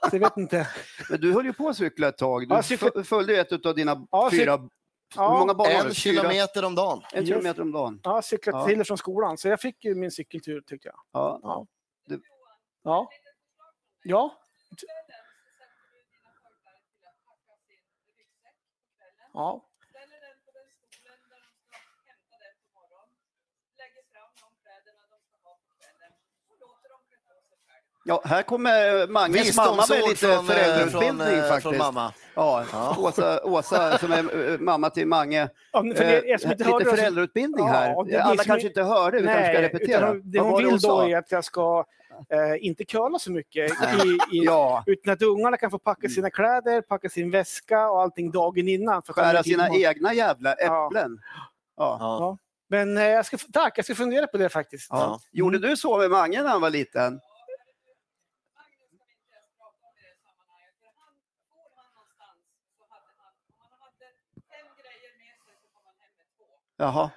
Så 0.09 0.15
jag 0.15 0.19
vet 0.19 0.37
inte. 0.37 0.67
Men 1.09 1.21
du 1.21 1.33
höll 1.33 1.45
ju 1.45 1.53
på 1.53 1.69
att 1.69 1.77
cykla 1.77 2.07
ett 2.07 2.17
tag. 2.17 2.49
Du 2.49 2.55
Ja, 2.55 2.61
cykla- 2.61 3.03
följde 3.03 3.39
ett 3.41 3.65
av 3.65 3.75
dina 3.75 4.07
Ja, 4.11 4.29
cyk- 4.31 4.39
fyra... 4.39 4.69
Ja. 5.15 5.31
Hur 5.31 5.39
många 5.39 5.53
banor 5.53 5.85
En 5.87 5.93
kilometer 5.93 6.65
om 6.65 6.75
dagen. 6.75 7.01
En 7.13 7.19
Yes. 7.19 7.27
kilometer 7.29 7.61
om 7.61 7.71
dagen. 7.71 7.99
Ja, 8.03 8.21
cyklat 8.21 8.53
Ja. 8.55 8.65
till 8.67 8.79
och 8.81 8.87
från 8.87 8.97
skolan. 8.97 9.37
Så 9.37 9.47
jag 9.47 9.61
fick 9.61 9.85
ju 9.85 9.95
min 9.95 10.11
cykeltur 10.11 10.61
tyckte 10.61 10.87
jag. 10.87 10.99
Ja. 11.11 11.39
Ja. 11.43 11.67
Du- 12.05 12.21
Ja. 12.83 13.09
Ja. 14.03 14.37
Ja. 19.33 19.65
ställer 19.89 20.19
den 20.27 20.37
på 20.45 20.51
den 20.57 20.67
stolen 20.77 21.19
där 21.31 21.39
de 21.45 21.49
ska 21.67 21.77
hämta 22.09 22.35
den 22.45 22.55
på 22.61 22.79
morgonen, 22.79 23.09
lägger 23.81 24.03
fram 24.13 24.31
de 24.41 24.47
kläderna 24.61 25.01
de 25.13 25.17
ska 25.27 25.35
ha 25.47 25.53
på 25.63 25.69
kvällen 25.77 26.11
och 26.49 26.55
låter 26.63 26.87
dem 26.93 27.01
klä 27.07 27.17
på 27.27 27.33
sig 27.49 27.57
själva. 27.67 27.96
Ja, 28.07 28.21
här 28.25 28.43
kommer 28.43 29.07
Manges 29.07 29.57
mamma 29.57 29.83
med 29.89 29.99
lite 30.09 30.15
från, 30.15 30.31
eh, 30.31 30.43
föräldrautbildning 30.43 31.27
från, 31.27 31.35
eh, 31.39 31.41
faktiskt. 31.47 31.61
Från 31.63 31.77
mamma. 31.77 32.13
Ja, 32.35 32.65
Ja. 32.71 32.95
Åsa, 32.99 33.43
Åsa 33.43 33.97
som 33.97 34.11
är 34.11 34.51
eh, 34.53 34.59
mamma 34.59 34.89
till 34.89 35.07
Mange. 35.07 35.49
Ja, 35.71 35.81
för 35.81 36.37
som 36.37 36.51
inte 36.51 36.63
lite 36.63 36.63
hörde 36.71 36.83
det 36.85 36.89
så- 36.89 36.95
föräldrautbildning 36.95 37.65
Ja, 37.67 37.71
här. 37.71 37.97
och 37.97 38.07
det 38.07 38.15
är 38.15 38.21
Alla 38.21 38.43
kanske 38.43 38.67
är- 38.67 38.69
inte 38.69 38.83
hörde, 38.83 39.19
vi 39.19 39.27
kanske 39.27 39.53
ska 39.53 39.61
repetera. 39.61 40.07
utan 40.07 40.31
det 40.31 40.39
Vad 40.39 40.47
hon 40.47 40.57
det 40.61 40.63
vill 40.63 40.71
hon 40.71 40.79
då 40.97 41.01
är 41.09 41.17
att 41.17 41.31
jag 41.31 41.43
ska 41.45 41.85
eh, 42.29 42.65
inte 42.67 42.85
curla 42.85 43.19
så 43.19 43.31
mycket. 43.31 43.71
I, 44.05 44.07
i, 44.37 44.43
Ja, 44.45 44.83
Utan 44.85 45.13
att 45.13 45.21
ungarna 45.21 45.57
kan 45.57 45.71
få 45.71 45.79
packa 45.79 46.09
sina 46.09 46.29
kläder, 46.29 46.81
packa 46.81 47.09
sin 47.09 47.31
väska 47.31 47.89
och 47.89 48.01
allting 48.01 48.31
dagen 48.31 48.67
innan. 48.67 49.03
För 49.03 49.13
skära 49.13 49.43
sina 49.43 49.63
hinner- 49.65 49.89
egna 49.89 50.13
jävla 50.13 50.55
Ja. 50.59 50.87
äpplen. 50.87 51.19
Ja. 51.77 51.97
Ja. 51.99 52.37
Men 52.69 52.97
eh, 52.97 53.03
jag 53.03 53.25
ska, 53.25 53.37
tack, 53.53 53.77
jag 53.77 53.85
ska 53.85 53.95
fundera 53.95 54.27
på 54.27 54.37
det 54.37 54.49
faktiskt. 54.49 54.87
Ja. 54.89 55.19
Gjorde 55.31 55.59
du 55.59 55.77
så 55.77 55.97
med 55.97 56.09
Mange 56.11 56.41
när 56.43 56.49
han 56.49 56.61
var 56.61 56.69
liten? 56.69 57.03
Magnus 58.57 58.89
ska 58.95 59.03
vi 59.09 59.13
inte 59.23 59.35
ens 59.39 59.49
prata 59.59 59.83
om 59.89 59.93
i 59.99 60.01
det 60.07 60.15
sammanhanget. 60.25 60.73
För 60.81 60.89
han, 61.01 61.13
for 61.61 61.69
han 61.79 61.89
någonstans 61.97 62.39
så 62.77 62.83
hade 62.93 63.09
han, 63.21 63.31
om 63.63 63.67
han 63.73 63.79
hade 63.87 64.07
fem 64.51 64.67
grejer 64.81 65.11
med 65.23 65.35
sig 65.45 65.53
så 65.61 65.67
kom 65.73 65.83
han 65.89 65.95
hem 66.03 66.13
med 66.19 66.27
två. 66.37 66.47
Jaha. 66.47 66.65
Jag 66.65 66.65
hade 66.65 66.65
ett 66.65 66.65
helt 66.65 66.65
kollegieblock 66.65 66.65
på 66.65 66.65
allt 66.65 66.65
som 66.65 66.65
saknades 66.65 66.65
när 66.65 66.65
han 66.65 66.65
kom 66.65 66.66
hem. 66.79 67.09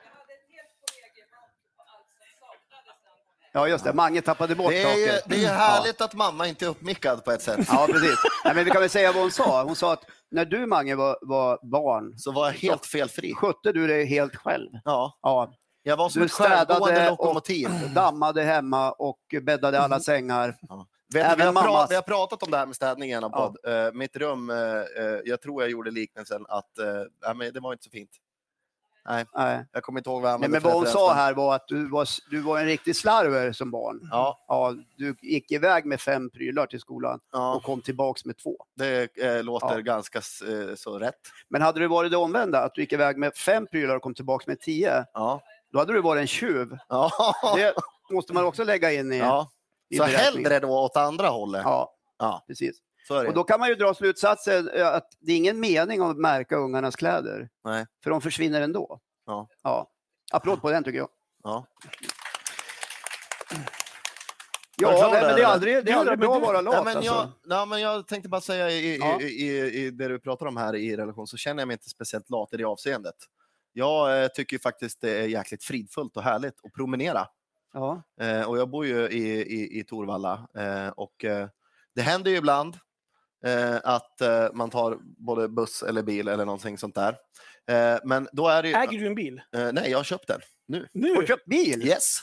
Ja, 3.53 3.68
just 3.68 3.85
det. 3.85 3.92
Mange 3.92 4.23
tappade 4.23 4.55
bort 4.55 4.70
Det 4.70 4.83
är, 4.83 4.96
ju, 4.99 5.07
saker. 5.07 5.23
det 5.29 5.35
är 5.35 5.40
ju 5.40 5.46
härligt 5.46 6.01
att 6.01 6.14
mamma 6.14 6.46
inte 6.46 6.64
är 6.64 6.68
uppmickad 6.68 7.25
på 7.25 7.31
ett 7.31 7.42
sätt. 7.42 7.66
Ja, 7.68 7.87
precis. 7.92 8.16
Nej, 8.44 8.55
men 8.55 8.64
vi 8.64 8.70
kan 8.70 8.81
väl 8.81 8.90
säga 8.90 9.12
vad 9.12 9.23
hon 9.23 9.31
sa. 9.31 9.62
Hon 9.64 9.77
sa 9.77 9.92
att 9.92 10.05
när 10.31 10.44
du, 10.44 10.66
Mange, 10.66 10.94
var, 10.94 11.18
var 11.23 11.59
barn 11.70 12.18
Så 12.18 12.33
var 12.33 12.46
jag 12.46 12.53
helt 12.53 12.87
felfri. 12.87 13.35
skötte 13.35 13.73
du 13.73 13.87
dig 13.87 14.05
helt 14.07 14.37
själv. 14.37 14.68
Ja, 14.85 15.18
Ja, 15.23 15.53
jag 15.83 15.96
var 15.96 16.09
som 16.09 16.20
Du 16.20 16.27
ett 16.27 16.33
självgående 16.33 17.11
lokomotiv. 17.11 17.68
och 17.85 17.90
dammade 17.94 18.42
hemma 18.42 18.92
och 18.92 19.20
bäddade 19.42 19.81
alla 19.81 20.01
sängar. 20.01 20.49
Vet, 20.49 20.59
du, 21.09 21.18
vi, 21.18 21.20
Även 21.20 21.46
har 21.46 21.53
mammas. 21.53 21.90
vi 21.90 21.94
har 21.94 22.03
pratat 22.03 22.42
om 22.42 22.51
det 22.51 22.57
här 22.57 22.66
med 22.66 22.77
städning 22.77 23.11
i 23.11 23.12
en 23.12 23.25
av 23.25 23.31
Ja. 23.35 23.46
podd. 23.62 23.87
Eh, 23.87 23.92
mitt 23.92 24.16
rum, 24.16 24.51
eh, 24.51 24.57
eh, 24.57 24.85
jag 25.25 25.40
tror 25.40 25.62
jag 25.62 25.70
gjorde 25.70 25.90
liknelsen 25.90 26.46
att 26.49 26.79
eh, 26.79 26.87
nej, 27.27 27.35
men 27.35 27.53
det 27.53 27.61
var 27.61 27.73
inte 27.73 27.85
så 27.85 27.90
fint. 27.90 28.11
Nej, 29.08 29.24
Nej. 29.34 29.64
jag 29.72 29.82
kommer 29.82 30.00
inte 30.00 30.10
ihåg 30.10 30.22
vad 30.22 30.32
jag 30.32 30.40
Nej, 30.40 30.48
men 30.50 30.62
vad 30.62 30.72
hon 30.72 30.86
sa 30.86 31.12
här 31.12 31.34
var 31.34 31.54
att 31.54 31.68
du 31.68 31.88
var, 31.88 32.08
du 32.30 32.40
var 32.40 32.58
en 32.58 32.66
riktig 32.66 32.96
slarver 32.96 33.52
som 33.52 33.70
barn. 33.70 34.08
Ja, 34.10 34.44
Ja, 34.48 34.74
du 34.96 35.14
gick 35.22 35.52
iväg 35.52 35.84
med 35.84 36.00
fem 36.00 36.30
prylar 36.30 36.66
till 36.66 36.80
skolan 36.80 37.14
och 37.14 37.20
ja 37.32 37.60
kom 37.64 37.80
tillbaks 37.80 38.24
med 38.24 38.36
två. 38.38 38.56
det 38.76 39.18
eh, 39.18 39.42
låter 39.42 39.74
Ja. 39.74 39.78
ganska 39.80 40.18
eh, 40.18 40.74
så 40.74 40.98
rätt. 40.98 41.20
Men 41.48 41.62
hade 41.62 41.80
det 41.80 41.88
varit 41.88 42.10
det 42.10 42.16
omvända, 42.16 42.60
att 42.60 42.74
du 42.74 42.80
gick 42.80 42.92
iväg 42.92 43.16
med 43.18 43.34
fem 43.36 43.66
prylar 43.66 43.96
och 43.96 44.02
kom 44.02 44.14
tillbaks 44.14 44.46
med 44.46 44.60
tio, 44.60 45.04
Ja, 45.12 45.40
då 45.72 45.78
hade 45.78 45.92
du 45.92 46.00
varit 46.00 46.20
en 46.20 46.26
tjuv. 46.26 46.78
ja. 46.88 47.10
Det 48.08 48.14
måste 48.14 48.32
man 48.32 48.44
också 48.44 48.64
lägga 48.64 48.92
in 48.92 49.12
i, 49.12 49.18
ja. 49.18 49.50
i 49.88 49.96
Så 49.96 50.04
hellre 50.04 50.58
då 50.60 50.68
åt 50.78 50.96
andra 50.96 51.28
hållet. 51.28 51.62
Ja, 51.64 51.94
Ja, 52.18 52.44
precis. 52.46 52.76
Och 53.11 53.35
då 53.35 53.44
kan 53.44 53.61
man 53.61 53.68
ju 53.68 53.75
dra 53.75 53.94
slutsatsen 53.94 54.68
eh, 54.68 54.88
att 54.88 55.07
det 55.20 55.33
är 55.33 55.37
ingen 55.37 55.61
mening 55.61 56.01
att 56.01 56.16
märka 56.16 56.57
ungarnas 56.57 56.96
kläder. 56.96 57.49
Nej. 57.64 57.87
För 58.03 58.11
de 58.11 58.20
försvinner 58.20 58.61
ändå. 58.61 59.01
Ja. 59.27 59.49
ja. 59.62 59.90
Applåd 60.33 60.61
på 60.61 60.70
den 60.70 60.85
tycker 60.85 60.99
jag. 60.99 61.09
Ja. 61.42 61.66
Ja, 64.77 65.11
nej, 65.12 65.23
men 65.23 65.37
det 65.37 65.42
är 65.42 65.46
aldrig, 65.46 65.85
det 65.85 65.92
är 65.92 65.96
aldrig 65.96 66.18
bra 66.18 66.37
att 66.37 66.42
vara 66.42 66.61
lat. 66.61 66.75
Ja, 66.75 66.85
men 66.85 66.96
alltså. 66.96 67.12
jag, 67.12 67.29
ja, 67.49 67.64
men 67.64 67.81
jag 67.81 68.07
tänkte 68.07 68.29
bara 68.29 68.40
säga 68.40 68.70
i, 68.70 68.99
Ja. 68.99 69.20
i, 69.20 69.25
i, 69.25 69.85
i 69.85 69.90
det 69.90 70.09
du 70.09 70.18
pratar 70.20 70.46
om 70.46 70.57
här 70.57 70.77
i 70.77 70.96
relation 70.96 71.27
så 71.27 71.37
känner 71.37 71.61
jag 71.61 71.66
mig 71.66 71.75
inte 71.75 71.88
speciellt 71.88 72.31
lat 72.31 72.53
i 72.53 72.57
det 72.57 72.64
avseendet. 72.64 73.14
Jag 73.73 74.23
eh, 74.23 74.29
tycker 74.29 74.59
faktiskt 74.59 75.01
det 75.01 75.11
är 75.11 75.27
jäkligt 75.27 75.64
fridfullt 75.64 76.16
och 76.16 76.23
härligt 76.23 76.55
att 76.64 76.73
promenera. 76.73 77.27
Ja. 77.73 78.03
Eh, 78.20 78.42
och 78.42 78.59
jag 78.59 78.70
bor 78.70 78.87
ju 78.87 79.09
i, 79.09 79.42
i, 79.42 79.81
i 79.81 79.85
Torvalla 79.85 80.49
eh, 80.55 80.88
och 80.88 81.25
eh, 81.25 81.49
det 81.94 82.03
händer 82.03 82.31
ju 82.31 82.37
ibland 82.37 82.77
eh, 83.46 83.76
att 83.85 84.20
eh, 84.20 84.46
man 84.53 84.70
tar 84.70 84.98
både 85.26 85.48
buss 85.48 85.83
eller 85.83 86.03
bil 86.03 86.29
eller 86.29 86.44
någonting 86.44 86.79
sånt 86.79 86.94
där. 86.94 87.16
Eh, 87.70 87.98
men 88.05 88.29
då 88.33 88.48
är 88.48 88.62
det 88.62 88.68
ju... 88.68 88.74
Äger 88.74 88.98
du 88.98 89.07
en 89.07 89.14
bil? 89.14 89.40
Eh, 89.57 89.68
nej, 89.72 89.90
jag 89.90 89.98
har 89.98 90.05
köpt 90.05 90.26
den 90.29 90.40
nu. 90.68 90.87
Nu? 90.92 91.14
Har 91.14 91.20
du 91.20 91.26
köpt 91.26 91.46
bil? 91.46 91.83
Yes! 91.87 92.18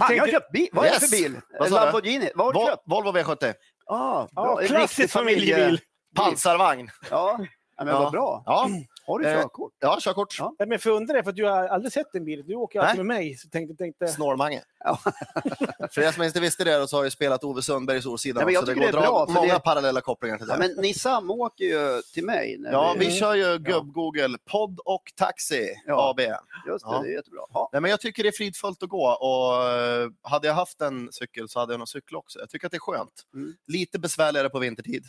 Har 0.00 0.08
tänkte- 0.08 0.30
köpt 0.30 0.52
bil. 0.52 0.68
Vad 0.72 0.84
är 0.86 0.88
det 0.90 0.94
Yes. 0.94 1.10
för 1.10 1.16
bil? 1.16 1.40
Vad? 1.58 1.70
Lamborghini? 1.70 2.30
Vad 2.34 2.46
har 2.46 2.52
du 2.52 2.58
Vol- 2.58 2.66
köpt? 2.68 2.82
Volvo 2.86 3.10
V70. 3.12 3.54
Ah, 3.86 4.26
bra. 4.32 4.60
En 4.62 4.68
klassisk 4.68 5.12
familjebil. 5.12 5.80
Pansarvagn. 6.16 6.88
Ja, 7.10 7.46
ja 7.76 7.84
men 7.84 7.94
Ja. 7.94 8.00
vad 8.02 8.12
bra. 8.12 8.42
Ja, 8.46 8.68
Har 9.06 9.18
du 9.18 9.26
Eh, 9.28 9.40
körkort? 9.42 9.72
ja 9.80 9.98
körkort. 10.00 10.36
Ja. 10.38 10.54
Men 10.66 10.78
för 10.78 10.90
undrar 10.90 11.14
det, 11.16 11.22
för 11.22 11.30
att 11.30 11.36
du 11.36 11.44
har 11.44 11.68
aldrig 11.68 11.92
sett 11.92 12.14
en 12.14 12.24
bil. 12.24 12.42
Du 12.46 12.54
åker 12.54 12.80
alltid 12.80 12.96
Nej. 12.98 13.04
med 13.06 13.16
mig. 13.16 13.36
Så 13.36 13.48
tänkte, 13.48 13.76
tänkte, 13.76 14.08
Snormange. 14.08 14.62
Ja. 14.84 14.98
för 15.92 16.00
er 16.00 16.12
som 16.12 16.22
inte 16.22 16.40
visste 16.40 16.64
det 16.64 16.88
så 16.88 16.96
har 16.96 17.02
jag 17.02 17.12
spelat 17.12 17.44
Ove 17.44 17.62
Sundberg 17.62 17.96
i 17.98 18.02
Solsidan. 18.02 18.36
Nej, 18.36 18.44
men 18.44 18.54
jag 18.54 18.62
så 18.62 18.66
det 18.66 18.74
går 18.74 18.80
det 18.80 18.88
att 18.88 18.94
är 18.94 18.98
dra 18.98 19.24
bra, 19.26 19.26
många 19.34 19.54
det- 19.54 19.60
parallella 19.60 20.00
kopplingar 20.00 20.38
till 20.38 20.46
det. 20.46 20.52
Ja, 20.52 20.58
men 20.58 20.70
ni 20.76 20.94
samåker 20.94 21.64
ju 21.64 22.02
till 22.14 22.24
mig. 22.24 22.56
När 22.58 22.72
Ja, 22.72 22.96
vi 22.98 23.06
vi... 23.06 23.18
kör 23.18 23.34
ju 23.34 23.58
gubb-Google, 23.58 24.38
podd 24.50 24.80
och 24.84 25.02
taxi 25.16 25.74
Ja. 25.86 26.10
AB. 26.10 26.20
Just 26.20 26.84
det, 26.84 26.90
Ja. 26.92 27.00
det 27.02 27.08
är 27.08 27.12
jättebra. 27.12 27.40
Ja. 27.52 27.68
Nej, 27.72 27.82
men 27.82 27.90
jag 27.90 28.00
tycker 28.00 28.22
det 28.22 28.28
är 28.28 28.32
fridfullt 28.32 28.82
att 28.82 28.88
gå 28.88 29.06
och 29.08 29.70
eh, 29.72 30.08
hade 30.22 30.46
jag 30.46 30.54
haft 30.54 30.80
en 30.80 31.12
cykel 31.12 31.48
så 31.48 31.60
hade 31.60 31.72
jag 31.72 31.78
nog 31.78 31.88
cykla 31.88 32.18
också. 32.18 32.38
Jag 32.38 32.50
tycker 32.50 32.66
att 32.66 32.70
det 32.72 32.76
är 32.76 32.92
skönt. 32.92 33.22
Mm. 33.34 33.54
Lite 33.66 33.98
besvärligare 33.98 34.48
på 34.50 34.58
vintertid. 34.58 35.04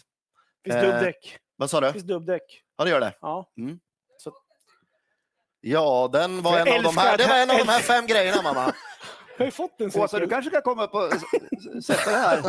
finns 0.63 0.75
Eh, 0.75 0.81
dubbdäck. 0.81 1.37
Vad 1.55 1.69
sa 1.69 1.81
du? 1.81 1.91
Finns 1.91 2.03
dubbdäck. 2.03 2.63
Ja, 2.77 2.83
det 2.83 2.89
gör 2.89 2.99
det. 2.99 3.13
Ja. 3.21 3.45
Ja, 5.61 6.09
den 6.13 6.41
var 6.41 6.59
en 6.59 6.77
av 6.77 6.83
de 6.83 6.97
här, 6.97 7.17
det 7.17 7.27
var 7.27 7.35
en 7.35 7.49
av 7.51 7.57
de 7.57 7.67
här 7.71 7.79
fem 7.79 8.05
grejerna, 8.07 8.41
mamma. 8.41 8.59
Jag 9.37 9.39
har 9.39 9.45
ju 9.45 9.51
fått 9.51 9.81
en 9.81 9.87
Åsa, 9.87 10.01
du 10.01 10.07
cykel. 10.07 10.29
kanske 10.29 10.51
kan 10.51 10.61
komma 10.61 10.83
upp 10.83 10.93
och 10.93 11.11
sätta 11.83 12.11
det 12.11 12.17
här. 12.17 12.41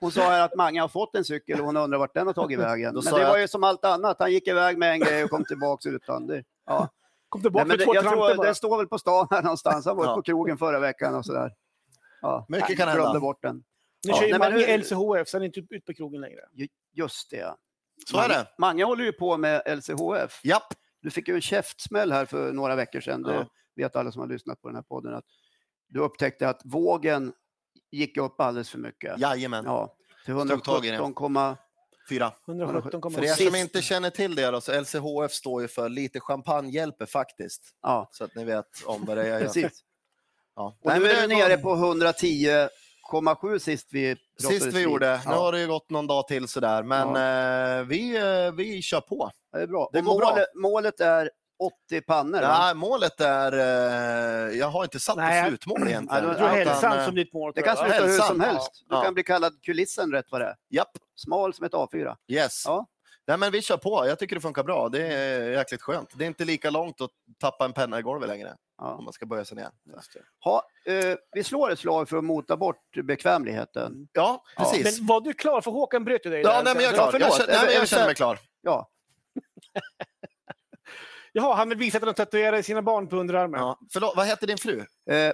Hon 0.00 0.12
sa 0.12 0.20
här 0.22 0.40
att 0.44 0.54
Mange 0.56 0.80
har 0.80 0.88
fått 0.88 1.14
en 1.14 1.24
cykel 1.24 1.60
och 1.60 1.66
hon 1.66 1.76
undrar 1.76 1.98
vart 1.98 2.14
den 2.14 2.26
har 2.26 2.34
tagit 2.34 2.58
vägen. 2.58 2.94
Då 2.94 3.02
Men 3.04 3.14
det 3.14 3.24
var 3.24 3.38
ju 3.38 3.48
som 3.48 3.64
allt 3.64 3.84
annat. 3.84 4.16
Han 4.18 4.32
gick 4.32 4.48
iväg 4.48 4.78
med 4.78 4.92
en 4.92 5.00
grej 5.00 5.24
och 5.24 5.30
kom 5.30 5.44
tillbaka 5.44 5.88
utan. 5.88 6.26
Det, 6.26 6.44
ja. 6.66 6.88
Kom 7.28 7.42
tillbaka 7.42 7.64
Nej, 7.64 7.68
men 7.68 7.78
med 7.78 7.78
det, 7.78 7.84
två 7.84 7.94
jag 7.94 8.04
tror, 8.36 8.44
den 8.44 8.54
står 8.54 8.76
väl 8.78 8.86
på 8.88 8.98
stan 8.98 9.26
här 9.30 9.42
någonstans. 9.42 9.86
Han 9.86 9.96
var 9.96 10.04
Ja. 10.04 10.14
på 10.14 10.22
krogen 10.22 10.58
förra 10.58 10.78
veckan 10.80 11.14
och 11.14 11.24
sådär. 11.26 11.52
Ja. 12.20 12.46
Mycket 12.48 12.76
kan 12.76 12.88
hända. 12.88 13.02
glömde 13.02 13.20
bort 13.20 13.42
den. 13.42 13.56
Nu 13.56 13.62
Ja, 14.02 14.16
kör 14.16 14.26
ju 14.26 14.38
Mange 14.38 14.76
LCHF, 14.78 15.28
så 15.28 15.36
han 15.36 15.42
är 15.42 15.46
inte 15.46 15.60
ute 15.60 15.80
på 15.86 15.94
krogen 15.94 16.20
längre. 16.20 16.40
Ju- 16.52 16.68
Just 16.92 17.30
det. 17.30 17.54
Så 18.06 18.18
är 18.18 18.28
det. 18.28 18.46
Mange 18.58 18.84
håller 18.84 19.04
ju 19.04 19.12
på 19.12 19.36
med 19.36 19.62
LCHF. 19.66 20.40
Japp. 20.44 20.74
Du 21.00 21.10
fick 21.10 21.28
ju 21.28 21.34
en 21.34 21.40
käftsmäll 21.40 22.12
här 22.12 22.26
för 22.26 22.52
några 22.52 22.76
veckor 22.76 23.00
sedan. 23.00 23.22
Det 23.22 23.46
vet 23.76 23.96
alla 23.96 24.12
som 24.12 24.20
har 24.20 24.28
lyssnat 24.28 24.60
på 24.60 24.68
den 24.68 24.74
här 24.74 24.82
podden. 24.82 25.14
Att 25.14 25.24
du 25.88 26.00
upptäckte 26.00 26.48
att 26.48 26.60
vågen 26.64 27.32
gick 27.90 28.16
upp 28.16 28.40
alldeles 28.40 28.70
för 28.70 28.78
mycket. 28.78 29.18
Jajamän. 29.18 29.64
Ja, 29.64 29.96
till 30.24 30.34
117,4. 30.34 31.56
117, 32.48 33.12
för 33.12 33.24
er 33.24 33.34
som 33.34 33.54
inte 33.54 33.82
känner 33.82 34.10
till 34.10 34.34
det, 34.34 34.50
då, 34.50 34.60
så 34.60 34.80
LCHF 34.80 35.32
står 35.32 35.62
ju 35.62 35.68
för 35.68 35.88
lite 35.88 36.20
champagne 36.20 36.70
hjälper 36.70 37.06
faktiskt. 37.06 37.62
Ja. 37.82 38.08
Så 38.12 38.24
att 38.24 38.34
ni 38.34 38.44
vet 38.44 38.66
om 38.84 39.04
vad 39.04 39.16
det 39.16 39.28
är. 39.28 39.40
Precis. 39.44 39.84
Ja. 40.56 40.78
Och 40.80 40.98
nu 40.98 41.06
är 41.06 41.22
du 41.22 41.34
nere 41.34 41.56
på 41.56 41.74
110 41.74 42.68
1,7 43.12 43.58
sist 43.58 43.88
vi 43.92 44.16
Sist 44.40 44.66
vi 44.66 44.82
gjorde. 44.82 45.20
Ja. 45.24 45.30
Nu 45.30 45.36
har 45.36 45.52
det 45.52 45.60
ju 45.60 45.66
gått 45.66 45.90
någon 45.90 46.06
dag 46.06 46.28
till 46.28 46.48
sådär, 46.48 46.82
men 46.82 47.14
ja. 47.14 47.78
eh, 47.78 47.84
vi, 47.84 48.16
eh, 48.16 48.52
vi 48.52 48.82
kör 48.82 49.00
på. 49.00 49.30
Det 49.52 49.58
är 49.62 49.66
bra. 49.66 49.90
Det 49.92 50.02
målet, 50.02 50.34
bra. 50.34 50.44
målet 50.54 51.00
är 51.00 51.30
80 51.88 52.00
pannor? 52.00 52.40
Nej, 52.40 52.74
målet 52.74 53.20
är... 53.20 53.52
Eh, 53.52 54.58
jag 54.58 54.66
har 54.66 54.84
inte 54.84 55.00
satt 55.00 55.16
Nej. 55.16 55.48
slutmål 55.48 55.88
egentligen. 55.88 56.24
Nej, 56.24 56.24
jag 56.24 56.38
tror 56.38 56.48
hälsan 56.48 56.92
som 56.92 57.14
eh, 57.18 57.24
ditt 57.24 57.32
mål. 57.32 57.52
Det 57.54 57.62
kan 57.62 57.76
sluta 57.76 58.06
hur 58.06 58.18
som 58.18 58.40
helst. 58.40 58.70
Du 58.88 59.02
kan 59.02 59.14
bli 59.14 59.22
kallad 59.22 59.62
kulissen 59.62 60.12
rätt 60.12 60.26
vad 60.30 60.40
det 60.40 60.46
är. 60.46 60.54
Japp. 60.70 60.90
Smal 61.16 61.54
som 61.54 61.66
ett 61.66 61.72
A4. 61.72 62.16
Yes. 62.28 62.62
Ja. 62.66 62.86
Nej, 63.26 63.38
men 63.38 63.52
vi 63.52 63.62
kör 63.62 63.76
på. 63.76 64.06
Jag 64.06 64.18
tycker 64.18 64.34
det 64.36 64.40
funkar 64.40 64.62
bra. 64.62 64.88
Det 64.88 65.06
är 65.06 65.50
jäkligt 65.50 65.82
skönt. 65.82 66.10
Det 66.14 66.24
är 66.24 66.26
inte 66.26 66.44
lika 66.44 66.70
långt 66.70 67.00
att 67.00 67.10
tappa 67.40 67.64
en 67.64 67.72
penna 67.72 67.98
i 67.98 68.02
golvet 68.02 68.28
längre 68.28 68.56
Ja. 68.78 68.94
om 68.94 69.04
man 69.04 69.12
ska 69.12 69.26
böja 69.26 69.44
sig 69.44 69.56
ner. 69.56 69.68
Ha, 70.44 70.62
eh, 70.86 71.16
vi 71.32 71.44
slår 71.44 71.70
ett 71.70 71.78
slag 71.78 72.08
för 72.08 72.16
att 72.16 72.24
mota 72.24 72.56
bort 72.56 72.80
bekvämligheten. 73.04 74.08
Ja, 74.12 74.42
Ja. 74.56 74.62
precis. 74.64 74.98
Men 74.98 75.06
var 75.06 75.20
du 75.20 75.32
klar? 75.32 75.60
För 75.60 75.70
Håkan 75.70 76.04
bröt 76.04 76.26
ju 76.26 76.30
dig. 76.30 76.40
Ja, 76.42 76.48
där. 76.56 76.64
nej, 76.64 76.74
men 76.74 76.84
jag 76.84 76.92
är 76.92 76.96
Ja, 76.96 77.02
klar. 77.02 77.10
förlåt. 77.12 77.28
Jag, 77.28 77.36
känner, 77.40 77.52
nej, 77.52 77.66
men 77.66 77.74
jag 77.74 77.88
känner 77.88 78.06
mig 78.06 78.14
klar. 78.14 78.38
Ja, 78.60 78.90
Jaha, 81.32 81.54
han 81.54 81.68
vill 81.68 81.78
visa 81.78 81.98
att 81.98 82.04
de 82.04 82.14
tatuerade 82.14 82.62
sina 82.62 82.82
barn 82.82 83.08
på 83.08 83.16
underarmen. 83.16 83.60
Ja. 83.60 83.78
Förlåt, 83.92 84.16
vad 84.16 84.26
heter 84.26 84.46
din 84.46 84.58
fru? 84.58 84.78
eh, 85.10 85.32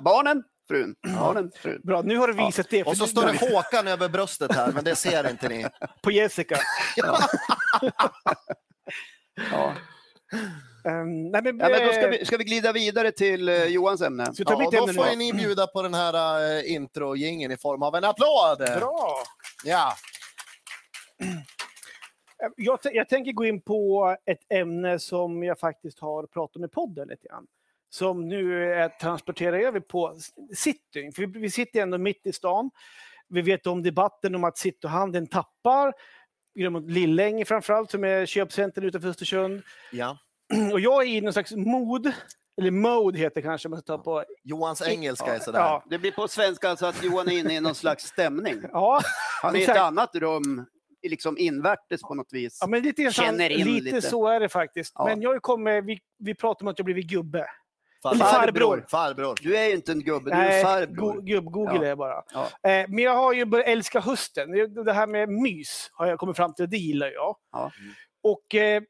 barnen, 0.00 0.44
frun. 0.68 0.94
Barnen, 1.14 1.50
frun. 1.56 1.80
Bra, 1.84 2.02
nu 2.02 2.16
har 2.16 2.28
du 2.28 2.34
visat 2.34 2.66
det. 2.70 2.84
Och 2.84 2.96
så 2.96 3.06
står 3.06 3.22
det 3.26 3.54
Håkan 3.54 3.88
över 3.88 4.08
bröstet 4.08 4.52
här, 4.52 4.72
men 4.72 4.84
det 4.84 4.96
ser 4.96 5.30
inte 5.30 5.48
ni. 5.48 5.66
På 6.02 6.10
Jessica. 6.10 6.58
Ja. 9.50 9.74
Um, 10.84 11.30
nej, 11.30 11.42
men, 11.42 11.58
Ja, 11.58 11.68
men 11.68 11.86
då 11.86 11.92
ska, 11.92 12.02
eh, 12.04 12.10
vi, 12.10 12.24
ska 12.24 12.36
vi 12.36 12.44
glida 12.44 12.72
vidare 12.72 13.12
till 13.12 13.48
eh, 13.48 13.64
Johans 13.64 14.00
ämne? 14.00 14.34
Ska 14.34 14.44
Ja, 14.46 14.70
då 14.70 14.78
ämne 14.78 14.92
får 14.94 15.10
då? 15.10 15.16
ni 15.16 15.32
bjuda 15.32 15.66
på 15.66 15.82
den 15.82 15.94
här 15.94 16.40
uh, 16.58 16.72
intro 16.72 17.16
i 17.16 17.56
form 17.60 17.82
av 17.82 17.94
en 17.94 18.04
applåd. 18.04 18.58
Bra! 18.58 19.22
Ja. 19.64 19.92
Eh, 22.42 22.48
Jag, 22.56 22.78
jag 22.82 23.08
tänker 23.08 23.32
gå 23.32 23.44
in 23.44 23.60
på 23.60 24.16
ett 24.26 24.52
ämne 24.52 24.98
som 24.98 25.42
jag 25.42 25.58
faktiskt 25.58 26.00
har 26.00 26.26
pratat 26.26 26.56
om 26.56 26.64
i 26.64 26.68
podden 26.68 27.08
lite 27.08 27.28
grann. 27.28 27.46
Som 27.88 28.28
nu 28.28 28.72
är 28.74 28.88
transporterat 28.88 29.60
över 29.62 29.80
på 29.80 30.16
city. 30.56 31.10
För 31.14 31.26
vi, 31.26 31.40
vi 31.40 31.50
sitter 31.50 31.80
ändå 31.82 31.98
mitt 31.98 32.26
i 32.26 32.32
stan. 32.32 32.70
Vi 33.28 33.42
vet 33.42 33.66
om 33.66 33.82
debatten 33.82 34.34
om 34.34 34.44
att 34.44 34.58
cityhandeln 34.58 35.26
tappar. 35.26 35.92
Lillänge 36.86 37.44
framförallt, 37.44 37.90
som 37.90 38.04
är 38.04 38.26
köpcenter 38.26 38.82
utanför 38.84 39.08
Östersund. 39.08 39.62
ja. 39.92 40.18
Och 40.72 40.80
jag 40.80 41.02
är 41.02 41.06
i 41.06 41.20
någon 41.20 41.32
slags 41.32 41.52
mod 41.52 42.12
Eller 42.58 42.70
mode 42.70 43.18
heter 43.18 43.34
det 43.34 43.42
kanske, 43.42 43.68
man 43.68 43.78
ska 43.78 43.96
ta 43.96 44.02
på. 44.02 44.24
Johans 44.44 44.82
engelska 44.82 45.34
är 45.34 45.38
sådär. 45.38 45.58
Ja, 45.58 45.84
Det 45.90 45.98
blir 45.98 46.12
på 46.12 46.28
svenska 46.28 46.70
alltså 46.70 46.86
att 46.86 47.04
Johan 47.04 47.28
är 47.28 47.38
inne 47.38 47.54
i 47.56 47.60
någon 47.60 47.74
slags 47.74 48.04
stämning. 48.04 48.62
ja, 48.72 49.00
Han 49.42 49.56
är 49.56 49.60
i 49.60 49.64
ett 49.64 49.76
annat 49.76 50.14
rum, 50.14 50.66
liksom 51.02 51.38
invärtes 51.38 52.02
på 52.02 52.14
något 52.14 52.32
vis. 52.32 52.58
ja 52.60 52.66
men 52.66 52.82
lite, 52.82 53.10
Känner 53.10 53.50
in 53.50 53.66
lite, 53.66 53.84
lite. 53.84 54.02
så 54.02 54.26
är 54.26 54.40
det 54.40 54.48
faktiskt. 54.48 54.92
Ja. 54.94 55.04
Men 55.04 55.20
jag 55.22 55.42
kommit, 55.42 55.84
vi, 55.84 55.98
vi 56.18 56.34
pratar 56.34 56.64
om 56.64 56.68
att 56.68 56.78
jag 56.78 56.84
blivit 56.84 57.06
gubbe. 57.06 57.46
Farbror. 58.02 58.24
Farbror. 58.24 58.84
Farbror. 58.88 59.34
Du 59.42 59.56
är 59.56 59.64
ju 59.68 59.74
inte 59.74 59.92
en 59.92 60.00
gubbe, 60.00 60.30
du 60.30 60.36
är 60.36 60.58
en 60.58 60.64
farbror. 60.64 61.12
go- 61.14 61.20
gubb-Google 61.20 61.84
Ja. 61.86 61.90
är 61.90 61.96
bara. 61.96 62.22
Ja. 62.34 62.70
Eh, 62.70 62.86
men 62.88 62.98
jag 62.98 63.14
har 63.16 63.32
ju 63.32 63.44
börjat 63.44 63.66
älska 63.68 64.00
hösten. 64.00 64.50
Det- 64.84 64.92
här 64.92 65.06
med 65.06 65.28
mys 65.28 65.90
har 65.92 66.06
jag 66.06 66.18
kommit 66.18 66.36
fram 66.36 66.54
till, 66.54 66.70
det 66.70 66.76
gillar 66.76 67.06
jag. 67.10 67.36
Ja. 67.52 67.70
Och 68.22 68.54
eh, 68.54 68.82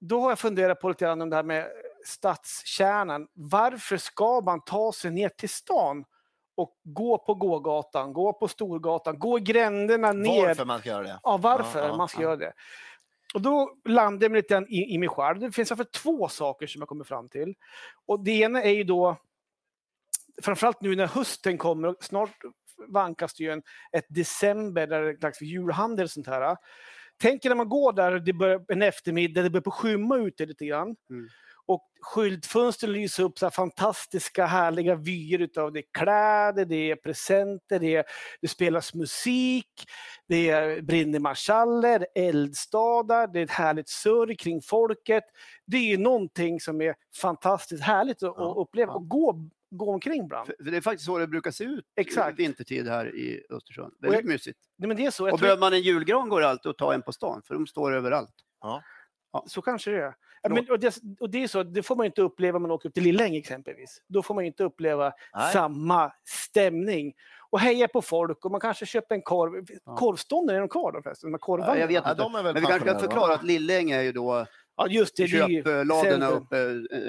då 0.00 0.20
har 0.20 0.28
jag 0.30 0.38
funderat 0.38 0.80
på 0.80 0.88
lite 0.88 1.04
grann 1.04 1.20
om 1.22 1.30
det 1.30 1.36
här 1.36 1.42
med 1.42 1.66
stadskärnan. 2.04 3.26
Varför 3.34 3.96
ska 3.96 4.40
man 4.40 4.60
ta 4.64 4.92
sig 4.92 5.10
ner 5.10 5.28
till 5.28 5.48
stan 5.48 6.04
och 6.56 6.76
gå 6.84 7.18
på 7.18 7.34
gågatan, 7.34 8.12
gå 8.12 8.32
på 8.32 8.48
Storgatan, 8.48 9.18
gå 9.18 9.38
i 9.38 9.40
gränderna 9.42 10.12
ner? 10.12 10.46
Varför 10.46 10.64
man 10.64 10.80
ska 10.80 10.88
göra 10.88 11.02
det? 11.02 11.20
Ja, 11.22 11.36
varför 11.36 11.86
ja, 11.88 11.96
man 11.96 12.08
ska 12.08 12.18
ja. 12.18 12.22
göra 12.22 12.36
det. 12.36 12.52
Och 13.34 13.42
då 13.42 13.76
landade 13.84 14.24
jag 14.24 14.32
lite 14.32 14.64
i, 14.68 14.94
i 14.94 14.98
mig 14.98 15.08
själv. 15.08 15.38
Det 15.38 15.52
finns 15.52 15.68
för 15.68 15.84
två 15.84 16.28
saker 16.28 16.66
som 16.66 16.80
jag 16.80 16.88
kommer 16.88 17.04
fram 17.04 17.28
till. 17.28 17.54
Och 18.06 18.24
det 18.24 18.30
ena 18.30 18.62
är 18.62 18.72
ju 18.72 18.84
då, 18.84 19.16
framförallt 20.42 20.80
nu 20.80 20.96
när 20.96 21.06
hösten 21.06 21.58
kommer, 21.58 21.94
snart 22.00 22.36
vankas 22.88 23.34
det 23.34 23.44
ju 23.44 23.50
en, 23.50 23.62
ett 23.92 24.06
december 24.08 24.86
där 24.86 25.02
det 25.02 25.08
är 25.08 25.16
dags 25.16 25.38
för 25.38 25.44
julhandel 25.44 26.04
och 26.04 26.10
sånt 26.10 26.26
här. 26.26 26.56
Tänk 27.20 27.44
er 27.44 27.48
när 27.48 27.56
man 27.56 27.68
går 27.68 27.92
där 27.92 28.18
det 28.18 28.32
börjar, 28.32 28.64
en 28.68 28.82
eftermiddag, 28.82 29.42
det 29.42 29.50
börjar 29.50 29.62
på 29.62 29.70
skymma 29.70 30.16
ute 30.16 30.46
lite 30.46 30.66
grann. 30.66 30.96
Mm. 31.10 31.28
Och 31.68 31.84
skyltfönstren 32.00 32.92
lyser 32.92 33.22
upp 33.24 33.38
så 33.38 33.46
här 33.46 33.50
fantastiska 33.50 34.46
härliga 34.46 34.94
vyer 34.94 35.38
utav 35.38 35.72
det 35.72 35.78
är 35.78 35.84
kläder, 35.98 36.64
det 36.64 36.90
är 36.90 36.96
presenter, 36.96 37.78
det, 37.78 37.96
är, 37.96 38.04
det 38.40 38.48
spelas 38.48 38.94
musik, 38.94 39.70
det 40.28 40.50
är 40.50 40.82
brinner 40.82 41.18
marschaller, 41.18 42.06
eldstadar, 42.14 43.26
det 43.26 43.40
är 43.40 43.44
ett 43.44 43.50
härligt 43.50 43.88
surr 43.88 44.34
kring 44.34 44.62
folket. 44.62 45.24
Det 45.66 45.76
är 45.76 45.82
ju 45.84 45.96
någonting 45.98 46.60
som 46.60 46.80
är 46.80 46.94
fantastiskt 47.20 47.82
härligt 47.82 48.22
att 48.22 48.34
Ja, 48.36 48.54
uppleva 48.58 48.92
ja. 48.92 48.96
och 48.96 49.08
gå, 49.08 49.48
gå 49.70 49.90
omkring 49.92 50.24
ibland. 50.24 50.46
För, 50.46 50.70
det 50.70 50.76
är 50.76 50.80
faktiskt 50.80 51.06
så 51.06 51.18
det 51.18 51.26
brukar 51.26 51.50
se 51.50 51.64
ut 51.64 51.84
Exakt. 51.96 52.38
vintertid 52.38 52.88
här 52.88 53.16
i 53.16 53.42
Östersund. 53.50 53.94
Väldigt 54.00 54.20
jag- 54.20 54.28
mysigt. 54.28 54.58
Nej, 54.78 54.88
men 54.88 54.96
det 54.96 55.06
är 55.06 55.10
så. 55.10 55.26
Jag 55.28 55.34
Och 55.34 55.40
behöver 55.40 55.60
man 55.60 55.72
en 55.72 55.80
julgran 55.82 56.28
går 56.28 56.40
det 56.40 56.48
alltid 56.48 56.70
att 56.70 56.78
ta 56.78 56.94
en 56.94 57.02
på 57.02 57.12
stan, 57.12 57.42
för 57.44 57.54
de 57.54 57.66
står 57.66 57.92
överallt. 57.94 58.34
så 59.46 59.62
kanske 59.62 59.90
det 59.90 60.02
är. 60.02 60.14
Ja, 60.42 60.48
men, 60.50 60.70
och, 60.70 60.80
det, 60.80 60.98
och 61.20 61.30
det 61.30 61.42
är 61.42 61.48
så, 61.48 61.62
det 61.62 61.82
får 61.82 61.96
man 61.96 62.06
inte 62.06 62.22
uppleva 62.22 62.56
om 62.56 62.62
man 62.62 62.70
åker 62.70 62.88
upp 62.88 62.94
till 62.94 63.02
Lilläng 63.02 63.36
exempelvis. 63.36 64.02
Då 64.08 64.22
får 64.22 64.34
man 64.34 64.44
inte 64.44 64.64
uppleva 64.64 65.12
Nej. 65.34 65.52
samma 65.52 66.12
stämning. 66.24 67.14
Och 67.50 67.60
heja 67.60 67.88
på 67.88 68.02
folk 68.02 68.44
och 68.44 68.50
man 68.50 68.60
kanske 68.60 68.86
köper 68.86 69.14
en 69.14 69.22
korv. 69.22 69.64
Ja. 69.84 69.96
Korvstånden, 69.96 70.56
är 70.56 70.60
de 70.60 70.68
kvar 70.68 70.92
då 70.92 71.02
förresten? 71.02 71.28
De 71.30 71.34
här 71.34 71.38
korvarna? 71.38 71.74
Ja, 71.74 71.80
jag 71.80 71.88
vet 71.88 72.02
Ja, 72.04 72.10
inte. 72.10 72.42
väl 72.42 72.54
Men 72.54 72.62
vi 72.62 72.66
kanske 72.66 72.88
kan 72.88 73.00
förklara 73.00 73.34
att 73.34 73.44
Lilläng 73.44 73.90
är 73.90 74.02
ju 74.02 74.12
då 74.12 74.46
Ja, 74.76 74.86
just 74.88 75.16
det. 75.16 75.28
centrum. 75.28 76.32
uppe 76.32 76.56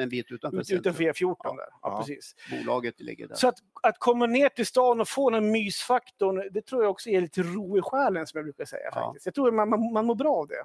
en 0.01 0.09
bit 0.09 0.31
utanför 0.31 0.57
ut, 0.59 0.71
utanför 0.71 1.03
centrum. 1.13 1.29
E14 1.35 1.55
där. 1.57 1.65
Ja, 1.71 1.79
Ja. 1.81 1.97
Precis. 1.99 2.35
Bolaget 2.51 2.99
ligger 2.99 3.27
där. 3.27 3.35
Så 3.35 3.47
att, 3.47 3.55
att 3.83 3.99
komma 3.99 4.25
ner 4.25 4.49
till 4.49 4.65
stan 4.65 5.01
och 5.01 5.07
få 5.07 5.29
den 5.29 5.51
mysfaktorn, 5.51 6.49
det 6.53 6.61
tror 6.61 6.83
jag 6.83 6.91
också 6.91 7.09
är 7.09 7.21
lite 7.21 7.41
ro 7.43 7.77
i 7.77 7.81
själen 7.81 8.27
som 8.27 8.37
jag 8.37 8.45
brukar 8.45 8.65
säga. 8.65 8.81
Ja. 8.83 9.01
faktiskt. 9.01 9.25
Jag 9.25 9.35
tror 9.35 9.51
man, 9.51 9.69
man, 9.69 9.93
man 9.93 10.05
mår 10.05 10.15
bra 10.15 10.35
av 10.35 10.47
det. 10.47 10.63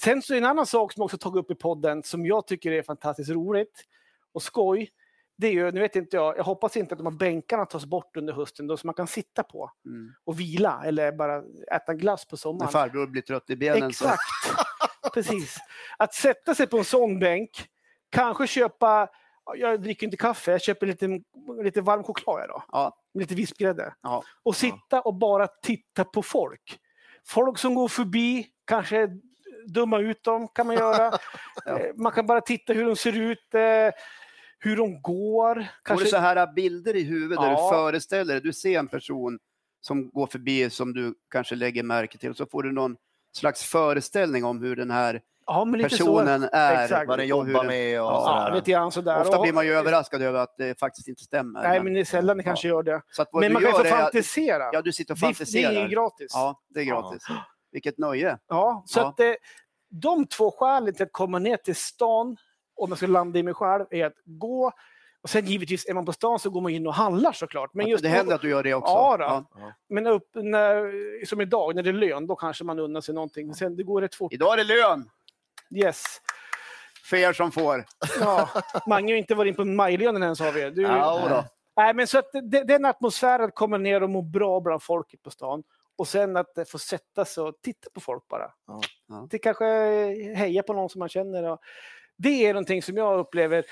Sen 0.00 0.22
så 0.22 0.34
är 0.34 0.38
en 0.38 0.44
annan 0.44 0.66
sak 0.66 0.92
som 0.92 1.00
jag 1.00 1.04
också 1.04 1.18
tagit 1.18 1.44
upp 1.44 1.50
i 1.50 1.54
podden 1.54 2.02
som 2.02 2.26
jag 2.26 2.46
tycker 2.46 2.72
är 2.72 2.82
fantastiskt 2.82 3.30
roligt 3.30 3.84
och 4.32 4.42
skoj. 4.42 4.90
Det 5.36 5.46
är 5.46 5.52
ju, 5.52 5.70
nu 5.72 5.80
vet 5.80 5.96
inte 5.96 6.16
jag, 6.16 6.38
jag 6.38 6.44
hoppas 6.44 6.76
inte 6.76 6.94
att 6.94 6.98
de 6.98 7.06
här 7.06 7.18
bänkarna 7.18 7.66
tas 7.66 7.84
bort 7.86 8.16
under 8.16 8.32
hösten 8.32 8.66
då, 8.66 8.76
som 8.76 8.88
man 8.88 8.94
kan 8.94 9.06
sitta 9.06 9.42
på 9.42 9.70
Mm. 9.86 10.12
och 10.24 10.40
vila 10.40 10.82
eller 10.84 11.12
bara 11.12 11.42
äta 11.76 11.94
glass 11.94 12.24
på 12.24 12.34
När 12.34 12.38
sommaren. 12.38 12.72
farbror 12.72 13.06
blir 13.06 13.22
trött 13.22 13.50
i 13.50 13.56
benen 13.56 13.92
så... 13.92 14.04
Exakt, 14.04 14.20
precis. 15.14 15.56
Att 15.98 16.14
sätta 16.14 16.54
sig 16.54 16.66
på 16.66 16.78
en 16.78 16.84
sån 16.84 17.18
bänk, 17.18 17.66
kanske 18.10 18.46
köpa, 18.46 19.08
jag 19.56 19.82
dricker 19.82 20.06
inte 20.06 20.16
kaffe, 20.16 20.50
jag 20.50 20.62
köper 20.62 20.86
lite, 20.86 21.08
lite 21.64 21.80
varm 21.80 22.04
choklad 22.04 22.48
då, 22.48 22.62
Ja, 22.72 22.96
lite 23.14 23.34
vispgrädde. 23.34 23.94
ja. 24.02 24.24
Och 24.42 24.56
sitta 24.56 25.00
och 25.00 25.14
bara 25.14 25.46
titta 25.46 26.04
på 26.04 26.22
folk. 26.22 26.78
Folk 27.26 27.58
som 27.58 27.74
går 27.74 27.88
förbi, 27.88 28.46
kanske 28.64 29.08
döma 29.66 29.98
ut 29.98 30.24
dem 30.24 30.48
kan 30.48 30.66
man 30.66 30.76
göra. 30.76 31.18
Ja. 31.64 31.78
Eh, 31.78 31.86
Man 31.96 32.12
kan 32.12 32.26
bara 32.26 32.40
titta 32.40 32.72
hur 32.72 32.86
de 32.86 32.96
ser 32.96 33.12
ut, 33.20 33.54
eh, 33.54 33.60
hur 34.58 34.76
de 34.76 35.02
går. 35.02 35.54
Får 35.54 35.60
du 35.60 35.66
Kanske... 35.84 36.06
så 36.06 36.16
här 36.16 36.52
bilder 36.52 36.96
i 36.96 37.02
huvudet 37.04 37.38
där 37.40 37.50
Ja. 37.50 37.62
du 37.70 37.76
föreställer 37.76 38.34
dig, 38.34 38.42
du 38.42 38.52
ser 38.52 38.78
en 38.78 38.88
person 38.88 39.38
som 39.80 40.10
går 40.10 40.26
förbi 40.26 40.70
som 40.70 40.92
du 40.94 41.14
kanske 41.30 41.54
lägger 41.54 41.82
märke 41.82 42.18
till 42.18 42.34
så 42.34 42.46
får 42.46 42.62
du 42.62 42.72
någon 42.72 42.96
slags 43.36 43.64
föreställning 43.64 44.44
om 44.44 44.62
hur 44.62 44.76
den 44.76 44.90
här 44.90 45.20
Ja, 45.46 45.64
men 45.64 45.78
lite 45.80 45.90
personen 45.90 46.48
är. 46.52 46.84
Exakt. 46.84 47.08
Vad 47.08 47.18
den 47.18 47.26
jobbar 47.26 47.64
med 47.64 48.00
och 48.02 48.06
Ja, 48.06 48.20
så. 48.20 48.30
Ja, 48.30 48.42
sådär. 48.44 48.54
lite 48.56 48.70
grann 48.70 48.92
sådär. 48.92 49.20
Ofta 49.20 49.42
blir 49.42 49.52
man 49.52 49.66
ju 49.66 49.72
överraskad 49.72 50.22
över 50.22 50.38
att 50.40 50.54
det 50.58 50.78
faktiskt 50.78 51.08
inte 51.08 51.22
stämmer. 51.24 51.62
Nej, 51.62 51.82
men- 51.82 51.92
det 51.94 52.00
är 52.00 52.04
sällan 52.04 52.36
det 52.36 52.40
Ja. 52.42 52.44
kanske 52.44 52.68
gör 52.68 52.82
det. 52.82 53.02
Så 53.10 53.24
Men 53.32 53.42
du 53.42 53.48
man 53.48 53.62
kan 53.62 53.70
gör 53.72 53.78
få 53.78 53.84
att- 53.84 53.88
fantisera. 54.00 54.70
Ja, 54.72 54.82
du 54.82 54.92
sitter 54.92 55.14
och 55.14 55.18
det, 55.20 55.26
det 55.26 55.34
fantiserar. 55.34 55.72
är 55.72 55.82
ju 55.82 55.88
gratis. 55.88 56.30
Ja, 56.34 56.60
det 56.68 56.80
är 56.80 56.84
Ja. 56.84 57.14
Vilket 57.72 57.98
nöje. 57.98 58.38
Ja, 58.48 58.82
så 58.86 58.98
Ja. 59.00 59.08
att 59.08 59.20
eh, 59.20 59.32
de 59.88 60.26
två 60.26 60.50
skälen 60.50 60.94
till 60.94 61.02
att 61.02 61.12
komma 61.12 61.38
ner 61.38 61.56
till 61.56 61.76
stan, 61.76 62.36
om 62.76 62.88
man 62.90 62.96
ska 62.96 63.06
landa 63.06 63.38
i 63.38 63.42
mig 63.42 63.54
själv, 63.54 63.84
är 63.90 64.06
att 64.06 64.16
gå 64.24 64.72
och 65.22 65.30
sen 65.30 65.46
givetvis 65.46 65.86
är 65.88 65.94
man 65.94 66.04
på 66.04 66.12
stan 66.12 66.38
så 66.38 66.50
går 66.50 66.60
man 66.60 66.72
in 66.72 66.86
och 66.86 66.94
handlar 66.94 67.32
såklart. 67.32 67.74
Men 67.74 67.86
just 67.86 68.02
det 68.02 68.08
händer 68.08 68.34
att 68.34 68.40
du 68.40 68.48
gör 68.50 68.62
det 68.62 68.74
också. 68.74 68.92
Ja, 68.92 69.16
då. 69.56 69.72
Men 69.88 70.06
upp, 70.06 70.28
när, 70.34 71.24
som 71.26 71.40
idag, 71.40 71.74
när 71.74 71.82
det 71.82 71.90
är 71.90 71.94
lön, 71.94 72.26
då 72.26 72.36
kanske 72.36 72.64
man 72.64 72.78
unnar 72.78 73.00
sig 73.00 73.14
någonting. 73.14 73.46
Men 73.46 73.54
sen 73.54 73.76
det 73.76 73.82
går 73.82 74.00
rätt 74.00 74.14
fort. 74.14 74.32
Idag 74.32 74.52
är 74.52 74.56
det 74.56 74.64
lön 74.64 75.10
Yes. 75.74 76.04
för 77.04 77.16
er 77.16 77.32
som 77.32 77.52
får. 77.52 77.84
Ja. 78.20 78.48
Mange 78.86 79.12
har 79.12 79.18
inte 79.18 79.34
varit 79.34 79.48
in 79.48 79.54
på 79.56 79.64
majlönen 79.64 80.22
ens 80.22 80.40
har 80.40 80.52
vi. 80.52 80.70
Du, 80.70 80.82
Ja, 80.82 81.26
då. 81.28 81.44
Nej, 81.76 81.94
men 81.94 82.06
så 82.06 82.18
att 82.18 82.30
det, 82.32 82.64
den 82.64 82.84
atmosfären 82.84 83.50
komma 83.54 83.78
ner 83.78 84.02
och 84.02 84.10
må 84.10 84.22
bra 84.22 84.60
bland 84.60 84.82
folket 84.82 85.22
på 85.22 85.30
stan. 85.30 85.62
Och 86.02 86.08
sen 86.08 86.36
att 86.36 86.58
eh, 86.58 86.64
få 86.64 86.78
sätta 86.78 87.24
sig 87.24 87.42
och 87.44 87.54
titta 87.62 87.90
på 87.94 88.00
folk 88.00 88.28
bara. 88.28 88.52
Ja. 88.66 88.80
Ja. 89.08 89.26
Det 89.30 89.38
kanske 89.38 89.64
heja 90.34 90.62
på 90.62 90.72
någon 90.72 90.88
som 90.88 90.98
man 90.98 91.08
känner. 91.08 91.44
Och 91.50 91.58
det 92.16 92.46
är 92.46 92.54
någonting 92.54 92.82
som 92.82 92.96
jag 92.96 93.18
upplever, 93.18 93.64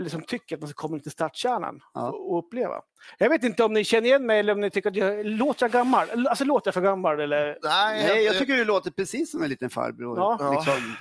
eller 0.00 0.10
som 0.10 0.22
tycker 0.22 0.56
att 0.56 0.60
man 0.60 0.68
ska 0.70 0.76
komma 0.88 0.98
till 0.98 1.10
stadskärnan 1.10 1.80
Ja. 1.94 2.10
och, 2.10 2.38
uppleva. 2.38 2.82
Jag 3.18 3.28
vet 3.30 3.44
inte 3.44 3.64
om 3.64 3.72
ni 3.72 3.84
känner 3.84 4.06
igen 4.08 4.26
mig 4.26 4.40
eller 4.40 4.52
om 4.52 4.60
ni 4.60 4.70
tycker 4.70 4.90
att 4.90 4.96
jag 4.96 5.26
låter 5.26 5.64
jag 5.64 5.72
gammal. 5.72 6.26
Alltså 6.26 6.44
låter 6.44 6.68
jag 6.68 6.74
för 6.74 6.80
gammal 6.80 7.20
eller? 7.20 7.58
Nej, 7.62 8.04
Nej, 8.08 8.24
jag 8.24 8.38
tycker 8.38 8.56
du 8.56 8.64
låter 8.64 8.90
precis 8.90 9.30
som 9.30 9.42
en 9.42 9.48
liten 9.48 9.70
farbror. 9.70 10.18
Ja. 10.18 10.50
Liksom, 10.54 10.94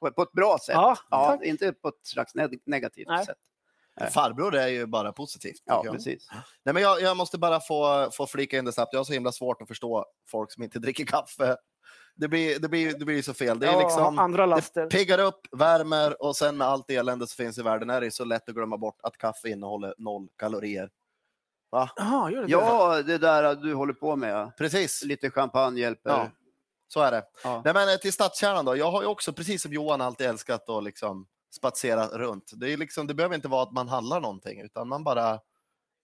på, 0.00 0.10
på 0.12 0.22
ett 0.22 0.32
bra 0.32 0.58
sätt. 0.66 0.76
Ja, 1.10 1.38
inte 1.42 1.72
på 1.72 1.88
ett 1.88 2.06
slags 2.06 2.34
neg- 2.34 2.62
negativt 2.66 3.08
sätt. 3.26 3.36
Farbror 4.12 4.54
är 4.54 4.68
ju 4.68 4.86
bara 4.86 5.12
positivt. 5.12 5.62
Ja, 5.64 5.82
jag. 5.84 5.94
precis. 5.94 6.28
Nej, 6.64 6.74
men 6.74 6.82
jag, 6.82 7.00
jag 7.02 7.16
måste 7.16 7.38
bara 7.38 7.60
få, 7.60 8.10
få 8.12 8.26
flika 8.26 8.58
in 8.58 8.64
det 8.64 8.72
snabbt. 8.72 8.92
Jag 8.92 9.00
har 9.00 9.04
så 9.04 9.12
himla 9.12 9.32
svårt 9.32 9.62
att 9.62 9.68
förstå 9.68 10.06
folk 10.28 10.52
som 10.52 10.62
inte 10.62 10.78
dricker 10.78 11.04
kaffe. 11.04 11.56
Det 12.14 12.28
blir, 12.28 12.58
det 12.58 12.68
blir, 12.68 12.98
det 12.98 13.04
blir 13.04 13.22
så 13.22 13.34
fel. 13.34 13.58
Det 13.58 13.66
är 13.66 13.72
Ja, 13.72 13.78
liksom, 13.80 14.18
andra 14.18 14.46
laster. 14.46 14.80
det 14.82 14.86
piggar 14.88 15.18
upp, 15.18 15.40
värmer 15.52 16.22
och 16.22 16.36
sen 16.36 16.56
med 16.56 16.66
allt 16.68 16.90
elände 16.90 17.26
som 17.26 17.44
finns 17.44 17.58
i 17.58 17.62
världen 17.62 17.90
är 17.90 18.00
det 18.00 18.10
så 18.10 18.24
lätt 18.24 18.48
att 18.48 18.54
glömma 18.54 18.76
bort 18.78 18.96
att 19.02 19.16
kaffe 19.18 19.48
innehåller 19.48 19.94
noll 19.98 20.28
kalorier. 20.38 20.90
Va? 21.70 21.90
Jaha, 21.96 22.30
gör 22.30 22.40
det 22.40 22.46
det? 22.46 22.52
Ja, 22.52 23.02
det 23.02 23.18
där 23.18 23.54
du 23.54 23.74
håller 23.74 23.92
på 23.92 24.16
med. 24.16 24.56
Precis, 24.58 25.04
Lite 25.04 25.30
champagne 25.30 25.80
hjälper. 25.80 26.10
Ja. 26.10 26.30
så 26.88 27.00
är 27.00 27.10
det. 27.10 27.22
Ja. 27.44 27.62
Nej, 27.64 27.74
men 27.74 27.88
eh, 27.88 27.96
till 27.96 28.12
stadskärnan 28.12 28.64
då. 28.64 28.76
Jag 28.76 28.90
har 28.90 29.02
ju 29.02 29.08
också, 29.08 29.32
precis 29.32 29.62
som 29.62 29.72
Johan, 29.72 30.00
alltid 30.00 30.26
älskat 30.26 30.68
att 30.68 30.84
liksom 30.84 31.26
spatsera 31.54 32.06
runt. 32.06 32.52
Det, 32.56 32.72
är 32.72 32.76
liksom, 32.76 33.06
det 33.06 33.14
behöver 33.14 33.34
inte 33.34 33.48
vara 33.48 33.62
att 33.62 33.72
man 33.72 33.88
handlar 33.88 34.20
någonting, 34.20 34.60
utan 34.60 34.88
man 34.88 35.04
bara, 35.04 35.40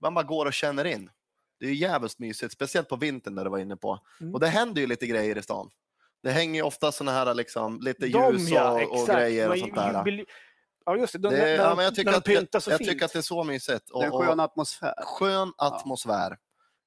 man 0.00 0.14
bara 0.14 0.24
går 0.24 0.46
och 0.46 0.52
känner 0.52 0.84
in. 0.84 1.10
Det 1.60 1.66
är 1.66 1.70
ju 1.70 1.76
jävligt 1.76 2.18
mysigt, 2.18 2.52
speciellt 2.52 2.88
på 2.88 2.96
vintern 2.96 3.34
där 3.34 3.44
du 3.44 3.50
var 3.50 3.58
inne 3.58 3.76
på. 3.76 3.98
Mm. 4.20 4.34
Och 4.34 4.40
det 4.40 4.46
händer 4.48 4.80
ju 4.80 4.86
lite 4.86 5.06
grejer 5.06 5.38
i 5.38 5.42
stan. 5.42 5.70
Det 6.22 6.30
hänger 6.30 6.60
ju 6.60 6.66
ofta 6.66 6.92
såna 6.92 7.12
här 7.12 7.34
liksom, 7.34 7.80
lite 7.80 8.06
De, 8.06 8.32
ljus 8.32 8.48
ja, 8.50 8.70
och, 8.72 8.90
och 8.90 9.00
exakt. 9.00 9.18
grejer 9.18 9.50
och 9.50 9.58
sånt 9.58 9.74
där. 9.74 10.24
Ja, 10.86 10.96
just 10.96 11.12
det. 11.12 11.18
De, 11.18 11.28
Det, 11.28 11.36
när, 11.36 11.48
ja, 11.48 11.74
men 11.74 11.84
jag, 11.84 11.94
tycker 11.94 12.12
att, 12.12 12.26
jag, 12.28 12.46
jag 12.66 12.78
tycker 12.78 13.04
att 13.04 13.12
det 13.12 13.18
är 13.18 13.22
så 13.22 13.44
mysigt. 13.44 13.90
Och, 13.90 14.00
Det 14.00 14.06
är 14.06 14.08
en 14.08 14.12
och, 14.12 14.24
skön 14.24 14.40
atmosfär. 14.40 14.94
skön 15.04 15.52
atmosfär. 15.58 16.36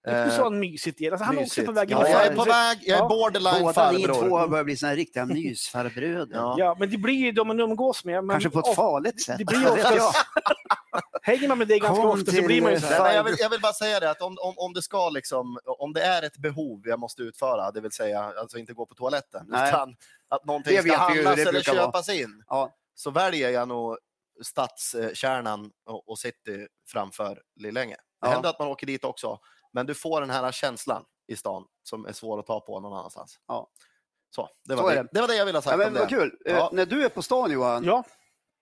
Du 0.04 0.12
sa 0.32 0.42
Eh, 0.42 0.48
en 0.48 0.60
mysigt. 0.60 1.12
Alltså, 1.12 1.26
han 1.26 1.38
är 1.38 1.42
också 1.42 1.62
mysigt. 1.62 1.66
på 1.66 1.72
väg 1.72 1.92
in 1.92 1.98
ja, 1.98 2.08
jag 2.10 2.26
är 2.26 2.36
på 2.36 2.44
väg, 2.44 2.78
jag 2.82 3.00
är 3.00 3.10
borderline 3.10 3.62
Båda 3.62 3.92
ni 3.92 4.04
farbror. 4.08 4.30
två 4.30 4.48
börjar 4.48 4.64
bli 4.64 4.78
såna 4.78 4.90
här 4.90 4.96
riktiga 4.96 5.26
mysfarbröder. 5.36 6.36
Ja. 6.36 6.56
Ja, 6.58 6.76
men 6.80 6.90
det 6.90 6.98
blir 6.98 7.14
ju 7.16 7.32
de 7.32 7.48
man 7.48 7.60
umgås 7.60 8.06
med. 8.06 8.24
Men 8.24 8.34
Kanske 8.34 8.50
på 8.50 8.60
ett 8.60 8.66
of- 8.68 8.76
farligt 8.76 9.24
sätt. 9.26 9.38
Det 9.38 9.46
blir 9.46 9.72
oftast... 9.72 10.16
Hänger 11.24 11.48
man 11.48 11.58
med 11.58 11.68
dig 11.68 11.80
ganska 11.80 12.02
Kom 12.02 12.12
ofta 12.12 12.32
så 12.32 12.42
blir 12.42 12.62
man 12.62 12.72
ju 12.72 12.76
eh, 12.78 12.82
så 12.82 12.90
Nej, 12.90 13.00
här. 13.00 13.16
jag, 13.16 13.24
vill, 13.24 13.36
jag 13.40 13.50
vill 13.50 13.62
bara 13.62 13.74
säga 13.74 14.00
det 14.00 14.10
att 14.10 14.22
om, 14.22 14.38
om, 14.42 14.54
om 14.58 14.74
det 14.74 14.82
ska 14.82 15.10
liksom, 15.10 15.58
om 15.66 15.94
det 15.94 16.02
är 16.02 16.24
ett 16.24 16.38
behov 16.38 16.82
jag 16.86 17.00
måste 17.00 17.22
utföra, 17.22 17.72
det 17.72 17.82
vill 17.82 17.92
säga 17.92 18.34
alltså 18.40 18.58
inte 18.58 18.74
gå 18.74 18.86
på 18.86 18.96
toaletten, 18.96 19.46
Nej. 19.50 19.70
utan 19.70 19.96
att 20.30 20.46
någonting 20.46 20.76
Det 20.76 20.82
ska 20.84 20.98
handlas 20.98 21.36
det 21.36 21.42
eller 21.42 21.52
brukar 21.52 21.74
vara. 21.74 21.86
köpas 21.86 22.10
in, 22.10 22.44
Ja. 22.48 22.72
så 22.96 23.12
väljer 23.12 23.50
jag 23.50 23.68
nog 23.68 23.98
stadskärnan 24.44 25.72
och, 25.86 26.10
och 26.10 26.20
city 26.20 26.68
framför 26.92 27.42
Lillänge. 27.56 27.96
Det 27.96 28.28
Ja. 28.28 28.30
händer 28.34 28.50
att 28.50 28.60
man 28.60 28.68
åker 28.68 28.88
dit 28.88 29.04
också, 29.04 29.40
men 29.74 29.86
du 29.86 29.94
får 29.94 30.22
den 30.22 30.30
här 30.30 30.52
känslan 30.52 31.04
i 31.28 31.36
stan 31.36 31.66
som 31.84 32.06
är 32.06 32.12
svår 32.12 32.40
att 32.40 32.46
ta 32.46 32.60
på 32.60 32.80
någon 32.80 32.94
annanstans. 32.98 33.40
Ja. 33.48 33.70
Så, 34.36 34.50
det 34.68 34.76
Så 34.78 34.84
var 34.84 34.92
är 34.92 34.96
det. 34.96 35.02
det. 35.02 35.10
det 35.12 35.22
var 35.22 35.28
det 35.28 35.36
jag 35.36 35.46
ville 35.46 35.58
ha 35.58 35.62
sagt 35.62 35.72
Ja, 35.72 35.78
men 35.78 35.88
om 35.88 35.94
det. 35.94 36.00
vad 36.00 36.10
kul. 36.10 36.38
Eh, 36.46 36.54
Ja. 36.56 36.70
När 36.74 36.86
du 36.86 37.06
är 37.06 37.10
på 37.10 37.22
stan 37.22 37.52
Johan, 37.52 37.84
Ja, 37.84 38.04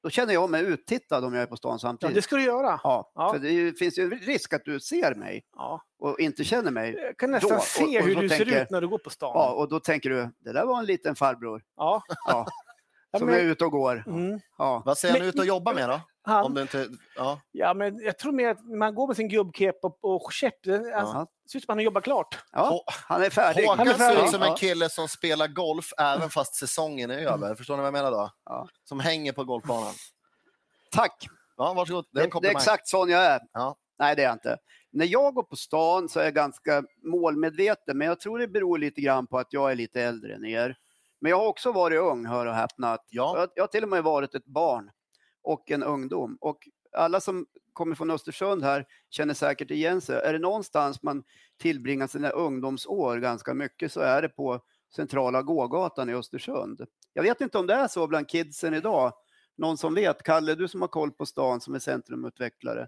då 0.03 0.09
känner 0.09 0.33
jag 0.33 0.49
mig 0.49 0.63
uttittad 0.63 1.25
om 1.25 1.33
jag 1.33 1.43
är 1.43 1.47
på 1.47 1.57
stan 1.57 1.71
ja, 1.71 1.77
samtidigt. 1.79 2.15
det 2.15 2.21
ska 2.21 2.35
du 2.35 2.43
göra. 2.43 2.79
Ja, 2.83 3.11
Ja. 3.15 3.33
för 3.33 3.39
det 3.39 3.79
finns 3.79 3.99
ju 3.99 4.03
en 4.03 4.09
risk 4.19 4.53
att 4.53 4.65
du 4.65 4.79
ser 4.79 5.15
mig 5.15 5.45
Ja. 5.55 5.81
och 5.99 6.19
inte 6.19 6.43
känner 6.43 6.71
mig. 6.71 6.93
Jag 6.95 7.17
kan 7.17 7.31
nästan 7.31 7.49
Då, 7.49 7.55
och- 7.55 7.63
se 7.63 7.83
och 7.99 8.05
hur 8.05 8.13
så 8.15 8.21
du 8.21 8.29
ser 8.29 8.37
tänker- 8.37 8.61
ut 8.63 8.69
när 8.69 8.81
du 8.81 8.87
går 8.87 8.97
på 8.97 9.09
stan. 9.09 9.31
Ja, 9.35 9.51
och 9.53 9.69
då 9.69 9.79
tänker 9.79 10.09
du, 10.09 10.29
det 10.39 10.53
där 10.53 10.65
var 10.65 10.79
en 10.79 10.85
liten 10.85 11.15
farbror 11.15 11.61
Ja. 11.75 12.03
ja, 12.25 12.45
Ja, 13.11 13.19
som 13.19 13.25
men- 13.27 13.35
är 13.35 13.43
ute 13.43 13.65
och 13.65 13.71
går. 13.71 14.03
Mm. 14.07 14.39
Ja. 14.57 14.81
Vad 14.85 14.97
ser 14.97 15.11
han 15.11 15.21
ut 15.21 15.39
att 15.39 15.45
jobba 15.47 15.73
med 15.73 15.89
då? 15.89 16.01
Han, 16.29 16.45
Om 16.45 16.53
du 16.53 16.61
inte... 16.61 16.87
Ja. 17.15 17.41
Ja, 17.51 17.73
men 17.73 17.99
jag 17.99 18.17
tror 18.17 18.31
mer 18.31 18.49
att 18.49 18.65
man 18.65 18.95
går 18.95 19.07
med 19.07 19.15
sin 19.15 19.29
gubbkepp 19.29 19.75
och, 19.83 19.97
och 20.25 20.33
käpp. 20.33 20.63
Det 20.63 20.75
alltså, 20.75 21.15
Ja. 21.17 21.27
ser 21.51 21.57
ut 21.57 21.63
som 21.65 21.71
att 21.73 21.77
han 21.77 21.83
jobbar 21.83 22.01
klart. 22.01 22.39
Ja, 22.51 22.83
han 22.87 23.23
är 23.23 23.29
färdig. 23.29 23.65
Håkan 23.65 23.87
är 23.87 23.91
ser 23.91 23.97
färdig. 23.97 24.23
ut 24.23 24.29
som 24.29 24.41
en 24.43 24.55
kille 24.55 24.89
som 24.89 25.07
spelar 25.07 25.47
golf 25.47 25.93
även 25.97 26.29
fast 26.29 26.55
säsongen 26.55 27.11
är 27.11 27.17
över. 27.17 27.55
Förstår 27.55 27.73
ni 27.75 27.81
vad 27.81 27.87
jag 27.87 27.93
menar 27.93 28.11
då? 28.11 28.29
Ja. 28.45 28.67
Som 28.83 28.99
hänger 28.99 29.31
på 29.33 29.43
golfbanan. 29.43 29.93
Tack. 30.91 31.27
Ja, 31.57 31.73
varsågod. 31.73 32.05
Det 32.11 32.21
Det, 32.21 32.39
det 32.41 32.47
är 32.47 32.51
exakt 32.51 32.87
sån 32.87 33.09
jag 33.09 33.23
är. 33.25 33.39
Ja. 33.53 33.75
Nej, 33.99 34.15
det 34.15 34.21
är 34.21 34.25
jag 34.25 34.35
inte. 34.35 34.57
När 34.91 35.05
jag 35.05 35.33
går 35.33 35.43
på 35.43 35.55
stan 35.55 36.09
så 36.09 36.19
är 36.19 36.23
jag 36.23 36.33
ganska 36.33 36.83
målmedveten, 37.03 37.97
men 37.97 38.07
jag 38.07 38.19
tror 38.19 38.39
det 38.39 38.47
beror 38.47 38.77
lite 38.77 39.01
grann 39.01 39.27
på 39.27 39.37
att 39.39 39.47
jag 39.53 39.71
är 39.71 39.75
lite 39.75 40.01
äldre 40.01 40.35
än 40.35 40.45
er. 40.45 40.75
Men 41.21 41.29
jag 41.29 41.37
har 41.37 41.45
också 41.47 41.71
varit 41.71 41.99
ung, 41.99 42.25
hör 42.25 42.45
och 42.45 42.53
häpna. 42.55 42.97
Ja. 43.09 43.37
Jag, 43.37 43.49
jag 43.55 43.63
har 43.63 43.67
till 43.67 43.83
och 43.83 43.89
med 43.89 44.03
varit 44.03 44.35
ett 44.35 44.45
barn 44.45 44.91
och 45.41 45.71
en 45.71 45.83
ungdom. 45.83 46.37
Och 46.41 46.69
alla 46.91 47.19
som 47.19 47.45
kommer 47.73 47.95
från 47.95 48.11
Östersund 48.11 48.63
här 48.63 48.85
känner 49.09 49.33
säkert 49.33 49.71
igen 49.71 50.01
sig. 50.01 50.15
Är 50.15 50.33
det 50.33 50.39
någonstans 50.39 51.03
man 51.03 51.23
tillbringar 51.57 52.07
sina 52.07 52.29
ungdomsår 52.29 53.17
ganska 53.17 53.53
mycket 53.53 53.91
så 53.91 53.99
är 53.99 54.21
det 54.21 54.29
på 54.29 54.61
centrala 54.95 55.41
gågatan 55.41 56.09
i 56.09 56.13
Östersund. 56.13 56.85
Jag 57.13 57.23
vet 57.23 57.41
inte 57.41 57.57
om 57.57 57.67
det 57.67 57.73
är 57.73 57.87
så 57.87 58.07
bland 58.07 58.29
kidsen 58.29 58.73
idag. 58.73 59.13
Någon 59.57 59.77
som 59.77 59.93
vet? 59.93 60.23
Kalle, 60.23 60.55
du 60.55 60.67
som 60.67 60.81
har 60.81 60.87
koll 60.87 61.11
på 61.11 61.25
stan 61.25 61.61
som 61.61 61.75
är 61.75 61.79
centrumutvecklare. 61.79 62.87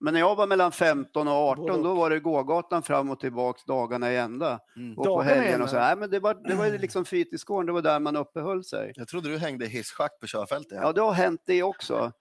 Men 0.00 0.14
när 0.14 0.20
jag 0.20 0.36
var 0.36 0.46
mellan 0.46 0.72
15 0.72 1.28
och 1.28 1.34
18 1.34 1.82
då 1.82 1.94
var 1.94 2.10
det 2.10 2.20
gågatan 2.20 2.82
fram 2.82 3.10
och 3.10 3.20
tillbaks 3.20 3.64
dagarna 3.64 4.12
i 4.12 4.16
ända. 4.16 4.60
Mm. 4.76 4.98
Och 4.98 5.04
på 5.04 5.22
ända? 5.22 5.64
och 5.64 5.70
så. 5.70 5.76
Nej, 5.76 5.96
men 5.96 6.10
det 6.10 6.20
var, 6.20 6.48
det 6.48 6.54
var 6.54 6.66
ju 6.66 6.78
liksom 6.78 7.04
fritidsgården, 7.04 7.66
det 7.66 7.72
var 7.72 7.82
där 7.82 8.00
man 8.00 8.16
uppehöll 8.16 8.64
sig. 8.64 8.92
Jag 8.94 9.08
trodde 9.08 9.28
du 9.28 9.38
hängde 9.38 9.66
hisschack 9.66 10.20
på 10.20 10.26
körfältet. 10.26 10.78
Ja, 10.82 10.92
det 10.92 11.00
har 11.00 11.12
hänt 11.12 11.42
det 11.46 11.62
också. 11.62 12.12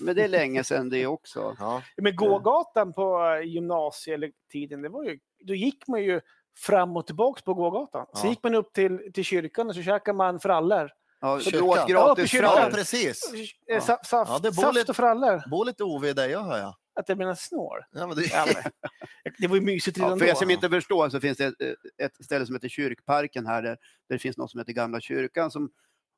Men 0.00 0.16
det 0.16 0.24
är 0.24 0.28
länge 0.28 0.64
sedan 0.64 0.88
det 0.88 1.06
också. 1.06 1.56
Ja. 1.58 1.82
Men 1.96 2.16
gågatan 2.16 2.92
på 2.92 3.24
eh, 3.24 3.48
gymnasietiden, 3.48 4.82
det 4.82 4.88
var 4.88 5.04
ju, 5.04 5.18
då 5.44 5.54
gick 5.54 5.88
man 5.88 6.02
ju 6.02 6.20
fram 6.58 6.96
och 6.96 7.06
tillbaks 7.06 7.42
på 7.42 7.54
gågatan. 7.54 8.06
Så 8.14 8.26
Ja. 8.26 8.30
gick 8.30 8.42
man 8.42 8.54
upp 8.54 8.72
till, 8.72 9.12
till 9.14 9.24
kyrkan 9.24 9.68
och 9.68 9.74
så 9.74 9.82
käkade 9.82 10.16
man 10.16 10.40
frallor. 10.40 10.90
Ja, 11.20 11.40
Kyrkan. 11.40 11.86
du 11.88 11.96
åt 11.96 12.32
Ja, 12.32 12.68
precis. 12.72 13.32
Eh, 13.70 13.80
sa- 13.82 13.98
Saft, 14.04 14.30
Ja, 14.30 14.38
det 14.42 14.50
bor 14.56 14.62
saft 14.62 14.74
lite- 14.74 14.92
och 14.92 14.96
frallor. 14.96 15.50
Bor 15.50 15.64
lite 15.64 15.84
OV 15.84 16.04
i 16.04 16.12
dig, 16.12 16.30
jag 16.30 16.40
hör 16.40 16.58
jag. 16.58 16.74
Att 16.94 17.08
jag 17.08 17.18
menar 17.18 17.34
snår. 17.34 17.86
Ja, 17.92 18.06
men 18.06 18.16
det... 18.16 18.22
Ja, 18.26 18.46
men, 18.54 19.32
det 19.38 19.46
var 19.46 19.56
ju 19.56 19.62
mysigt 19.62 19.98
redan 19.98 20.10
Ja, 20.10 20.16
för 20.18 20.24
er 20.26 20.30
då. 20.32 20.36
som 20.36 20.50
inte 20.50 20.68
förstår 20.70 21.08
så 21.08 21.20
finns 21.20 21.38
det 21.38 21.44
ett, 21.46 21.54
ett 21.98 22.24
ställe 22.24 22.46
som 22.46 22.54
heter 22.54 22.68
Kyrkparken 22.68 23.46
här, 23.46 23.62
där, 23.62 23.70
där 23.70 23.78
det 24.08 24.18
finns 24.18 24.36
något 24.36 24.50
som 24.50 24.60
heter 24.60 24.72
Gamla 24.72 25.00
kyrkan 25.00 25.50
som 25.50 25.70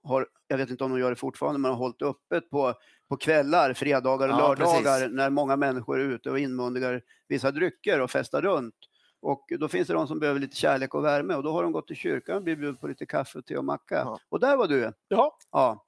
har, 0.03 0.29
jag 0.49 0.57
vet 0.59 0.71
inte 0.71 0.85
om 0.85 0.91
de 0.91 1.01
gör 1.01 1.11
det 1.11 1.17
fortfarande, 1.17 1.61
men 1.61 1.71
har 1.71 1.79
hållit 1.79 2.03
öppet 2.03 2.51
på, 2.51 2.75
på 3.09 3.17
kvällar, 3.17 3.73
fredagar 3.75 4.29
och 4.29 4.35
Ja, 4.35 4.39
lördagar 4.49 4.99
precis. 5.01 5.17
när 5.17 5.31
många 5.31 5.57
människor 5.57 6.01
är 6.01 6.05
ute 6.05 6.31
och 6.31 6.39
inmundigar 6.39 7.03
vissa 7.29 7.51
drycker 7.51 8.01
och 8.01 8.11
festar 8.11 8.43
runt. 8.43 8.75
Och 9.21 9.47
då 9.59 9.69
finns 9.69 9.89
det 9.89 9.95
de 9.95 10.07
som 10.09 10.19
behöver 10.19 10.41
lite 10.41 10.57
kärlek 10.57 10.95
och 10.95 11.05
värme 11.05 11.35
och 11.35 11.43
då 11.43 11.53
har 11.53 11.63
de 11.63 11.73
gått 11.73 11.87
till 11.87 11.97
kyrkan 11.97 12.37
och 12.37 12.43
blivit 12.43 12.61
bjudna 12.61 12.79
på 12.79 12.87
lite 12.89 13.07
kaffe, 13.07 13.43
te 13.43 13.57
och 13.57 13.65
macka. 13.65 13.95
Ja. 13.95 14.19
Och 14.29 14.41
där 14.41 14.57
var 14.57 14.69
du. 14.69 14.93
Ja, 15.09 15.39
Ja, 15.53 15.87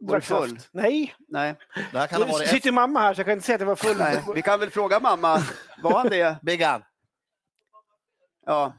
Var 0.00 0.14
du 0.16 0.20
full? 0.20 0.50
saft. 0.50 0.68
Nej, 0.72 1.14
Det 1.18 1.24
nej, 1.28 1.54
här 1.92 2.06
kan 2.06 2.20
ha 2.20 2.26
det 2.26 2.32
varit 2.32 2.48
sitter 2.48 2.72
mamma 2.72 3.00
här 3.00 3.14
så 3.14 3.18
jag 3.20 3.26
kan 3.26 3.32
inte 3.32 3.46
säga 3.46 3.54
att 3.54 3.60
jag 3.60 3.66
var 3.66 3.76
full. 3.76 3.96
nej. 3.98 4.24
Vi 4.34 4.42
kan 4.42 4.60
väl 4.60 4.70
fråga 4.70 5.00
mamma, 5.00 5.42
var 5.82 5.98
han 5.98 6.08
det? 6.08 6.38
Biggan. 6.42 6.84
Ja. 8.46 8.72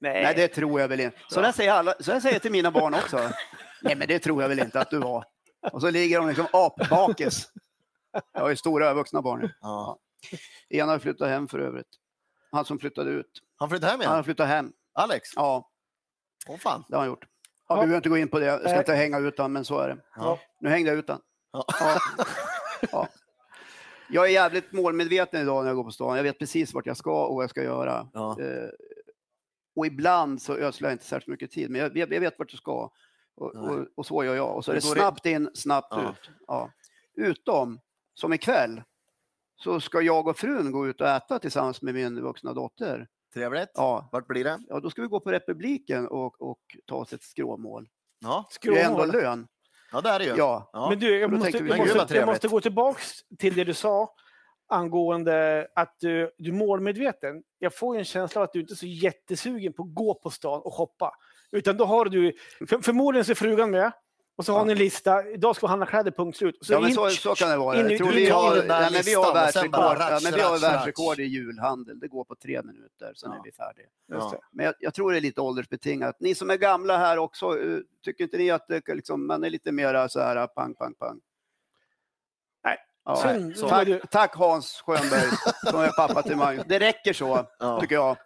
Nej. 0.00 0.22
Nej, 0.22 0.34
det 0.34 0.48
tror 0.48 0.80
jag 0.80 0.88
väl 0.88 1.00
inte. 1.00 1.18
Så 1.28 1.40
där 1.40 1.52
säger, 1.52 1.72
alla, 1.72 1.94
så 2.00 2.12
där 2.12 2.20
säger 2.20 2.34
jag 2.34 2.42
till 2.42 2.52
mina 2.52 2.70
barn 2.70 2.94
också. 2.94 3.16
Nej, 3.82 3.96
men 3.96 4.08
det 4.08 4.18
tror 4.18 4.42
jag 4.42 4.48
väl 4.48 4.58
inte 4.58 4.80
att 4.80 4.90
du 4.90 4.98
var. 4.98 5.24
Och 5.72 5.80
så 5.80 5.90
ligger 5.90 6.18
de 6.18 6.28
liksom 6.28 6.46
apbakis. 6.52 7.48
Jag 8.32 8.40
har 8.40 8.48
ju 8.50 8.56
stora 8.56 8.94
vuxna 8.94 9.22
barn. 9.22 9.52
Ja. 9.60 9.98
Ena 10.68 10.92
har 10.92 10.98
flyttat 10.98 11.28
hem 11.28 11.48
för 11.48 11.58
övrigt. 11.58 11.88
Han 12.52 12.64
som 12.64 12.78
flyttade 12.78 13.10
ut. 13.10 13.30
Han 13.56 13.68
flyttade 13.70 13.90
hem 13.92 14.00
Han 14.00 14.08
har 14.08 14.14
igen? 14.16 14.24
flyttat 14.24 14.48
hem. 14.48 14.72
Alex? 14.94 15.28
Ja, 15.36 15.70
Åh 16.48 16.56
fan. 16.56 16.84
det 16.88 16.94
har 16.96 17.00
han 17.00 17.08
gjort. 17.08 17.24
Ja, 17.76 17.80
vi 17.80 17.86
behöver 17.86 17.96
inte 17.96 18.08
gå 18.08 18.16
in 18.16 18.28
på 18.28 18.38
det. 18.38 18.46
Jag 18.46 18.60
ska 18.60 18.68
Nej. 18.68 18.78
inte 18.78 18.94
hänga 18.94 19.18
ut 19.18 19.38
honom, 19.38 19.52
men 19.52 19.64
så 19.64 19.78
är 19.78 19.88
det. 19.88 19.96
Ja. 20.16 20.38
Nu 20.60 20.68
hängde 20.68 20.90
jag 20.90 20.98
ut 20.98 21.08
honom. 21.08 21.22
Ja. 21.52 21.64
Ja. 21.80 21.98
Ja. 22.92 23.08
Jag 24.10 24.26
är 24.26 24.30
jävligt 24.30 24.72
målmedveten 24.72 25.42
idag 25.42 25.62
när 25.62 25.70
jag 25.70 25.76
går 25.76 25.84
på 25.84 25.90
stan. 25.90 26.16
Jag 26.16 26.22
vet 26.22 26.38
precis 26.38 26.74
vart 26.74 26.86
jag 26.86 26.96
ska 26.96 27.26
och 27.26 27.34
vad 27.34 27.42
jag 27.42 27.50
ska 27.50 27.62
göra. 27.62 28.08
Eh, 28.14 28.68
och 29.76 29.86
ibland 29.86 30.42
så 30.42 30.56
ödslar 30.56 30.88
jag 30.88 30.94
inte 30.94 31.04
särskilt 31.04 31.28
mycket 31.28 31.50
tid, 31.50 31.70
men 31.70 31.80
jag, 31.80 31.96
jag, 31.96 32.20
vet 32.20 32.38
vart 32.38 32.52
jag 32.52 32.58
ska. 32.58 32.90
Och, 33.34 33.54
och, 33.54 33.86
och 33.94 34.06
så 34.06 34.24
gör 34.24 34.34
jag. 34.34 34.56
Och 34.56 34.64
så 34.64 34.70
är 34.70 34.74
det 34.74 34.80
snabbt 34.80 35.26
in, 35.26 35.50
snabbt 35.54 35.94
ut. 35.94 36.30
Utom, 37.14 37.80
som 38.14 38.32
ikväll, 38.32 38.82
så 39.56 39.80
ska 39.80 40.00
jag 40.00 40.28
och 40.28 40.36
frun 40.36 40.72
gå 40.72 40.88
ut 40.88 41.00
och 41.00 41.08
äta 41.08 41.38
tillsammans 41.38 41.82
med 41.82 41.94
min 41.94 42.22
vuxna 42.22 42.52
dotter. 42.52 43.08
Trevligt. 43.34 43.70
Ja, 43.74 44.08
Vart 44.12 44.26
blir 44.26 44.44
det? 44.44 44.58
ja 44.68 44.80
då 44.80 44.90
ska 44.90 45.02
vi 45.02 45.08
gå 45.08 45.20
på 45.20 45.32
Republiken 45.32 46.08
och, 46.08 46.42
och 46.42 46.60
ta 46.86 46.96
oss 46.96 47.12
ett 47.12 47.22
skråmål. 47.22 47.88
Ja, 48.20 48.48
Det 48.62 48.68
är 48.80 48.86
ändå 48.86 49.04
lön. 49.04 49.46
ja 49.92 50.00
det 50.00 50.08
är 50.08 50.18
det 50.18 50.24
ju. 50.24 50.34
Ja. 50.36 50.70
Ja. 50.72 50.90
Men 50.90 50.98
du, 50.98 51.18
jag 51.18 51.30
måste, 51.30 51.44
tänker 51.52 51.64
vi- 51.64 51.70
jag, 51.88 51.96
måste, 51.96 52.14
jag 52.16 52.26
måste 52.26 52.48
gå 52.48 52.60
tillbaks 52.60 53.12
till 53.38 53.54
det 53.54 53.64
du 53.64 53.74
sa 53.74 54.14
angående 54.68 55.68
att 55.74 55.96
du, 56.00 56.30
du 56.38 56.50
är 56.50 56.54
målmedveten. 56.54 57.42
Jag 57.58 57.74
får 57.76 57.98
en 57.98 58.04
känsla 58.04 58.40
av 58.40 58.44
att 58.44 58.52
du 58.52 58.60
inte 58.60 58.72
är 58.74 58.76
så 58.76 58.86
jättesugen 58.86 59.72
på 59.72 59.82
att 59.82 59.94
gå 59.94 60.14
på 60.14 60.30
stan 60.30 60.60
och 60.64 60.74
shoppa. 60.74 61.12
Utan 61.52 61.76
då 61.76 61.84
har 61.84 62.04
du, 62.04 62.32
för, 62.68 62.78
förmodligen 62.82 63.24
så 63.24 63.30
är 63.30 63.34
frugan 63.34 63.70
med, 63.70 63.92
och 64.42 64.46
så 64.46 64.52
har 64.52 64.60
Ja. 64.60 64.64
ni 64.64 64.72
en 64.72 64.78
lista, 64.78 65.28
idag 65.28 65.56
ska 65.56 65.66
vi 65.66 65.68
handla 65.68 65.86
kläder, 65.86 66.10
punkt 66.10 66.36
slut. 66.38 66.58
Så 66.60 66.72
Ja, 66.72 66.80
men 66.80 66.92
så, 66.94 67.10
så 67.10 67.34
kan 67.34 67.50
det 67.50 67.56
vara. 67.56 67.80
in 67.80 67.88
Jag 67.88 67.98
tror 67.98 68.12
vi 68.12 68.30
har, 68.30 68.54
nej, 68.56 68.88
men 68.92 69.02
vi 69.04 69.14
har 69.14 69.34
världsrekord, 69.34 69.80
ja, 69.80 69.96
ratsch, 69.98 70.22
men 70.24 70.32
vi 70.34 70.40
har 70.40 70.50
ratsch, 70.52 70.62
världsrekord 70.62 71.08
ratsch. 71.10 71.18
i 71.18 71.22
julhandel. 71.24 71.98
Det 72.00 72.08
går 72.08 72.24
på 72.24 72.34
tre 72.34 72.62
minuter, 72.62 73.12
sen 73.14 73.30
Ja. 73.32 73.38
är 73.38 73.42
vi 73.44 73.52
färdiga. 73.52 73.86
Ja. 74.06 74.40
Men 74.52 74.66
jag, 74.66 74.74
jag 74.78 74.94
tror 74.94 75.12
det 75.12 75.18
är 75.18 75.20
lite 75.20 75.40
åldersbetingat. 75.40 76.16
Ni 76.20 76.34
som 76.34 76.50
är 76.50 76.56
gamla 76.56 76.96
här 76.98 77.18
också, 77.18 77.46
eh, 77.60 77.78
tycker 78.04 78.24
inte 78.24 78.36
ni 78.36 78.50
att 78.50 78.68
det, 78.68 78.94
liksom, 78.94 79.26
man 79.26 79.44
är 79.44 79.50
lite 79.50 79.72
mera 79.72 80.08
så 80.08 80.20
här 80.20 80.46
pang, 80.46 80.74
pang, 80.74 80.94
pang? 80.94 81.20
Nej. 82.64 82.76
Ja. 83.04 83.16
Sen- 83.16 83.54
så- 83.54 83.68
Tack, 83.68 83.88
tack 84.10 84.34
Hans 84.36 84.82
Schönberg, 84.86 85.30
som 85.70 85.80
är 85.80 85.88
pappa 85.96 86.22
till 86.22 86.36
Magnus. 86.36 86.64
Det 86.68 86.78
räcker 86.78 87.12
så, 87.12 87.46
Ja. 87.58 87.80
tycker 87.80 87.94
jag. 87.94 88.16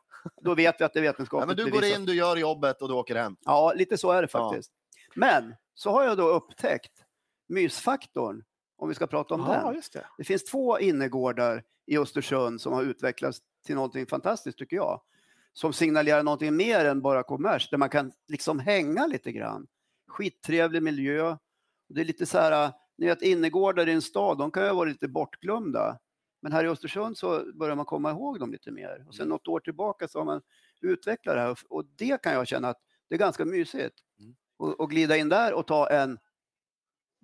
Då 0.43 0.55
vet 0.55 0.81
vi 0.81 0.85
att 0.85 0.93
det 0.93 1.01
är 1.01 1.05
Ja, 1.05 1.11
vetenskapligt 1.13 1.47
men 1.47 1.57
du 1.57 1.65
går 1.73 1.81
bevisat. 1.81 1.99
in, 2.01 2.07
du 2.07 2.15
gör 2.15 2.37
jobbet 2.37 2.83
och 2.83 2.89
du 2.89 2.95
åker 2.95 3.15
hem. 3.17 3.37
Ja, 3.45 3.73
lite 3.77 3.99
så 3.99 4.11
är 4.13 4.23
det 4.23 4.29
Ja. 4.33 4.39
faktiskt. 4.51 4.73
Men 5.17 5.55
så 5.75 5.91
har 5.91 6.05
jag 6.05 6.17
då 6.17 6.29
upptäckt 6.29 7.05
mysfaktorn, 7.49 8.45
om 8.77 8.89
vi 8.89 8.95
ska 8.95 9.07
prata 9.07 9.35
om 9.35 9.41
Ja, 9.41 9.71
den. 9.73 9.83
det. 9.93 10.07
Det 10.19 10.25
finns 10.25 10.45
två 10.45 10.79
innergårdar 10.79 11.63
i 11.87 11.99
Östersund 11.99 12.61
som 12.61 12.73
har 12.73 12.83
utvecklats 12.83 13.39
till 13.67 13.75
någonting 13.75 14.07
fantastiskt 14.07 14.59
tycker 14.59 14.77
jag. 14.77 15.01
Som 15.53 15.73
signalerar 15.73 16.23
någonting 16.23 16.57
mer 16.57 16.85
än 16.85 17.01
bara 17.03 17.23
kommers, 17.23 17.71
där 17.71 17.79
man 17.79 17.89
kan 17.89 18.13
liksom 18.29 18.59
hänga 18.59 19.07
lite 19.07 19.33
grann. 19.33 19.67
Skittrevlig 20.09 20.83
miljö. 20.83 21.37
Det 21.89 22.01
är 22.01 22.05
lite 22.05 22.27
så 22.27 22.39
här, 22.39 22.73
ni 22.99 23.07
vet 23.07 23.23
innergårdar 23.23 23.89
i 23.89 23.93
en 23.93 24.03
stad, 24.03 24.39
de 24.39 24.51
kan 24.51 24.67
ju 24.67 24.73
vara 24.75 24.89
lite 24.89 25.09
bortglömda. 25.09 25.99
Men 26.41 26.53
här 26.53 26.65
i 26.65 26.69
Östersund 26.69 27.19
så 27.19 27.45
börjar 27.55 27.77
man 27.77 27.85
komma 27.85 28.11
ihåg 28.11 28.41
dem 28.41 28.53
lite 28.53 28.71
mer. 28.71 29.05
Och 29.09 29.15
sen 29.15 29.29
något 29.29 29.49
år 29.49 29.61
tillbaka 29.61 30.09
så 30.09 30.19
har 30.19 30.25
man 30.25 30.43
utvecklat 30.81 31.37
det 31.37 31.41
här 31.41 31.57
och 31.69 31.85
det 31.85 32.23
kan 32.23 32.33
jag 32.33 32.47
känna 32.47 32.69
att 32.69 32.81
det 33.09 33.15
är 33.15 33.19
ganska 33.19 33.45
mysigt. 33.45 33.95
Mm. 34.19 34.37
Och, 34.59 34.81
och 34.81 34.91
glida 34.91 35.17
in 35.17 35.29
där 35.29 35.53
och 35.53 35.67
ta 35.67 35.87
en, 35.91 36.19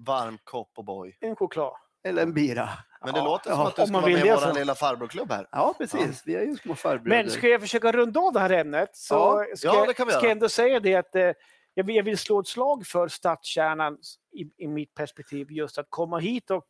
Varm 0.07 0.39
kopp 0.45 0.71
och 0.77 0.85
boy. 0.85 1.17
En 1.21 1.37
choklad. 1.37 1.73
eller 2.05 2.23
en 2.23 2.33
bira. 2.35 2.69
Men 3.05 3.15
det 3.15 3.21
Ja, 3.21 3.25
låter 3.25 3.51
som 3.51 3.61
ja, 3.61 3.69
att 3.69 3.77
du 3.77 3.83
ska 3.87 3.93
vara 3.93 4.07
med 4.07 4.27
i 4.27 4.31
vår 4.31 4.37
så. 4.37 4.53
lilla 4.55 4.75
farbrorklubb 4.75 5.31
här. 5.33 5.47
Ja, 5.53 5.75
precis. 5.79 6.23
Vi 6.27 6.35
är 6.35 6.43
ju 6.43 6.57
små 6.57 6.75
farbröder. 6.75 7.23
Men 7.23 7.31
ska 7.31 7.49
jag 7.49 7.61
försöka 7.61 7.93
runda 7.93 8.21
av 8.21 8.33
det 8.33 8.41
här 8.41 8.51
ämnet 8.51 8.97
så 8.97 9.15
Ja. 9.15 9.57
ska, 9.57 9.69
Ja, 9.69 9.87
det 9.87 9.95
kan 9.95 10.07
vi 10.07 10.13
ska 10.13 10.23
jag 10.23 10.31
ändå 10.33 10.49
säga 10.49 10.81
det 10.81 10.95
att 10.95 11.15
eh, 11.15 11.33
jag, 11.75 11.85
vill, 11.85 11.97
jag 11.97 12.03
vill 12.03 12.19
slå 12.19 12.41
ett 12.41 12.47
slag 12.47 12.87
för 12.87 13.09
stadskärnan 13.09 13.99
i, 14.33 14.65
i 14.65 14.69
mitt 14.69 14.95
perspektiv. 14.95 15.51
Just 15.53 15.79
att 15.79 15.87
komma 15.89 16.19
hit 16.19 16.51
och 16.51 16.67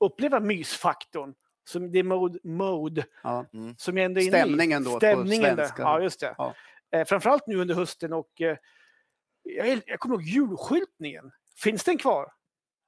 uppleva 0.00 0.40
mysfaktorn. 0.40 1.34
Som 1.68 1.92
det 1.92 1.98
är 1.98 2.02
mode, 2.02 2.38
mode 2.44 3.04
Ja. 3.22 3.44
som 3.76 3.96
jag 3.96 4.04
ändå 4.04 4.20
är 4.20 4.24
inne 4.24 4.38
i. 4.38 4.40
Stämningen 4.40 4.84
då 4.84 4.90
på 4.90 4.96
Stämningen 4.96 5.42
där. 5.42 5.56
svenska. 5.56 5.82
Ja, 5.82 6.00
just 6.00 6.20
det. 6.20 6.34
Ja. 6.38 6.54
Eh, 6.92 7.04
framförallt 7.04 7.46
nu 7.46 7.56
under 7.56 7.74
hösten 7.74 8.12
och 8.12 8.40
eh, 8.40 8.56
jag, 9.56 9.82
jag 9.86 10.00
kommer 10.00 10.14
ihåg 10.14 10.22
julskyltningen. 10.22 11.30
Finns 11.62 11.84
den 11.84 11.98
kvar? 11.98 12.32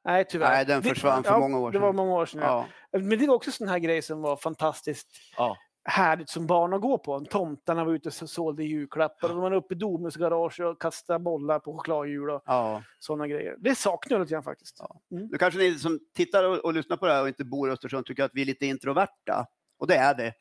Nej, 0.04 0.24
tyvärr. 0.28 0.50
Nej, 0.50 0.64
den 0.66 0.82
Det- 0.82 0.88
försvann 0.88 1.24
för 1.24 1.30
ja, 1.32 1.38
många 1.38 1.59
år 1.59 1.70
Det 1.72 1.78
var 1.78 1.88
sedan. 1.88 1.96
många 1.96 2.12
år 2.12 2.26
sedan, 2.26 2.40
ja. 2.42 2.66
Ja. 2.90 2.98
Men 2.98 3.18
det 3.18 3.26
var 3.26 3.34
också 3.34 3.52
sån 3.52 3.68
här 3.68 3.78
grej 3.78 4.02
som 4.02 4.22
var 4.22 4.36
fantastiskt 4.36 5.09
härligt 5.84 6.28
som 6.28 6.46
barn 6.46 6.72
att 6.72 6.80
gå 6.80 6.98
på. 6.98 7.20
Tomtarna 7.20 7.84
var 7.84 7.92
ute 7.92 8.09
och 8.09 8.14
sålde 8.30 8.64
julklappar 8.64 9.28
och 9.28 9.34
de 9.34 9.40
var 9.42 9.52
uppe 9.52 9.74
i 9.74 9.76
Domus 9.76 10.16
garage 10.16 10.61
och 10.61 10.80
kastade 10.80 11.18
bollar 11.18 11.59
på 11.59 11.72
chokladhjul 11.72 12.30
och 12.30 12.42
Ja. 12.46 12.82
sådana 12.98 13.26
grejer. 13.28 13.56
Det 13.59 13.74
saknar 13.74 14.14
jag 14.16 14.20
lite 14.20 14.32
grann 14.32 14.42
faktiskt. 14.42 14.76
Ja. 14.78 15.00
Nu 15.09 15.38
kanske 15.38 15.61
ni 15.61 15.78
som 15.78 15.98
tittar 16.14 16.44
och, 16.44 16.59
och 16.59 16.74
lyssnar 16.74 16.96
på 16.96 17.06
det 17.06 17.12
här 17.12 17.22
och 17.22 17.28
inte 17.28 17.44
bor 17.44 17.68
i 17.68 17.72
Östersund 17.72 18.06
tycker 18.06 18.24
att 18.24 18.30
vi 18.34 18.42
är 18.42 18.46
lite 18.46 18.66
introverta. 18.66 19.46
Och 19.78 19.86
det 19.86 19.94
är 19.96 20.14
det. 20.14 20.32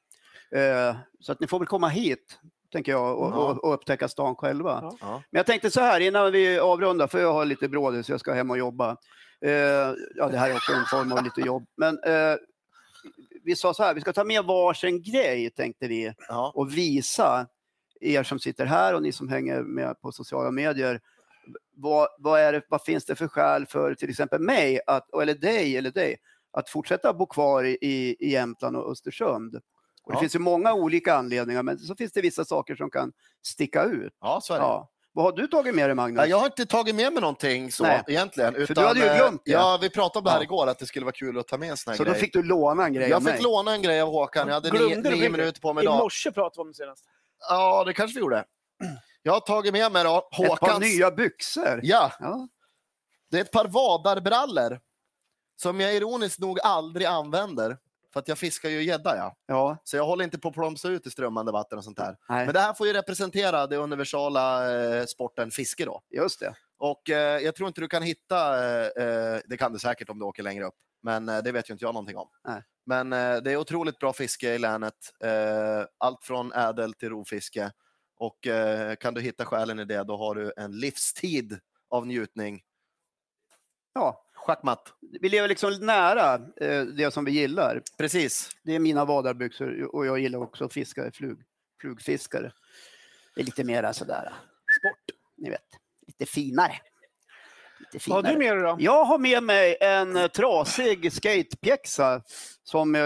Eh, 0.61 0.95
så 1.20 1.32
att 1.32 1.39
ni 1.39 1.47
får 1.47 1.59
väl 1.59 1.68
komma 1.68 1.88
hit, 1.88 2.39
tänker 2.72 2.91
jag, 2.91 3.18
och, 3.20 3.32
Ja. 3.32 3.36
och, 3.51 3.63
och 3.63 3.74
upptäcka 3.74 4.07
stan 4.07 4.36
själva. 4.36 4.80
Ja. 4.84 4.97
Ja. 5.01 5.24
Men 5.32 5.39
jag 5.39 5.45
tänkte 5.45 5.72
så 5.72 5.82
här 5.82 5.99
innan 5.99 6.32
vi 6.32 6.59
avrundar, 6.59 7.07
för 7.07 7.20
jag 7.20 7.34
har 7.34 7.45
lite 7.45 7.70
brådis 7.70 8.05
så 8.05 8.11
jag 8.13 8.20
ska 8.20 8.34
hem 8.34 8.51
och 8.51 8.57
jobba. 8.57 8.97
Eh, 9.41 9.51
ja, 10.15 10.28
det 10.32 10.38
här 10.38 10.49
är 10.49 10.55
också 10.55 10.72
en 10.72 10.86
form 10.86 11.11
av 11.11 11.24
lite 11.24 11.41
jobb. 11.41 11.65
Men 11.78 11.99
eh, 12.05 12.36
vi 13.43 13.55
sa 13.55 13.74
så 13.74 13.84
här, 13.84 13.93
vi 13.93 14.01
ska 14.01 14.13
ta 14.13 14.24
med 14.24 14.43
varsin 14.45 15.01
grej, 15.01 15.49
tänkte 15.49 15.88
vi, 15.88 16.13
och 16.53 16.78
visa 16.78 17.47
er 18.01 18.24
som 18.24 18.39
sitter 18.39 18.65
här 18.65 18.93
och 18.95 19.01
ni 19.01 19.11
som 19.11 19.30
hänger 19.30 19.61
med 19.61 20.01
på 20.01 20.11
sociala 20.11 20.51
medier. 20.51 20.99
Vad, 21.76 22.07
vad, 22.20 22.39
är 22.39 22.53
det, 22.53 22.61
vad 22.70 22.84
finns 22.84 23.05
det 23.05 23.15
för 23.15 23.28
skäl 23.28 23.65
för 23.65 23.95
till 23.95 24.09
exempel 24.09 24.41
mig, 24.41 24.80
att, 24.88 25.15
eller 25.22 25.34
dig 25.34 25.78
eller 25.78 25.91
dig, 25.91 26.15
att 26.51 26.70
fortsätta 26.70 27.13
bo 27.13 27.26
kvar 27.26 27.63
i, 27.63 27.78
i, 27.82 28.15
i 28.20 28.30
Jämtland 28.32 28.78
och 28.78 28.91
Östersund? 28.91 29.61
Och 30.08 30.14
det 30.14 30.16
Ja. 30.16 30.20
finns 30.20 30.36
ju 30.36 30.39
många 30.39 30.74
olika 30.74 31.16
anledningar, 31.16 31.64
men 31.64 31.80
så 31.80 31.95
finns 31.95 32.12
det 32.12 32.22
vissa 32.22 32.45
saker 32.45 32.76
som 32.76 32.89
kan 32.89 33.12
sticka 33.45 33.84
ut. 33.84 34.14
ja, 34.22 34.39
så 34.43 34.53
är 34.53 34.58
det. 34.60 34.64
Ja. 34.66 34.89
Vad 35.14 35.26
har 35.26 35.32
du 35.32 35.47
tagit 35.47 35.76
med 35.76 35.89
dig, 35.89 35.95
Magnus? 35.95 36.18
Ja, 36.20 36.26
jag 36.26 36.38
har 36.38 36.45
inte 36.45 36.66
tagit 36.66 36.95
med 36.95 37.14
mig 37.14 37.22
någonting 37.22 37.72
så 37.72 37.84
Nej. 37.84 38.03
egentligen. 38.08 38.53
du 38.53 38.60
Utan, 38.60 38.84
hade 38.84 38.99
ju 38.99 39.05
eh, 39.05 39.16
glömt 39.18 39.41
det. 39.45 39.51
Ja, 39.51 39.78
vi 39.82 39.89
pratade 39.89 40.20
om 40.20 40.24
det 40.26 40.32
här 40.32 40.38
Ja. 40.38 40.43
igår, 40.43 40.68
att 40.68 40.80
det 40.80 40.86
skulle 40.86 41.05
vara 41.05 41.14
kul 41.16 41.38
att 41.39 41.47
ta 41.47 41.58
med 41.58 41.70
en 41.70 41.78
sån 41.78 41.91
här 41.91 41.97
så 41.97 42.03
grej. 42.03 42.14
då 42.14 42.20
fick 42.20 42.34
du 42.34 42.43
låna 42.43 42.86
en 42.86 42.93
grej 42.93 43.10
Jag 43.10 43.24
mig. 43.24 43.34
fick 43.34 43.43
låna 43.43 43.74
en 43.74 43.82
grej 43.82 44.01
av 44.01 44.10
Håkan. 44.10 44.47
Jag 44.47 44.53
hade 44.53 44.70
Glömde 44.70 44.95
nio, 44.95 45.10
du 45.12 45.16
nio 45.22 45.30
minuter 45.30 45.62
på 45.62 45.74
mig 45.74 45.84
I 45.84 45.86
idag. 45.86 45.97
morse 45.97 46.32
pratade 46.32 46.53
vi 46.58 46.62
om 46.62 46.68
det 46.68 46.74
senast. 46.74 47.03
Ja, 47.49 47.84
det 47.84 47.93
kanske 47.93 48.16
vi 48.16 48.20
gjorde. 48.20 48.45
Jag 49.24 49.34
har 49.34 49.39
tagit 49.39 49.74
med 49.74 49.91
mig 49.91 50.03
då 50.03 50.18
Ett 50.18 50.38
par 50.38 50.47
Håkans... 50.47 50.80
nya 50.80 51.12
byxor. 51.12 51.80
Ja, 51.84 52.12
Ja. 52.20 52.47
det 53.32 53.38
är 53.38 53.41
ett 53.41 53.51
par 53.51 53.66
vadarbrallor 53.68 54.80
som 55.55 55.80
jag 55.80 55.95
ironiskt 55.95 56.39
nog 56.39 56.60
aldrig 56.64 57.08
använder. 57.08 57.78
För 58.14 58.20
att 58.20 58.28
jag 58.28 58.38
fiskar 58.38 58.70
ju 58.70 58.84
gädda, 58.84 59.18
ja. 59.18 59.36
ja. 59.45 59.78
Så 59.84 59.97
jag 59.97 60.05
håller 60.05 60.24
inte 60.24 60.39
på 60.39 60.47
att 60.47 60.53
plomsa 60.53 60.89
ut 60.89 61.08
i 61.08 61.10
strömmande 61.10 61.51
vatten 61.51 61.78
och 61.78 61.84
sånt 61.84 61.97
där. 61.97 62.18
Nej, 62.30 62.45
Men 62.45 62.53
det 62.53 62.60
här 62.60 62.74
får 62.74 62.88
ju 62.88 62.93
representera 62.93 63.68
det 63.68 63.78
universala 63.78 64.74
eh, 64.74 65.05
sporten 65.05 65.51
fiske 65.51 65.86
då. 65.86 66.01
just 66.10 66.39
det. 66.39 66.55
Och 66.78 67.10
eh, 67.10 67.39
jag 67.39 67.55
tror 67.55 67.68
inte 67.68 67.82
du 67.82 67.88
kan 67.88 68.03
hitta, 68.03 68.66
eh, 68.66 69.05
eh, 69.05 69.39
det 69.45 69.58
kan 69.58 69.74
du 69.74 69.80
säkert 69.80 70.10
om 70.10 70.20
du 70.20 70.26
åker 70.26 70.43
längre 70.43 70.66
upp, 70.66 70.76
men 71.03 71.30
eh, 71.30 71.38
det 71.38 71.51
vet 71.51 71.70
ju 71.70 71.72
inte 71.72 71.86
jag 71.86 71.93
någonting 71.93 72.18
om. 72.18 72.30
Nej. 72.47 72.64
Men 72.86 73.14
eh, 73.14 73.38
det 73.38 73.51
är 73.51 73.58
otroligt 73.58 73.99
bra 73.99 74.14
fiske 74.14 74.53
i 74.55 74.60
länet, 74.60 74.93
allt 75.97 76.24
från 76.24 76.53
ädel 76.53 76.93
till 76.93 77.10
rovfiske. 77.10 77.72
Och 78.20 78.47
kan 78.99 79.14
du 79.14 79.22
hitta 79.22 79.45
skälen 79.45 79.80
i 79.80 79.86
det, 79.86 80.03
då 80.03 80.18
har 80.18 80.36
du 80.36 80.53
en 80.58 80.72
livstid 80.80 81.60
av 81.89 82.08
njutning. 82.08 82.62
Ja. 83.93 84.27
Schackmatt. 84.48 84.93
Vi 85.22 85.30
lever 85.30 85.48
liksom 85.48 85.74
nära 85.82 86.34
eh, 86.62 86.82
det 86.82 87.14
som 87.14 87.26
vi 87.26 87.32
gillar. 87.32 87.82
Precis. 87.98 88.50
Det 88.64 88.76
är 88.76 88.80
mina 88.80 89.06
vadarbyxor 89.06 89.95
och 89.95 90.06
jag 90.06 90.20
gillar 90.20 90.39
också 90.39 90.66
att 90.66 90.74
fiska, 90.74 91.12
flug, 91.12 91.38
flugfiskare. 91.82 92.52
Det 93.36 93.41
är 93.41 93.45
lite 93.45 93.64
mera 93.64 93.93
sådär, 93.93 94.34
sport, 94.80 95.18
ni 95.38 95.50
vet. 95.50 95.62
Lite 96.08 96.26
finare. 96.26 96.74
Har 98.10 98.24
du 98.24 98.38
med 98.38 98.56
dig 98.58 98.64
då? 98.64 98.76
Jag 98.80 99.04
har 99.06 99.18
med 99.18 99.44
mig 99.44 99.78
en 99.82 100.16
eh, 100.16 100.28
trasig 100.28 101.14
skatepjäxa 101.14 102.22
som 102.64 102.96
eh, 102.96 103.02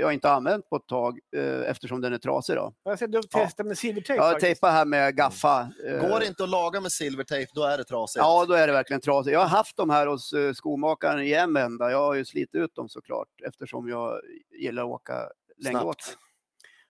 jag 0.00 0.12
inte 0.12 0.30
använt 0.30 0.68
på 0.68 0.76
ett 0.76 0.86
tag 0.86 1.18
eh, 1.36 1.70
eftersom 1.70 2.00
den 2.00 2.12
är 2.12 2.18
trasig. 2.18 2.56
Då. 2.56 2.74
Jag 2.84 2.98
ser 2.98 3.08
du 3.08 3.18
har 3.18 3.22
testat 3.22 3.66
med 3.66 3.78
silvertejp. 3.78 4.22
Jag 4.22 4.32
har 4.32 4.40
tejpat 4.40 4.72
här 4.72 4.84
med 4.84 5.16
gaffa. 5.16 5.68
eh, 5.86 6.08
Går 6.08 6.20
det 6.20 6.26
inte 6.26 6.42
att 6.44 6.48
laga 6.48 6.80
med 6.80 6.92
silvertejp, 6.92 7.50
då 7.54 7.64
är 7.64 7.78
det 7.78 7.84
trasigt. 7.84 8.18
Ja, 8.22 8.44
då 8.48 8.54
är 8.54 8.66
det 8.66 8.72
verkligen 8.72 9.00
trasigt. 9.00 9.32
Jag 9.32 9.40
har 9.40 9.48
haft 9.48 9.76
dem 9.76 9.90
här 9.90 10.06
hos 10.06 10.32
eh, 10.32 10.52
skomakaren 10.52 11.22
i 11.22 11.32
en 11.32 11.54
vända. 11.54 11.90
Jag 11.90 11.98
har 11.98 12.14
ju 12.14 12.24
slitit 12.24 12.54
ut 12.54 12.74
dem 12.74 12.88
såklart 12.88 13.28
eftersom 13.48 13.88
jag 13.88 14.20
gillar 14.60 14.82
att 14.82 14.88
åka 14.88 15.14
längdåt. 15.56 16.02
Snabbt. 16.02 16.18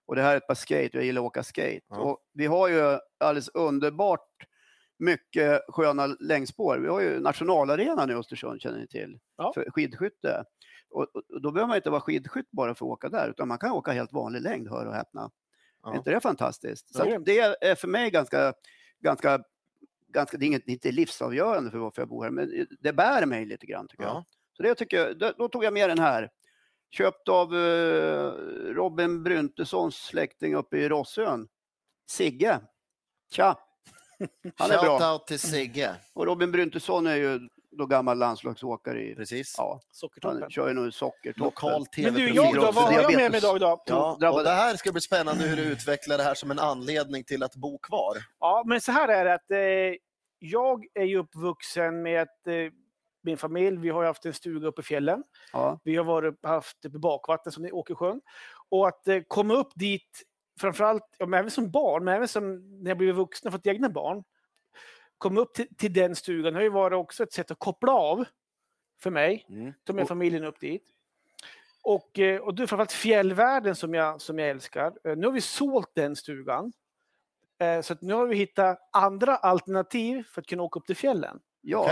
Och 0.07 0.17
det 0.17 0.23
här 0.23 0.33
är 0.33 0.37
ett 0.37 0.47
par 0.47 0.55
skate, 0.55 0.91
jag 0.93 1.05
gillar 1.05 1.21
att 1.21 1.27
åka 1.27 1.43
skate. 1.43 1.81
Ja. 1.89 1.97
Och 1.97 2.19
vi 2.35 2.47
har 2.47 2.69
ju 2.69 2.99
alldeles 3.21 3.49
underbart 3.49 4.27
mycket 5.01 5.63
sköna 5.69 6.07
längdspår. 6.07 6.79
Vi 6.79 6.89
har 6.89 7.01
ju 7.01 7.21
nationalarenan 7.21 8.11
i 8.11 8.15
Östersund, 8.15 8.61
känner 8.61 8.79
ni 8.79 8.87
till, 8.87 9.19
Ja. 9.37 9.53
för 9.55 9.71
skidskytte. 9.71 10.45
Och, 10.91 11.07
och, 11.15 11.43
då 11.43 11.53
behöver 11.53 11.69
man 11.69 11.77
inte 11.77 11.91
vara 11.91 12.01
skidskytt 12.01 12.51
bara 12.51 12.75
för 12.75 12.87
att 12.87 12.91
åka 12.91 13.09
där, 13.09 13.31
utan 13.31 13.49
man 13.49 13.59
kan 13.59 13.71
åka 13.71 13.93
helt 13.93 14.13
vanlig 14.13 14.43
längd, 14.43 14.69
hör 14.69 14.87
och 14.87 14.95
häpna. 14.95 15.31
Ja. 15.83 15.93
Är 15.93 15.97
inte 15.97 16.11
det 16.11 16.21
fantastiskt? 16.21 16.95
Så 16.95 17.19
det 17.19 17.39
är 17.61 17.75
för 17.75 17.89
mig 17.89 18.11
ganska, 18.11 18.53
ganska, 19.01 19.43
ganska 20.09 20.37
det 20.37 20.45
är 20.45 20.47
inget, 20.47 20.69
inte 20.69 20.93
livsavgörande 20.93 21.71
för 21.71 21.79
varför 21.79 22.03
jag 22.03 22.09
bor 22.09 22.25
här, 22.25 22.31
men 22.31 22.67
det 22.81 22.93
bär 22.93 23.27
mig 23.27 23.47
lite 23.47 23.67
grann 23.67 23.89
tycker 23.89 24.05
jag. 24.05 24.13
Ja. 24.13 24.25
Så 24.57 24.63
det 24.63 24.75
tycker 24.75 24.97
jag, 24.97 25.19
då, 25.19 25.33
då 25.39 25.49
tog 25.49 25.65
jag 25.65 25.73
med 25.73 25.91
den 25.91 25.99
här. 25.99 26.31
Köpt 26.91 27.29
av 27.29 27.57
eh, 27.57 28.31
Robin 28.75 29.23
Bryntessons 29.23 29.97
släkting 29.97 30.55
uppe 30.55 30.79
i 30.79 30.89
Rossön. 30.89 31.49
Sigge. 32.11 32.61
Tja! 33.33 33.59
Han 34.57 34.71
är 34.71 34.79
bra. 34.79 34.99
Shoutout 34.99 35.27
till 35.27 35.39
Sigge. 35.39 35.95
Och 36.13 36.27
Robin 36.27 36.53
Bryntesson 36.53 37.07
är 37.07 37.17
ju 37.17 37.49
då 37.71 37.87
gammal 37.87 38.19
landslagsåkare 38.19 39.03
i... 39.03 39.15
Precis. 39.15 39.55
Ja, 39.59 39.81
Sockertoppen. 39.91 40.43
han 40.43 40.51
kör 40.51 40.69
ju 40.69 40.75
nu 40.75 40.93
sockertoppen. 40.93 41.45
Lokal 41.45 41.87
Men 41.97 42.15
du, 42.15 42.27
tv 42.27 42.35
jag 42.35 42.55
då? 42.55 42.61
Vad 42.61 42.75
har 42.75 42.93
jag 42.93 43.17
med 43.17 43.31
mig 43.31 43.39
idag 43.39 43.61
då? 43.61 44.17
Ja, 44.21 44.31
och 44.31 44.45
det 44.45 44.51
här 44.51 44.77
ska 44.77 44.93
bli 44.93 45.01
spännande 45.01 45.45
hur 45.45 45.57
du 45.57 45.63
utvecklar 45.63 46.19
det 46.19 46.25
här 46.25 46.35
som 46.35 46.51
en 46.51 46.59
anledning 46.59 47.25
till 47.25 47.43
att 47.43 47.57
bo 47.57 47.79
kvar. 47.79 48.17
Ja, 48.41 48.63
men 48.67 48.81
så 48.81 48.93
här 48.93 49.09
är 49.09 49.25
det 49.25 49.35
att 49.35 49.51
eh, 49.51 49.99
jag 50.39 50.85
är 50.95 51.05
ju 51.05 51.19
uppvuxen 51.19 52.03
med 52.03 52.23
att 52.23 52.47
eh, 52.47 52.55
min 53.23 53.37
familj, 53.37 53.77
vi 53.77 53.89
har 53.89 54.03
ju 54.03 54.07
haft 54.07 54.25
en 54.27 54.35
stuga 54.35 54.69
uppe 54.69 54.81
i 54.81 54.85
fjällen. 54.85 55.23
Ja, 55.53 55.81
Vi 55.85 55.97
har 55.97 56.05
varit, 56.05 56.35
haft 56.47 56.83
bakvatten 56.83 57.53
som 57.53 57.67
i 57.67 57.73
Åkersjön. 57.73 58.21
Och 58.69 58.89
att 58.89 59.09
eh, 59.09 59.21
komma 59.29 59.55
upp 59.55 59.73
dit, 59.75 60.23
framförallt, 60.61 61.03
ja, 61.19 61.27
men 61.27 61.39
även 61.41 61.51
som 61.51 61.71
barn, 61.71 62.05
men 62.05 62.15
även 62.15 62.29
som 62.29 62.55
när 62.83 62.91
jag 62.91 62.99
blivit 62.99 63.17
vuxen 63.17 63.49
och 63.49 63.53
fått 63.53 63.67
egna 63.67 63.89
barn. 63.89 64.25
Komma 65.19 65.41
upp 65.41 65.55
till, 65.55 65.77
till 65.77 65.93
den 65.93 66.17
stugan 66.17 66.55
har 66.55 66.63
ju 66.63 66.69
varit 66.69 66.97
också 66.97 67.23
ett 67.23 67.33
sätt 67.33 67.51
att 67.51 67.59
koppla 67.59 67.93
av 67.93 68.25
för 69.03 69.11
mig. 69.11 69.47
Mm. 69.49 69.73
Ta 69.85 69.93
med 69.93 70.09
familjen 70.09 70.45
upp 70.45 70.61
dit. 70.61 70.85
Och, 71.83 72.19
eh, 72.19 72.41
och 72.41 72.55
det 72.55 72.63
är 72.63 72.67
framförallt 72.67 72.93
fjällvärlden 72.93 73.77
som 73.77 73.95
jag, 73.95 74.21
som 74.21 74.39
jag 74.39 74.49
älskar. 74.51 74.93
Eh, 75.05 75.17
Nu 75.17 75.27
har 75.27 75.33
vi 75.33 75.41
sålt 75.41 75.91
den 75.95 76.17
stugan. 76.17 76.73
Eh, 77.59 77.81
Så 77.81 77.93
att 77.93 78.03
nu 78.03 78.15
har 78.15 78.27
vi 78.27 78.37
hittat 78.37 78.89
andra 78.93 79.37
alternativ 79.37 80.25
för 80.31 80.41
att 80.41 80.47
kunna 80.47 80.63
åka 80.63 80.79
upp 80.81 80.87
till 80.87 80.97
fjällen. 80.97 81.41
ja. 81.61 81.91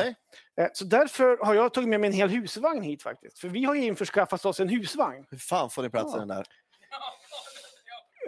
Eh, 0.57 0.69
Så 0.73 0.85
därför 0.85 1.39
har 1.45 1.55
jag 1.55 1.75
tagit 1.75 1.89
med 1.89 2.01
mig 2.01 2.09
en 2.09 2.15
hel 2.15 2.29
husvagn 2.29 2.83
hit 2.83 3.03
faktiskt. 3.03 3.39
För 3.39 3.49
vi 3.49 3.65
har 3.65 3.75
ju 3.75 3.85
införskaffat 3.85 4.45
oss 4.45 4.61
en 4.61 4.69
husvagn. 4.69 5.27
Hur 5.31 5.39
fan 5.39 5.71
får 5.71 5.83
ni 5.83 5.91
plats 5.91 6.13
i 6.15 6.17
Ja. 6.17 6.19
den 6.19 6.29
där? 6.29 6.45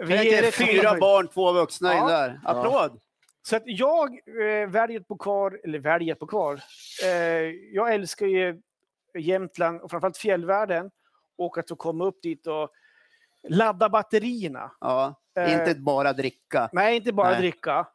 Vi 0.07 0.33
ett 0.47 0.55
fyra 0.55 0.97
barn, 0.99 1.27
två 1.27 1.51
vuxna 1.51 1.93
in 1.93 1.97
Ja. 1.99 2.07
där. 2.07 2.39
Applåd! 2.45 2.99
Så 3.43 3.55
att 3.55 3.63
jag 3.65 4.09
eh, 4.13 4.69
väljer 4.69 4.99
bo 4.99 5.17
kvar, 5.17 5.59
eller 5.63 5.79
väljer 5.79 6.13
att 6.13 6.19
bo 6.19 6.27
kvar. 6.27 6.59
Eh, 7.03 7.09
jag 7.73 7.93
älskar 7.93 8.25
ju 8.25 8.61
Jämtland 9.19 9.81
och 9.81 9.91
framförallt 9.91 10.17
fjällvärlden. 10.17 10.91
Och 11.37 11.57
att 11.57 11.69
få 11.69 11.75
komma 11.75 12.05
upp 12.05 12.21
dit 12.21 12.47
och 12.47 12.69
ladda 13.49 13.89
batterierna. 13.89 14.71
Ja, 14.79 15.15
Eh, 15.37 15.53
inte 15.53 15.79
bara 15.79 16.13
dricka. 16.13 16.69
Nej, 16.73 16.95
inte 16.95 17.13
bara 17.13 17.29
Nej. 17.29 17.39
dricka. 17.39 17.87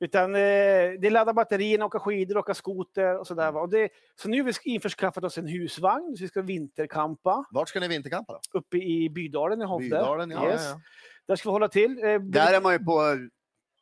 Utan 0.00 0.34
eh, 0.34 0.40
det 0.40 1.06
är 1.06 1.10
ladda 1.10 1.32
batterierna, 1.32 1.84
åka 1.86 1.98
skidor, 1.98 2.36
åka 2.38 2.54
skoter 2.54 3.18
och 3.18 3.26
sådär. 3.26 3.56
Och 3.56 3.68
det, 3.68 3.88
så 4.22 4.28
nu 4.28 4.42
har 4.42 4.44
vi 4.44 4.52
införskaffat 4.72 5.24
oss 5.24 5.38
en 5.38 5.46
husvagn, 5.46 6.16
så 6.16 6.22
vi 6.24 6.28
ska 6.28 6.42
vinterkampa 6.42 7.44
Vart 7.50 7.68
ska 7.68 7.80
ni 7.80 7.88
vinterkampa 7.88 8.32
då? 8.32 8.58
uppe 8.58 8.76
i 8.76 9.10
Bydalen 9.10 9.62
i 9.62 9.64
Hovde. 9.64 9.84
Bydalen, 9.88 10.30
ja. 10.30 10.46
Yes. 10.46 10.62
ja, 10.64 10.70
ja. 10.70 10.80
Där 11.28 11.36
ska 11.36 11.48
vi 11.48 11.52
hålla 11.52 11.68
till. 11.68 12.04
Eh, 12.04 12.20
Där 12.20 12.52
är 12.54 12.60
man 12.60 12.72
ju 12.72 12.78
på 12.78 13.00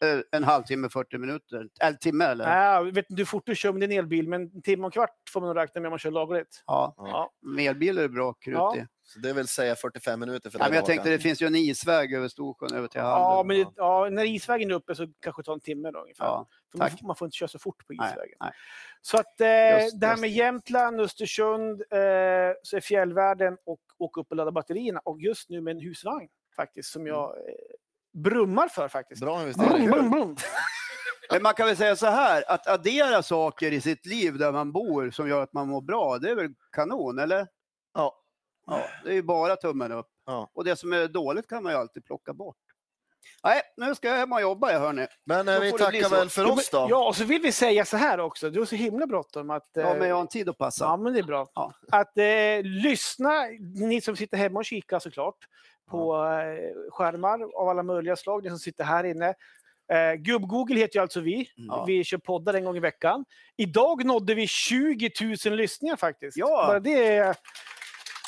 eh, 0.02 0.20
en 0.32 0.44
halvtimme, 0.44 0.88
40 0.88 1.18
minuter. 1.18 1.68
Eller 1.80 1.96
timme 1.96 2.24
eller? 2.24 2.44
Nej, 2.46 2.64
jag 2.74 2.84
vet 2.94 3.10
inte 3.10 3.20
hur 3.20 3.24
fort 3.26 3.46
du 3.46 3.54
kör 3.54 3.72
med 3.72 3.88
din 3.88 3.98
elbil, 3.98 4.28
men 4.28 4.42
en 4.42 4.62
timme 4.62 4.86
och 4.86 4.92
kvart 4.92 5.10
får 5.32 5.40
man 5.40 5.54
räkna 5.54 5.80
med 5.80 5.88
om 5.88 5.90
man 5.90 5.98
kör 5.98 6.10
lagligt. 6.10 6.62
Ja. 6.66 6.94
Ja. 6.96 7.30
Med 7.42 7.64
elbil 7.70 7.98
är 7.98 8.02
det 8.02 8.08
bra 8.08 8.32
krut 8.32 8.54
Ja. 8.54 8.76
i. 8.76 8.86
Så 9.02 9.18
det 9.18 9.32
vill 9.32 9.48
säga 9.48 9.74
45 9.74 10.20
minuter 10.20 10.50
för 10.50 10.58
Ja, 10.58 10.62
dig, 10.64 10.70
men 10.70 10.76
jag 10.76 10.86
tänkte 10.86 11.10
det 11.10 11.18
finns 11.18 11.42
ju 11.42 11.46
en 11.46 11.56
isväg 11.56 12.14
över 12.14 12.28
Storsjön 12.28 12.72
över 12.74 12.88
till 12.88 13.00
Ja, 13.00 13.06
Halden. 13.06 13.46
men 13.46 13.56
det, 13.66 13.72
ja, 13.76 14.08
när 14.10 14.24
isvägen 14.24 14.70
är 14.70 14.74
uppe 14.74 14.94
så 14.94 15.06
kanske 15.20 15.42
det 15.42 15.46
tar 15.46 15.52
en 15.52 15.60
timme 15.60 15.90
då, 15.90 15.98
ungefär. 15.98 16.24
Ja, 16.24 16.46
För 16.70 16.78
man, 16.78 16.88
tack. 16.90 17.00
får, 17.00 17.06
man 17.06 17.16
får 17.16 17.26
inte 17.26 17.36
köra 17.36 17.48
så 17.48 17.58
fort 17.58 17.86
på 17.86 17.92
Nej, 17.92 18.10
isvägen. 18.12 18.36
nej. 18.40 18.52
Så 19.02 19.16
att 19.18 19.40
eh, 19.40 19.46
Just- 19.84 20.00
det 20.00 20.06
här 20.06 20.12
just. 20.12 20.20
med 20.20 20.30
Jämtland, 20.30 21.00
Östersund, 21.00 21.80
eh, 21.80 21.96
så 22.62 22.76
är 22.76 22.80
fjällvärlden 22.80 23.56
och 23.66 23.80
åka 23.98 24.20
upp 24.20 24.26
och 24.30 24.36
ladda 24.36 24.50
batterierna. 24.52 25.00
Och 25.04 25.20
just 25.20 25.50
nu 25.50 25.60
med 25.60 25.76
en 25.76 25.80
husvagn 25.82 26.28
faktiskt, 26.56 26.92
som 26.92 27.06
jag 27.06 27.24
eh, 27.24 27.54
brummar 28.12 28.68
för 28.68 28.88
faktiskt. 28.88 29.20
Bra 29.20 29.40
investering. 29.40 29.90
brum, 29.90 30.10
brum. 30.10 30.36
Men 31.30 31.42
man 31.42 31.54
kan 31.54 31.66
väl 31.66 31.76
säga 31.76 31.96
så 31.96 32.06
här, 32.06 32.44
att 32.48 32.66
addera 32.66 33.22
saker 33.22 33.72
i 33.72 33.80
sitt 33.80 34.06
liv 34.06 34.38
där 34.38 34.52
man 34.52 34.72
bor 34.72 35.10
som 35.10 35.28
gör 35.28 35.42
att 35.42 35.52
man 35.52 35.68
mår 35.68 35.80
bra, 35.80 36.18
det 36.18 36.30
är 36.30 36.34
väl 36.34 36.54
kanon, 36.72 37.18
eller? 37.18 37.46
Ja. 37.94 38.22
Ja, 38.66 38.86
det 39.04 39.10
är 39.10 39.14
ju 39.14 39.22
bara 39.22 39.56
tummen 39.56 39.92
upp. 39.92 40.08
Ja. 40.26 40.50
Och 40.54 40.64
det 40.64 40.76
som 40.76 40.92
är 40.92 41.08
dåligt 41.08 41.48
kan 41.48 41.62
man 41.62 41.72
ju 41.72 41.78
alltid 41.78 42.04
plocka 42.04 42.32
bort. 42.32 42.56
Nej, 43.44 43.62
nu 43.76 43.94
ska 43.94 44.08
jag 44.08 44.16
hem 44.16 44.32
och 44.32 44.40
jobba, 44.40 44.72
jag 44.72 44.80
hörni. 44.80 45.06
Men 45.24 45.48
eh, 45.48 45.54
Då 45.54 45.60
vi 45.60 45.72
tackar 45.72 46.02
så. 46.02 46.14
väl 46.14 46.28
för 46.28 46.50
oss 46.50 46.70
då. 46.70 46.86
Ja, 46.90 47.08
och 47.08 47.16
så 47.16 47.24
vill 47.24 47.42
vi 47.42 47.52
säga 47.52 47.84
så 47.84 47.96
här 47.96 48.20
också. 48.20 48.50
Du 48.50 48.58
har 48.58 48.66
så 48.66 48.76
himla 48.76 49.06
bråttom 49.06 49.50
att... 49.50 49.70
Ja, 49.72 49.80
eh, 49.80 49.98
men 49.98 50.08
jag 50.08 50.16
har 50.16 50.20
en 50.20 50.28
tid 50.28 50.48
att 50.48 50.58
passa. 50.58 50.84
Ja, 50.84 50.96
men 50.96 51.12
det 51.12 51.18
är 51.18 51.22
bra. 51.22 51.46
Ja. 51.54 51.72
Att 51.90 52.18
eh, 52.18 52.62
lyssna, 52.62 53.30
ni 53.74 54.00
som 54.00 54.16
sitter 54.16 54.36
hemma 54.36 54.58
och 54.58 54.64
kikar 54.64 54.98
såklart, 54.98 55.38
på 55.90 56.14
eh, 56.24 56.90
skärmar 56.90 57.38
av 57.62 57.68
alla 57.68 57.82
möjliga 57.82 58.16
slag, 58.16 58.42
ni 58.44 58.48
som 58.50 58.58
sitter 58.58 58.84
här 58.84 59.04
inne. 59.04 59.34
Eh, 59.92 60.12
Gubb-Google 60.16 60.76
heter 60.78 60.96
ju 60.96 61.02
alltså 61.02 61.20
vi. 61.20 61.50
Ja. 61.56 61.84
Vi 61.86 62.04
kör 62.04 62.18
poddar 62.18 62.54
en 62.54 62.64
gång 62.64 62.76
i 62.76 62.80
veckan. 62.80 63.24
Idag 63.56 64.04
nådde 64.04 64.34
vi 64.34 64.46
20 64.46 65.10
000 65.46 65.56
lyssningar 65.56 65.96
faktiskt. 65.96 66.36
Ja. 66.36 66.46
Bara 66.68 66.80
det 66.80 67.06
är 67.16 67.36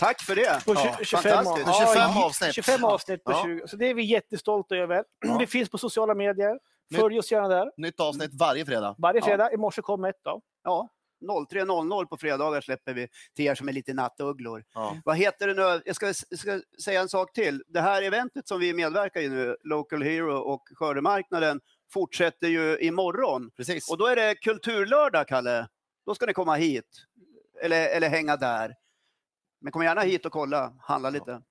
Tack 0.00 0.22
för 0.22 0.34
det. 0.34 0.64
på 0.66 0.74
Ja, 0.74 0.96
tju- 0.98 1.04
25, 1.04 1.32
fantastiskt. 1.44 1.68
av- 1.68 1.72
25 1.72 1.94
ja, 2.14 2.24
avsnitt. 2.26 2.54
25 2.54 2.84
avsnitt 2.84 3.24
på 3.24 3.32
Ja. 3.32 3.42
20. 3.44 3.68
Så 3.68 3.76
det 3.76 3.86
är 3.90 3.94
vi 3.94 4.02
jättestolta 4.04 4.76
över. 4.76 5.04
Ja. 5.26 5.36
Det 5.38 5.46
finns 5.46 5.68
på 5.70 5.78
sociala 5.78 6.14
medier. 6.14 6.58
Nytt- 6.90 7.00
Följ 7.00 7.18
oss 7.18 7.32
gärna 7.32 7.48
där. 7.48 7.70
Nytt 7.76 8.00
avsnitt 8.00 8.30
varje 8.40 8.64
fredag. 8.66 8.94
Varje 8.98 9.20
Ja. 9.20 9.24
fredag. 9.26 9.52
I 9.52 9.56
morse 9.56 9.82
kom 9.82 10.04
ett 10.04 10.16
då. 10.24 10.40
Ja, 10.64 10.88
03.00 11.20 12.06
på 12.06 12.16
fredagar 12.16 12.60
släpper 12.60 12.94
vi 12.94 13.08
till 13.36 13.44
er 13.44 13.54
som 13.54 13.68
är 13.68 13.72
lite 13.72 13.94
nattugglor. 13.94 14.64
Ja. 14.74 14.96
Vad 15.04 15.16
heter 15.16 15.46
det 15.46 15.54
nu? 15.54 15.82
Jag 15.84 15.96
ska, 15.96 16.06
jag 16.06 16.38
ska 16.38 16.60
säga 16.84 17.00
en 17.00 17.08
sak 17.08 17.32
till. 17.32 17.62
Det 17.66 17.80
här 17.80 18.02
eventet 18.02 18.48
som 18.48 18.60
vi 18.60 18.74
medverkar 18.74 19.20
i 19.20 19.28
nu, 19.28 19.56
Local 19.64 20.02
Hero 20.02 20.38
och 20.38 20.62
skördemarknaden, 20.74 21.60
fortsätter 21.92 22.48
ju 22.48 22.78
imorgon. 22.78 23.50
Precis. 23.56 23.90
Och 23.90 23.98
då 23.98 24.06
är 24.06 24.16
det 24.16 24.34
kulturlördag, 24.34 25.28
Kalle. 25.28 25.68
Då 26.06 26.14
ska 26.14 26.26
ni 26.26 26.32
komma 26.32 26.54
hit. 26.54 27.04
Eller, 27.62 27.88
eller 27.88 28.08
hänga 28.08 28.36
där. 28.36 28.74
Men 29.60 29.72
kom 29.72 29.82
gärna 29.82 30.00
hit 30.00 30.26
och 30.26 30.32
kolla, 30.32 30.72
handla 30.80 31.10
lite. 31.10 31.42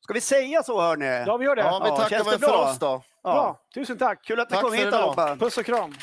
Ska 0.00 0.14
vi 0.14 0.20
säga 0.20 0.62
så 0.62 0.80
hörni? 0.80 1.24
Ja, 1.26 1.36
vi 1.36 1.44
gör 1.44 1.56
det. 1.56 1.62
Ja, 1.62 1.80
vi 1.84 1.88
Ja, 1.88 1.96
tackar 1.96 2.10
känns 2.10 2.24
det 2.24 2.30
väl 2.30 2.40
för 2.40 2.46
bra? 2.46 2.70
oss 2.70 2.78
då. 2.78 3.02
Bra. 3.22 3.60
Tusen 3.74 3.98
tack. 3.98 4.24
Kul 4.24 4.40
att 4.40 4.50
ni 4.50 4.54
Tack 4.54 4.64
kom 4.64 4.72
hit 4.72 4.92
allihopa. 4.92 5.36
Puss 5.36 5.58
och 5.58 5.64
kram. 5.66 5.94